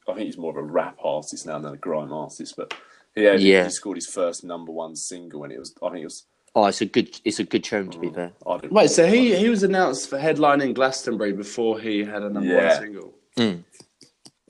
I 0.07 0.13
think 0.13 0.25
he's 0.25 0.37
more 0.37 0.51
of 0.51 0.57
a 0.57 0.63
rap 0.63 0.97
artist 1.03 1.45
now 1.45 1.59
than 1.59 1.73
a 1.73 1.77
grime 1.77 2.13
artist, 2.13 2.55
but 2.57 2.73
he 3.17 3.23
had, 3.25 3.41
Yeah. 3.41 3.63
he 3.65 3.69
scored 3.69 3.97
his 3.97 4.07
first 4.07 4.43
number 4.43 4.71
one 4.71 4.95
single, 4.95 5.43
and 5.43 5.51
it 5.53 5.59
was 5.59 5.73
I 5.81 5.89
think 5.89 6.01
it 6.01 6.05
was. 6.05 6.25
oh, 6.55 6.65
it's 6.65 6.81
a 6.81 6.85
good. 6.85 7.19
It's 7.25 7.39
a 7.39 7.43
good 7.43 7.63
tune 7.63 7.89
to 7.91 7.99
be 7.99 8.09
there. 8.09 8.31
I 8.45 8.57
don't 8.57 8.71
Wait, 8.71 8.89
so 8.89 9.05
he 9.07 9.35
he 9.35 9.49
was 9.49 9.63
announced 9.63 10.09
for 10.09 10.17
headlining 10.17 10.73
Glastonbury 10.75 11.33
before 11.33 11.79
he 11.79 12.03
had 12.03 12.23
a 12.23 12.29
number 12.29 12.53
Yeah. 12.53 12.67
one 12.73 12.81
single. 12.81 13.13
Mm. 13.37 13.63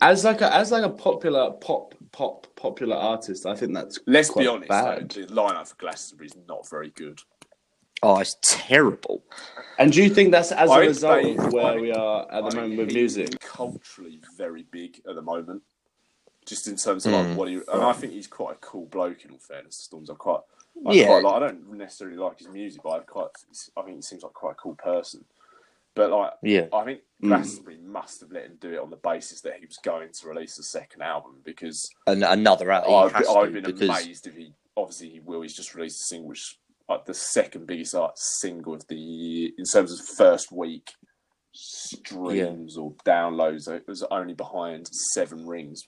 As 0.01 0.23
like 0.23 0.41
a 0.41 0.53
as 0.53 0.71
like 0.71 0.83
a 0.83 0.89
popular 0.89 1.51
pop 1.51 1.95
pop 2.11 2.47
popular 2.55 2.95
artist, 2.95 3.45
I 3.45 3.55
think 3.55 3.73
that's 3.73 3.99
Let's 4.05 4.29
quite 4.29 4.43
be 4.43 4.47
honest, 4.47 4.69
bad. 4.69 5.09
though, 5.09 5.21
the 5.25 5.33
lineup 5.33 5.67
for 5.67 5.75
Glastonbury 5.77 6.27
is 6.27 6.35
not 6.47 6.69
very 6.69 6.89
good. 6.91 7.19
Oh, 8.03 8.19
it's 8.19 8.37
terrible. 8.43 9.23
And 9.79 9.91
do 9.91 10.03
you 10.03 10.09
think 10.09 10.31
that's 10.31 10.51
as 10.51 10.69
I 10.69 10.83
a 10.83 10.87
result 10.87 11.25
of 11.25 11.51
where 11.51 11.69
think- 11.71 11.81
we 11.81 11.91
are 11.91 12.31
at 12.31 12.43
the 12.43 12.51
think 12.51 12.61
moment 12.61 12.77
with 12.77 12.93
music? 12.93 13.39
culturally 13.39 14.19
very 14.37 14.65
big 14.71 15.01
at 15.09 15.15
the 15.15 15.21
moment. 15.23 15.63
Just 16.47 16.67
in 16.69 16.77
terms 16.77 17.05
of 17.05 17.11
Mm. 17.11 17.29
like 17.29 17.37
what 17.37 17.47
he, 17.49 17.55
and 17.55 17.83
I 17.83 17.91
think 17.93 18.13
he's 18.13 18.25
quite 18.25 18.53
a 18.55 18.59
cool 18.59 18.85
bloke. 18.85 19.25
In 19.25 19.31
all 19.31 19.37
fairness, 19.37 19.75
Storms. 19.83 20.09
I 20.09 20.13
quite, 20.15 20.39
I 20.85 20.93
Yeah. 20.93 21.05
quite 21.07 21.23
like. 21.23 21.33
I 21.35 21.39
don't 21.39 21.73
necessarily 21.73 22.15
like 22.17 22.39
his 22.39 22.47
music, 22.47 22.81
but 22.81 22.89
I 22.91 22.99
quite, 22.99 23.29
I 23.75 23.81
think 23.81 23.97
he 23.97 24.01
seems 24.01 24.23
like 24.23 24.33
quite 24.33 24.53
a 24.53 24.55
cool 24.55 24.75
person. 24.75 25.25
But 25.93 26.09
like, 26.11 26.33
Yeah. 26.41 26.67
I 26.71 26.85
think 26.85 27.01
Mm. 27.21 27.27
Glastonbury 27.27 27.77
must 27.79 28.21
have 28.21 28.31
let 28.31 28.45
him 28.45 28.57
do 28.61 28.71
it 28.73 28.79
on 28.79 28.89
the 28.91 28.95
basis 28.97 29.41
that 29.41 29.55
he 29.59 29.65
was 29.65 29.77
going 29.83 30.09
to 30.13 30.27
release 30.27 30.57
a 30.57 30.63
second 30.63 31.01
album 31.01 31.41
because 31.43 31.89
And 32.05 32.23
another 32.23 32.71
out. 32.71 32.85
He 32.87 32.93
I've, 32.93 33.15
I've 33.27 33.51
been 33.51 33.63
because 33.63 33.81
amazed 33.81 34.27
if 34.27 34.35
he 34.35 34.53
obviously 34.77 35.09
he 35.09 35.19
will. 35.19 35.41
He's 35.41 35.55
just 35.55 35.75
released 35.75 35.99
a 35.99 36.03
single, 36.05 36.29
which 36.29 36.39
is 36.39 36.57
like 36.87 37.03
the 37.05 37.13
second 37.13 37.65
biggest 37.67 37.93
like, 37.93 38.11
single 38.15 38.73
of 38.75 38.87
the 38.87 38.95
year 38.95 39.49
in 39.57 39.65
terms 39.65 39.91
of 39.99 40.05
first 40.05 40.51
week 40.51 40.91
streams 41.51 42.77
or 42.77 42.93
downloads. 43.05 43.67
It 43.67 43.87
was 43.87 44.03
only 44.03 44.33
behind 44.35 44.87
Seven 44.87 45.45
Rings 45.45 45.83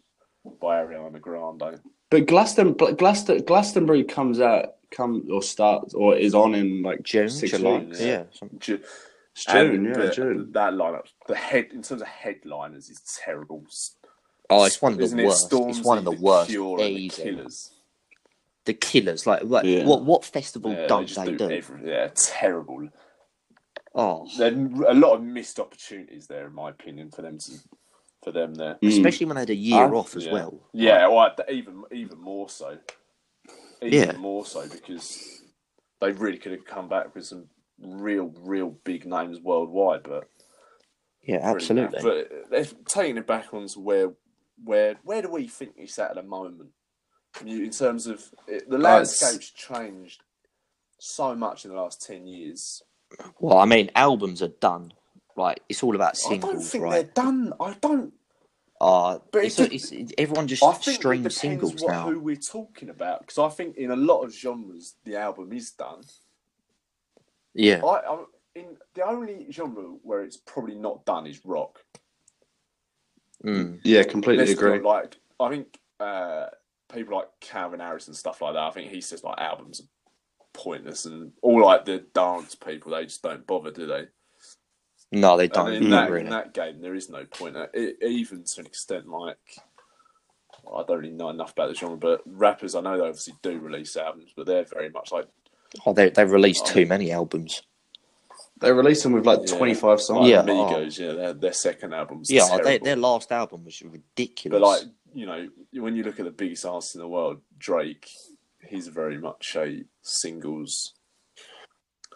by 0.61 0.83
Ariana 0.83 1.19
Grande. 1.21 1.79
But 2.09 2.25
Glaston, 2.25 2.73
Glaston, 2.75 3.45
Glastonbury 3.45 4.03
comes 4.03 4.39
out, 4.39 4.75
come 4.91 5.27
or 5.31 5.43
starts 5.43 5.93
or 5.93 6.15
is 6.15 6.33
on 6.33 6.55
in 6.55 6.81
like 6.81 7.03
June, 7.03 7.29
six 7.29 7.51
July. 7.51 7.79
weeks. 7.79 8.01
Yeah. 8.01 8.23
some- 8.31 8.49
Ju- 8.59 8.81
It's 9.33 9.45
June, 9.45 9.75
and- 9.75 9.85
yeah, 9.85 9.93
but 9.93 10.13
June. 10.13 10.51
That 10.51 10.73
lineup, 10.73 11.05
the 11.27 11.35
head 11.35 11.67
in 11.71 11.81
terms 11.83 12.01
of 12.01 12.07
headliners, 12.07 12.89
is 12.89 13.01
terrible. 13.23 13.63
Oh, 14.49 14.63
it's 14.65 14.81
one 14.81 14.93
of 14.93 14.97
the 14.97 15.03
Isn't 15.03 15.19
it 15.19 15.25
worst. 15.27 15.53
It's 15.53 15.83
one 15.83 15.97
of 15.99 16.05
the 16.05 16.11
Stormzy, 16.13 16.19
worst. 16.19 16.49
Cure, 16.49 16.79
and 16.81 16.95
the 16.97 17.09
Killers. 17.09 17.71
The 18.65 18.73
killers, 18.73 19.25
like, 19.27 19.43
like 19.43 19.65
Yeah. 19.65 19.85
what 19.85 20.03
what 20.03 20.25
festival 20.25 20.71
Yeah, 20.71 20.87
don't 20.87 21.05
just 21.07 21.23
they 21.23 21.35
do? 21.35 21.49
every- 21.49 21.89
yeah, 21.89 22.09
terrible. 22.15 22.89
Oh, 23.95 24.27
There 24.37 24.51
a 24.87 24.93
lot 24.93 25.13
of 25.15 25.23
missed 25.23 25.59
opportunities 25.59 26.27
there, 26.27 26.47
in 26.47 26.53
my 26.53 26.69
opinion, 26.71 27.09
for 27.11 27.21
them 27.21 27.37
to 27.39 27.51
for 28.29 28.39
them 28.39 28.53
there. 28.55 28.77
Mm. 28.81 28.89
especially 28.89 29.25
when 29.25 29.35
they 29.35 29.41
had 29.41 29.49
a 29.49 29.55
year 29.55 29.77
I- 29.93 29.97
off 29.97 30.15
as 30.15 30.25
yeah. 30.25 30.33
well. 30.33 30.59
Yeah, 30.73 31.07
well, 31.07 31.33
even 31.49 31.83
even 31.91 32.19
more 32.19 32.49
so. 32.49 32.77
Even 33.81 34.09
Yeah. 34.09 34.17
more 34.17 34.45
so 34.45 34.67
because 34.67 35.41
they 36.01 36.11
really 36.11 36.37
could 36.37 36.51
have 36.51 36.65
come 36.65 36.89
back 36.89 37.15
with 37.15 37.25
some 37.25 37.45
real, 37.81 38.33
real 38.41 38.69
big 38.83 39.05
names 39.05 39.39
worldwide, 39.39 40.03
but 40.03 40.29
Yeah, 41.23 41.37
really 41.37 41.55
absolutely. 41.55 41.99
But 42.01 42.49
they're 42.49 42.65
taking 42.87 43.17
it 43.17 43.25
back 43.27 43.53
on 43.53 43.67
to 43.67 43.79
where, 43.79 44.11
where, 44.63 44.95
where 45.03 45.21
do 45.21 45.29
we 45.29 45.47
think 45.47 45.77
he's 45.77 45.97
at 45.97 46.09
at 46.11 46.15
the 46.17 46.23
moment? 46.23 46.69
You- 47.43 47.63
In 47.63 47.71
terms 47.71 48.07
of 48.07 48.23
it, 48.47 48.69
the 48.69 48.77
landscape's 48.77 49.49
changed 49.51 50.23
so 50.99 51.35
much 51.35 51.63
in 51.63 51.71
the 51.71 51.77
last 51.77 52.05
ten 52.05 52.27
years. 52.27 52.83
Well, 53.39 53.57
I 53.57 53.65
mean, 53.65 53.89
albums 53.95 54.41
are 54.41 54.49
done. 54.49 54.93
Right, 55.37 55.59
it's 55.69 55.83
all 55.83 55.95
about 55.95 56.17
I 56.29 56.35
don't 56.35 56.59
think 56.59 56.83
right? 56.83 56.91
they're 56.91 57.23
done. 57.23 57.53
I 57.61 57.73
don't. 57.79 58.13
Uh, 58.81 59.19
But 59.31 59.43
it's, 59.43 59.59
it 59.59 59.73
it's, 59.73 60.13
everyone 60.17 60.47
just 60.47 60.63
I 60.63 60.71
think 60.73 60.99
streams 60.99 61.23
depends 61.23 61.35
singles 61.35 61.81
what, 61.81 61.91
now. 61.91 62.09
who 62.09 62.19
we're 62.19 62.35
talking 62.35 62.89
about 62.89 63.19
because 63.21 63.37
I 63.37 63.49
think 63.49 63.75
in 63.75 63.91
a 63.91 63.95
lot 63.95 64.21
of 64.21 64.33
genres 64.33 64.95
the 65.03 65.17
album 65.17 65.51
is 65.51 65.71
done. 65.71 66.01
Yeah, 67.53 67.83
I, 67.83 68.13
I 68.13 68.23
in 68.55 68.77
the 68.95 69.05
only 69.05 69.47
genre 69.51 69.83
where 70.03 70.23
it's 70.23 70.37
probably 70.37 70.75
not 70.75 71.05
done 71.05 71.27
is 71.27 71.45
rock. 71.45 71.79
mm. 73.43 73.79
Yeah, 73.83 74.03
completely 74.03 74.45
Let's 74.45 74.59
agree. 74.59 74.79
go, 74.79 74.89
Like 74.89 75.17
I 75.39 75.49
think 75.49 75.77
uh, 75.99 76.47
people 76.91 77.17
like 77.17 77.27
Calvin 77.41 77.79
Harris 77.79 78.07
and 78.07 78.15
stuff 78.15 78.41
like 78.41 78.53
that. 78.53 78.63
I 78.63 78.71
think 78.71 78.91
he 78.91 79.01
says 79.01 79.23
like 79.23 79.39
albums 79.39 79.81
are 79.81 79.87
pointless 80.53 81.05
and 81.05 81.31
all 81.41 81.63
like 81.63 81.85
the 81.85 82.05
dance 82.13 82.55
people 82.55 82.91
they 82.91 83.03
just 83.03 83.21
don't 83.21 83.45
bother, 83.45 83.71
do 83.71 83.85
they? 83.87 84.05
No, 85.11 85.37
they 85.37 85.47
don't. 85.47 85.73
And 85.73 85.85
in, 85.85 85.89
that, 85.91 86.09
really. 86.11 86.25
in 86.25 86.29
that 86.31 86.53
game, 86.53 86.81
there 86.81 86.93
is 86.95 87.09
no 87.09 87.25
point. 87.25 87.55
Uh, 87.57 87.67
It, 87.73 87.97
even 88.03 88.43
to 88.43 88.59
an 88.61 88.67
extent, 88.67 89.07
like 89.07 89.37
I 90.71 90.83
don't 90.87 90.99
really 90.99 91.09
know 91.11 91.29
enough 91.29 91.53
about 91.53 91.69
the 91.69 91.75
genre, 91.75 91.97
but 91.97 92.21
rappers 92.25 92.75
I 92.75 92.81
know 92.81 92.95
they 92.97 93.03
obviously 93.07 93.33
do 93.41 93.57
release 93.59 93.95
albums, 93.97 94.31
but 94.35 94.45
they're 94.45 94.65
very 94.65 94.89
much 94.89 95.11
like 95.11 95.25
Oh, 95.85 95.93
they 95.93 96.09
they 96.09 96.25
released 96.25 96.65
Oh. 96.67 96.73
too 96.73 96.85
many 96.85 97.11
albums. 97.11 97.63
They 98.59 98.71
release 98.71 99.01
them 99.03 99.13
with 99.13 99.25
like 99.25 99.39
Yeah. 99.49 99.57
25 99.57 100.01
songs. 100.01 100.19
like 100.21 100.29
Yeah. 100.29 100.41
Migos. 100.43 100.99
Yeah, 100.99 101.13
their, 101.13 101.33
their 101.33 101.53
second 101.53 101.93
album's 101.93 102.29
Yeah, 102.29 102.45
terrible. 102.47 102.65
they, 102.65 102.77
their 102.79 102.95
last 102.95 103.31
album 103.31 103.65
was 103.65 103.81
ridiculous. 103.81 104.59
But 104.59 104.67
like 104.67 104.83
you 105.13 105.25
know, 105.25 105.47
when 105.73 105.95
you 105.95 106.03
look 106.03 106.19
at 106.19 106.25
the 106.25 106.31
biggest 106.31 106.65
artist 106.65 106.93
in 106.93 107.01
the 107.01 107.07
world, 107.07 107.41
Drake, 107.57 108.07
he's 108.67 108.87
very 108.89 109.17
much 109.17 109.55
a 109.55 109.83
singles. 110.03 110.93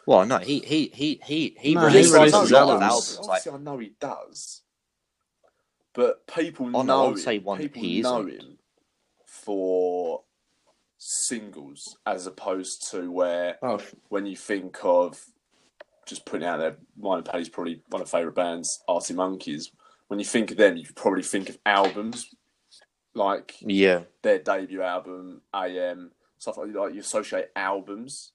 Well, 0.05 0.25
no, 0.25 0.37
he 0.39 0.59
he 0.59 0.91
he 0.93 1.19
he 1.23 1.55
he 1.59 1.73
No, 1.75 1.81
he 1.81 1.85
released 1.87 2.11
a 2.13 2.17
releases 2.19 2.51
lot 2.51 2.63
of 2.69 2.81
albums. 2.81 3.17
albums. 3.17 3.27
Like, 3.27 3.47
I 3.47 3.57
know 3.57 3.77
he 3.77 3.93
does, 3.99 4.61
but 5.93 6.27
people 6.27 6.65
Oh, 6.67 6.81
no, 6.81 6.83
know 6.83 7.05
I 7.05 7.07
would 7.09 7.19
say 7.19 7.39
one- 7.39 7.57
people 7.59 7.81
he 7.81 8.01
know 8.01 8.27
isn't. 8.27 8.41
him 8.41 8.57
for 9.25 10.23
singles 10.97 11.97
as 12.05 12.27
opposed 12.27 12.89
to 12.91 13.09
where 13.11 13.57
Oh, 13.61 13.79
when 14.09 14.25
you 14.25 14.35
think 14.35 14.77
of 14.83 15.23
just 16.05 16.25
putting 16.25 16.45
out 16.47 16.57
there, 16.57 16.77
mine 16.97 17.19
and 17.19 17.25
Paddy's 17.25 17.49
probably 17.49 17.81
one 17.89 18.01
of 18.01 18.07
my 18.13 18.19
favourite 18.19 18.35
bands, 18.35 18.83
Arctic 18.89 19.15
Monkeys. 19.15 19.71
When 20.09 20.19
you 20.19 20.25
think 20.25 20.51
of 20.51 20.57
them, 20.57 20.75
you 20.75 20.85
probably 20.95 21.23
think 21.23 21.47
of 21.49 21.57
albums 21.65 22.29
like 23.15 23.55
yeah, 23.61 24.01
their 24.21 24.39
debut 24.39 24.81
album, 24.81 25.41
AM, 25.53 26.11
stuff 26.39 26.57
like 26.57 26.73
like 26.75 26.93
you 26.93 26.99
associate 26.99 27.49
albums. 27.55 28.32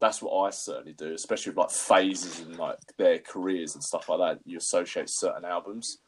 That's 0.00 0.22
what 0.22 0.46
I 0.46 0.50
certainly 0.50 0.94
do, 0.94 1.12
especially 1.12 1.50
with 1.50 1.58
like 1.58 1.70
phases 1.70 2.40
in 2.40 2.56
like 2.56 2.78
their 2.96 3.18
careers 3.18 3.74
and 3.74 3.84
stuff 3.84 4.08
like 4.08 4.18
that. 4.18 4.40
You 4.46 4.58
associate 4.58 5.10
certain 5.10 5.44
albums. 5.44 5.98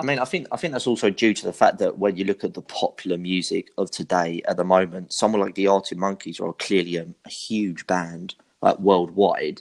I 0.00 0.04
mean, 0.04 0.20
I 0.20 0.24
think 0.24 0.46
I 0.52 0.56
think 0.56 0.72
that's 0.72 0.86
also 0.86 1.10
due 1.10 1.34
to 1.34 1.44
the 1.44 1.52
fact 1.52 1.78
that 1.78 1.98
when 1.98 2.16
you 2.16 2.24
look 2.24 2.44
at 2.44 2.54
the 2.54 2.62
popular 2.62 3.18
music 3.18 3.72
of 3.78 3.90
today 3.90 4.40
at 4.46 4.56
the 4.56 4.64
moment, 4.64 5.12
someone 5.12 5.40
like 5.40 5.56
the 5.56 5.66
Arctic 5.66 5.98
Monkeys 5.98 6.38
are 6.38 6.52
clearly 6.52 6.96
a, 6.96 7.06
a 7.24 7.28
huge 7.28 7.84
band, 7.88 8.36
like 8.62 8.78
worldwide. 8.78 9.60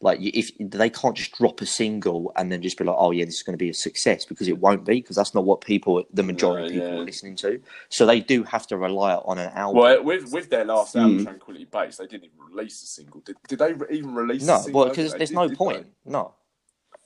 Like 0.00 0.18
if 0.20 0.50
they 0.60 0.90
can't 0.90 1.16
just 1.16 1.32
drop 1.32 1.62
a 1.62 1.66
single 1.66 2.30
and 2.36 2.52
then 2.52 2.60
just 2.60 2.76
be 2.76 2.84
like, 2.84 2.96
"Oh 2.98 3.12
yeah, 3.12 3.24
this 3.24 3.36
is 3.36 3.42
going 3.42 3.54
to 3.54 3.64
be 3.64 3.70
a 3.70 3.74
success," 3.74 4.26
because 4.26 4.46
it 4.46 4.58
won't 4.58 4.84
be, 4.84 5.00
because 5.00 5.16
that's 5.16 5.34
not 5.34 5.44
what 5.46 5.62
people, 5.62 6.04
the 6.12 6.22
majority 6.22 6.66
of 6.66 6.72
people, 6.72 6.88
yeah. 6.88 7.00
are 7.00 7.04
listening 7.04 7.34
to. 7.36 7.60
So 7.88 8.04
they 8.04 8.20
do 8.20 8.42
have 8.42 8.66
to 8.66 8.76
rely 8.76 9.14
on 9.14 9.38
an 9.38 9.50
album. 9.54 9.80
Well, 9.82 10.02
with 10.04 10.30
with 10.32 10.50
their 10.50 10.66
last 10.66 10.96
album, 10.96 11.18
Hmm. 11.18 11.24
Tranquility 11.24 11.64
Base, 11.64 11.96
they 11.96 12.06
didn't 12.06 12.24
even 12.24 12.38
release 12.54 12.82
a 12.82 12.86
single. 12.86 13.20
Did, 13.20 13.36
did 13.48 13.58
they 13.58 13.70
even 13.96 14.14
release? 14.14 14.44
a 14.44 14.46
no, 14.46 14.58
single? 14.58 14.80
well, 14.80 14.88
because 14.90 15.14
there's 15.14 15.30
they 15.30 15.34
no 15.34 15.42
did, 15.42 15.50
did 15.50 15.58
point. 15.58 15.86
No, 16.04 16.22
they? 16.22 16.45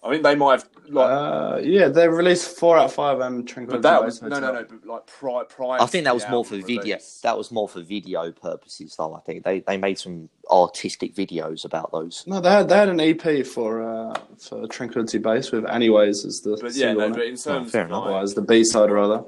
I 0.03 0.11
mean, 0.11 0.23
they 0.23 0.35
might 0.35 0.53
have 0.61 0.69
like, 0.89 1.11
uh, 1.11 1.61
yeah, 1.63 1.89
they 1.89 2.09
released 2.09 2.57
four 2.59 2.79
out 2.79 2.87
of 2.87 2.93
five 2.95 3.21
um, 3.21 3.45
Tranquility 3.45 3.83
but 3.83 3.89
that 3.91 4.03
was 4.03 4.23
no, 4.23 4.29
no, 4.29 4.35
Hotel. 4.37 4.55
no. 4.55 4.65
But 4.65 4.87
like 4.87 5.07
prior, 5.07 5.45
prior. 5.45 5.79
I 5.83 5.85
think 5.87 6.05
that 6.05 6.15
was 6.15 6.27
more 6.31 6.43
for 6.43 6.55
album 6.55 6.67
video. 6.67 6.83
release- 6.97 7.21
That 7.23 7.37
was 7.37 7.51
more 7.51 7.69
for 7.69 7.83
video 7.83 8.33
purposes, 8.33 8.97
though. 8.97 9.13
I 9.15 9.21
think 9.21 9.45
they 9.45 9.61
they 9.61 9.77
made 9.77 9.99
some 9.99 10.31
artistic 10.51 11.15
videos 11.15 11.67
about 11.67 11.93
those. 11.93 12.25
No, 12.27 12.41
they 12.41 12.51
had 12.51 12.69
they 12.71 12.77
had 12.77 12.89
an 12.89 12.99
EP 12.99 13.45
for 13.47 13.83
uh, 13.83 14.15
for 14.39 14.67
Tranquility 14.69 15.19
Base 15.19 15.53
with 15.53 15.67
Anyways 15.67 16.25
as 16.25 16.41
the 16.41 16.57
But 16.57 16.73
yeah, 16.73 16.87
single 16.93 17.09
no. 17.11 17.15
But 17.15 17.27
in 17.27 17.37
terms 17.37 17.71
fair 17.71 17.83
of 17.83 17.89
enough. 17.91 18.07
like, 18.07 18.23
as 18.23 18.35
the 18.35 18.43
B 18.43 18.65
side 18.65 18.91
rather. 18.91 19.23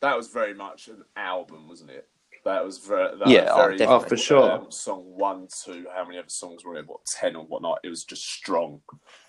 that 0.00 0.16
was 0.16 0.28
very 0.28 0.54
much 0.54 0.88
an 0.88 1.04
album, 1.14 1.68
wasn't 1.68 1.90
it? 1.90 2.08
That 2.44 2.64
was 2.64 2.78
very, 2.78 3.16
that 3.18 3.28
Yeah, 3.28 3.42
was 3.42 3.50
oh, 3.52 3.68
definitely. 3.70 3.86
Oh, 3.86 4.00
for 4.00 4.16
sure. 4.16 4.52
Um, 4.52 4.70
song 4.70 5.04
one, 5.16 5.46
two, 5.64 5.86
how 5.94 6.04
many 6.04 6.18
other 6.18 6.28
songs 6.28 6.64
were 6.64 6.74
in 6.74 6.84
it? 6.84 6.88
What 6.88 7.04
ten 7.06 7.36
or 7.36 7.44
whatnot? 7.44 7.80
It 7.84 7.88
was 7.88 8.04
just 8.04 8.26
strong, 8.28 8.80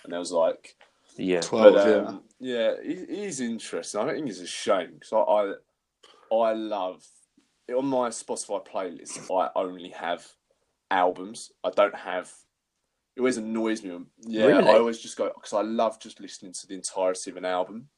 and 0.04 0.12
there 0.12 0.19
was 0.19 0.32
like, 0.32 0.76
Yeah, 1.17 1.41
Twelve, 1.41 1.76
but 1.76 1.88
yeah. 1.88 2.08
um, 2.08 2.23
yeah, 2.39 2.73
he, 2.84 3.06
he's 3.08 3.39
interesting. 3.39 4.02
I 4.02 4.13
think 4.13 4.30
it's 4.30 4.39
a 4.39 4.47
shame 4.47 4.93
because 4.99 5.13
I, 5.13 5.17
I, 5.19 5.54
I 6.36 6.54
love 6.54 7.04
on 7.69 7.86
my 7.86 8.10
Spotify 8.10 8.65
playlist. 8.67 9.32
I 9.32 9.49
only 9.56 9.89
have 9.89 10.26
albums. 10.91 11.52
I 11.63 11.69
don't 11.71 11.95
have. 11.95 12.32
It 13.15 13.21
always 13.21 13.38
annoys 13.38 13.84
me. 13.84 13.99
Yeah, 14.21 14.45
Really? 14.47 14.63
I 14.69 14.78
always 14.78 14.99
just 14.99 15.17
go 15.17 15.32
because 15.36 15.53
I 15.53 15.61
love 15.61 15.99
just 15.99 16.20
listening 16.20 16.53
to 16.53 16.68
the 16.68 16.76
entirety 16.76 17.30
of 17.32 17.38
an 17.38 17.45
album. 17.45 17.89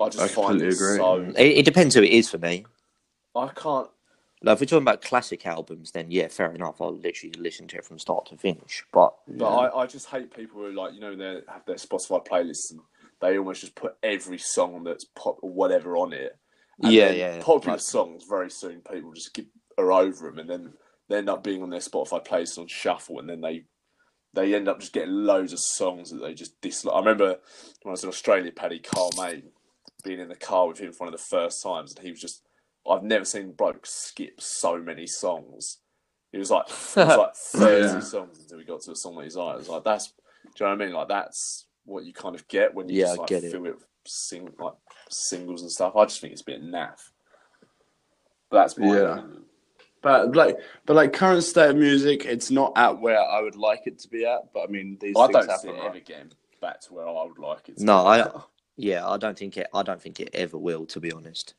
I 0.00 0.08
just 0.08 0.22
I 0.22 0.28
find 0.28 0.60
completely 0.60 0.68
it 0.68 0.72
agree. 0.74 0.98
so. 0.98 1.34
it, 1.36 1.58
it 1.58 1.64
depends 1.64 1.94
who 1.94 2.02
it 2.02 2.10
is 2.12 2.30
for 2.30 2.38
me. 2.38 2.64
I 3.34 3.48
can't. 3.48 3.88
Like, 4.44 4.54
if 4.54 4.60
we're 4.60 4.66
talking 4.66 4.82
about 4.82 5.02
classic 5.02 5.46
albums, 5.46 5.92
then 5.92 6.10
yeah, 6.10 6.28
fair 6.28 6.52
enough. 6.52 6.80
I'll 6.80 6.96
literally 6.96 7.32
listen 7.38 7.68
to 7.68 7.76
it 7.76 7.84
from 7.84 7.98
start 7.98 8.26
to 8.26 8.36
finish. 8.36 8.84
But 8.92 9.14
But 9.28 9.48
I, 9.54 9.82
I 9.82 9.86
just 9.86 10.08
hate 10.08 10.34
people 10.34 10.60
who 10.60 10.72
like 10.72 10.94
you 10.94 11.00
know 11.00 11.14
they 11.14 11.40
have 11.48 11.64
their 11.64 11.76
Spotify 11.76 12.26
playlists 12.26 12.72
and 12.72 12.80
they 13.20 13.38
almost 13.38 13.60
just 13.60 13.76
put 13.76 13.96
every 14.02 14.38
song 14.38 14.82
that's 14.82 15.04
pop 15.04 15.38
or 15.42 15.50
whatever 15.50 15.96
on 15.96 16.12
it. 16.12 16.36
And 16.82 16.92
Yeah, 16.92 17.10
yeah, 17.10 17.36
yeah. 17.36 17.42
Popular 17.42 17.74
Like- 17.74 17.82
songs 17.82 18.24
very 18.28 18.50
soon 18.50 18.80
people 18.80 19.12
just 19.12 19.32
get, 19.32 19.46
are 19.78 19.92
over 19.92 20.26
them 20.28 20.40
and 20.40 20.50
then 20.50 20.72
they 21.08 21.18
end 21.18 21.30
up 21.30 21.44
being 21.44 21.62
on 21.62 21.70
their 21.70 21.78
Spotify 21.80 22.26
playlist 22.26 22.58
on 22.58 22.66
shuffle 22.66 23.20
and 23.20 23.28
then 23.28 23.40
they 23.40 23.64
they 24.34 24.54
end 24.54 24.66
up 24.66 24.80
just 24.80 24.92
getting 24.94 25.12
loads 25.24 25.52
of 25.52 25.60
songs 25.60 26.10
that 26.10 26.16
they 26.20 26.34
just 26.34 26.60
dislike. 26.62 26.96
I 26.96 26.98
remember 26.98 27.26
when 27.82 27.90
I 27.90 27.90
was 27.90 28.02
in 28.02 28.08
Australia, 28.08 28.50
Paddy 28.50 28.80
Carl 28.80 29.10
May 29.16 29.44
being 30.02 30.18
in 30.18 30.28
the 30.28 30.34
car 30.34 30.66
with 30.66 30.78
him 30.78 30.90
for 30.92 31.04
one 31.04 31.14
of 31.14 31.20
the 31.20 31.24
first 31.30 31.62
times 31.62 31.94
and 31.94 32.04
he 32.04 32.10
was 32.10 32.20
just 32.20 32.42
I've 32.88 33.02
never 33.04 33.24
seen 33.24 33.52
bloke 33.52 33.86
skip 33.86 34.40
so 34.40 34.78
many 34.78 35.06
songs 35.06 35.78
It 36.32 36.38
was 36.38 36.50
like 36.50 36.66
it 36.70 36.96
was 36.96 37.16
like 37.18 37.36
thirty 37.36 37.84
Yeah. 37.94 38.00
songs 38.00 38.38
until 38.40 38.58
we 38.58 38.64
got 38.64 38.80
to 38.82 38.92
a 38.92 38.96
song 38.96 39.16
that 39.16 39.24
he's 39.24 39.36
like, 39.36 39.54
it 39.54 39.58
was 39.58 39.68
like 39.68 39.84
that's. 39.84 40.08
Do 40.08 40.64
you 40.64 40.66
know 40.66 40.76
what 40.76 40.82
I 40.82 40.86
mean? 40.86 40.94
Like 40.94 41.08
that's 41.08 41.66
what 41.84 42.04
you 42.04 42.12
kind 42.12 42.34
of 42.34 42.46
get 42.48 42.74
when 42.74 42.88
you 42.88 42.96
Yeah, 43.00 43.06
just 43.06 43.18
I 43.18 43.20
like 43.22 43.28
get 43.28 43.44
it. 43.44 43.52
fill 43.52 43.66
it 43.66 43.74
with 43.74 43.86
sing 44.06 44.48
like 44.58 44.74
singles 45.08 45.62
and 45.62 45.70
stuff. 45.70 45.94
I 45.96 46.04
just 46.04 46.20
think 46.20 46.32
it's 46.32 46.42
a 46.42 46.44
bit 46.46 46.62
naff. 46.62 47.10
But 48.50 48.58
that's 48.62 48.78
my 48.78 48.86
Yeah. 48.86 49.12
opinion. 49.18 49.42
But 50.02 50.34
like, 50.34 50.58
but 50.84 50.96
like 50.96 51.12
current 51.12 51.44
state 51.44 51.70
of 51.70 51.76
music, 51.76 52.24
it's 52.24 52.50
not 52.50 52.72
at 52.76 53.00
where 53.00 53.20
I 53.20 53.40
would 53.40 53.54
like 53.54 53.86
it 53.86 54.00
to 54.00 54.08
be 54.08 54.24
at. 54.26 54.52
But 54.52 54.64
I 54.64 54.66
mean, 54.66 54.98
these 55.00 55.14
I 55.16 55.26
things 55.28 55.32
don't 55.38 55.48
happen. 55.48 55.60
see 55.60 55.68
it 55.68 55.78
right? 55.80 55.86
ever 55.90 56.00
getting 56.00 56.32
back 56.60 56.80
to 56.82 56.94
where 56.94 57.06
I 57.06 57.24
would 57.24 57.38
like 57.38 57.68
it. 57.68 57.76
To 57.78 57.84
No, 57.84 58.02
be. 58.02 58.08
I- 58.08 58.40
Yeah, 58.76 59.08
I 59.08 59.16
don't 59.16 59.38
think 59.38 59.56
it. 59.56 59.68
I 59.72 59.82
don't 59.84 60.02
think 60.02 60.18
it 60.18 60.30
ever 60.34 60.58
will. 60.58 60.86
To 60.86 60.98
be 61.00 61.12
honest. 61.12 61.54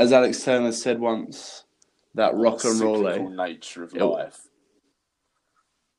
As 0.00 0.12
Alex 0.14 0.42
Turner 0.42 0.72
said 0.72 0.98
once, 0.98 1.64
that 2.14 2.34
rock 2.34 2.64
and 2.64 2.80
roll, 2.80 3.04
cyclical 3.04 3.32
eh? 3.40 3.46
nature 3.48 3.82
of 3.84 3.94
It- 3.94 4.02
life. 4.02 4.48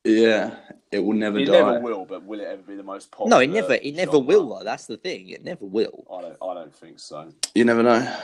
yeah, 0.04 0.56
it 0.90 0.98
will 0.98 1.12
never 1.12 1.38
It 1.38 1.44
die. 1.44 1.52
never 1.52 1.78
will, 1.80 2.04
but 2.04 2.24
will 2.24 2.40
it 2.40 2.48
ever 2.48 2.62
be 2.62 2.74
the 2.74 2.82
most 2.82 3.12
popular? 3.12 3.30
No, 3.30 3.38
it 3.38 3.46
never. 3.50 3.74
It 3.74 3.94
never 3.94 4.10
genre? 4.12 4.26
will. 4.26 4.48
Though. 4.58 4.64
That's 4.64 4.86
the 4.86 4.96
thing. 4.96 5.28
It 5.28 5.44
never 5.44 5.64
will. 5.64 6.04
I 6.12 6.20
don't. 6.22 6.36
I 6.42 6.54
don't 6.54 6.74
think 6.74 6.98
so. 6.98 7.32
You 7.54 7.64
never 7.64 7.84
know. 7.84 8.16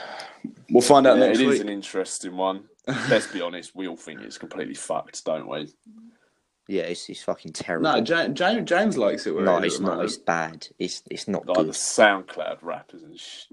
We'll 0.69 0.81
find 0.81 1.07
out 1.07 1.17
Yeah, 1.17 1.27
next 1.27 1.39
it 1.39 1.43
is 1.43 1.49
week. 1.53 1.61
an 1.61 1.69
interesting 1.69 2.35
one. 2.35 2.65
Let's 3.09 3.27
be 3.27 3.39
honest. 3.39 3.73
We 3.75 3.87
all 3.87 3.95
think 3.95 4.21
it's 4.21 4.37
completely 4.37 4.75
fucked, 4.75 5.23
don't 5.23 5.47
we? 5.47 5.69
Yeah, 6.67 6.83
it's 6.83 7.09
it's 7.09 7.23
fucking 7.23 7.53
terrible. 7.53 7.89
No, 7.89 8.01
James, 8.01 8.37
James, 8.37 8.69
James 8.69 8.97
likes 8.97 9.25
it. 9.25 9.33
no, 9.33 9.57
it 9.57 9.65
is 9.65 9.73
it's 9.73 9.75
at 9.75 9.79
the 9.79 9.83
not. 9.85 9.91
moment. 9.93 10.09
It's 10.09 10.17
bad. 10.17 10.67
It's 10.77 11.03
it's 11.09 11.27
not 11.29 11.47
Like 11.47 11.57
the. 11.67 11.71
SoundCloud 11.71 12.57
rappers 12.63 13.01
and 13.03 13.17
sh- 13.17 13.45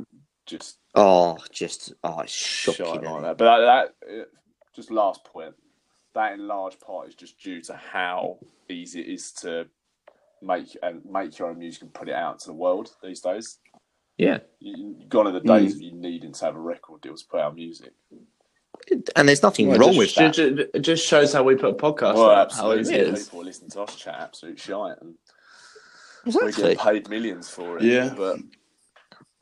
just 0.46 0.78
Oh, 0.94 1.36
just 1.52 1.92
oh, 2.04 2.20
it's 2.20 2.32
shocking. 2.32 3.02
like 3.04 3.22
that. 3.22 3.36
But 3.38 3.58
that, 3.58 3.94
that 4.08 4.20
uh, 4.20 4.24
just 4.74 4.90
last 4.90 5.24
point. 5.24 5.54
That 6.14 6.32
in 6.32 6.46
large 6.48 6.80
part 6.80 7.08
is 7.08 7.14
just 7.14 7.38
due 7.38 7.60
to 7.62 7.76
how 7.76 8.38
easy 8.70 9.00
it 9.00 9.08
is 9.08 9.32
to 9.42 9.66
make 10.40 10.76
and 10.82 11.04
make 11.04 11.38
your 11.38 11.48
own 11.48 11.58
music 11.58 11.82
and 11.82 11.92
put 11.92 12.08
it 12.08 12.14
out 12.14 12.38
to 12.40 12.46
the 12.46 12.54
world 12.54 12.90
these 13.02 13.20
days. 13.20 13.58
Yeah, 14.16 14.38
You, 14.60 14.76
you- 14.98 15.06
gone 15.08 15.26
are 15.26 15.32
the 15.32 15.40
days 15.40 15.74
of 15.74 15.82
you 15.82 15.92
needing 15.92 16.32
to 16.32 16.44
have 16.46 16.56
a 16.56 16.60
record 16.60 17.02
deal 17.02 17.14
to 17.16 17.24
put 17.26 17.40
out 17.40 17.54
music. 17.54 17.92
and 19.14 19.28
there's 19.28 19.42
nothing 19.42 19.68
Well, 19.68 19.78
wrong 19.78 19.94
it 19.94 19.98
with 19.98 20.14
that. 20.14 20.32
ju- 20.32 20.54
ju- 20.56 20.68
It 20.72 20.80
just 20.80 21.06
shows 21.06 21.34
how 21.34 21.42
we 21.42 21.54
put 21.54 21.70
a 21.70 21.74
podcast 21.74 22.14
Well, 22.14 22.30
out. 22.30 22.34
How 22.52 22.70
absolutely. 22.72 22.80
easy 22.80 22.94
it 22.94 23.00
it 23.00 23.12
is. 23.14 23.20
is. 23.20 23.28
People 23.28 23.44
listen 23.44 23.68
to 23.70 23.82
us 23.82 23.94
chat 23.96 24.14
absolute 24.18 24.58
shite, 24.58 24.96
and 25.02 25.16
we 26.24 26.52
get 26.52 26.78
paid 26.78 27.10
millions 27.10 27.50
for 27.50 27.76
it. 27.76 27.84
Yeah. 27.84 28.14
But 28.16 28.38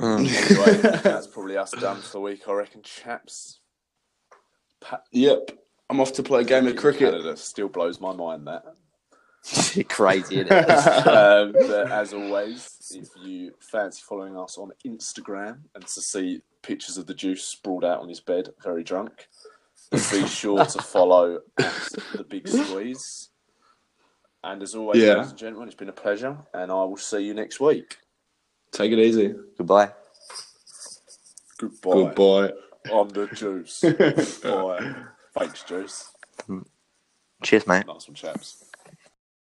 Mm. 0.00 0.26
anyway, 0.50 1.00
that's 1.02 1.26
probably 1.26 1.56
us 1.56 1.70
done 1.72 2.00
for 2.00 2.12
the 2.12 2.20
week, 2.20 2.42
I 2.48 2.52
reckon, 2.52 2.82
chaps. 2.82 3.60
Pat- 4.80 5.04
Yep. 5.12 5.50
I'm 5.90 6.00
off 6.00 6.12
to 6.14 6.22
play 6.22 6.40
a 6.40 6.44
game 6.44 6.66
of 6.66 6.76
cricket. 6.76 7.12
Canada 7.12 7.36
still 7.36 7.68
blows 7.68 8.00
my 8.00 8.12
mind 8.14 8.46
that. 8.46 8.64
Crazy, 9.88 10.36
isn't 10.40 10.50
it? 10.50 10.68
um, 11.06 11.52
but 11.52 11.92
as 11.92 12.14
always, 12.14 12.70
if 12.94 13.08
you 13.22 13.52
fancy 13.60 14.02
following 14.08 14.36
us 14.38 14.56
on 14.56 14.72
Instagram 14.86 15.58
and 15.74 15.86
to 15.86 16.00
see 16.00 16.40
pictures 16.62 16.96
of 16.96 17.06
the 17.06 17.12
juice 17.14 17.44
sprawled 17.44 17.84
out 17.84 18.00
on 18.00 18.08
his 18.08 18.20
bed, 18.20 18.48
very 18.62 18.82
drunk, 18.82 19.28
be 19.92 20.26
sure 20.26 20.64
to 20.64 20.82
follow 20.82 21.40
at 21.58 21.72
the 22.16 22.24
Big 22.28 22.48
Squeeze. 22.48 23.28
And 24.42 24.62
as 24.62 24.74
always, 24.74 25.02
Yeah. 25.02 25.14
ladies 25.14 25.30
and 25.30 25.38
gentlemen, 25.38 25.68
it's 25.68 25.76
been 25.76 25.90
a 25.90 25.92
pleasure, 25.92 26.36
and 26.54 26.72
I 26.72 26.84
will 26.84 26.96
see 26.96 27.20
you 27.20 27.34
next 27.34 27.60
week. 27.60 27.98
Take 28.74 28.90
it 28.90 28.98
easy. 28.98 29.32
Goodbye. 29.56 29.92
Goodbye. 31.58 31.92
Goodbye. 31.92 32.52
I'm 32.92 33.08
the 33.10 33.28
juice. 33.28 33.84
Goodbye. 34.42 34.94
Thanks, 35.32 35.62
juice. 35.62 36.10
Cheers, 37.42 37.66
mate. 37.68 37.86
Nice 37.86 38.08
one, 38.08 38.14
chaps. 38.14 38.64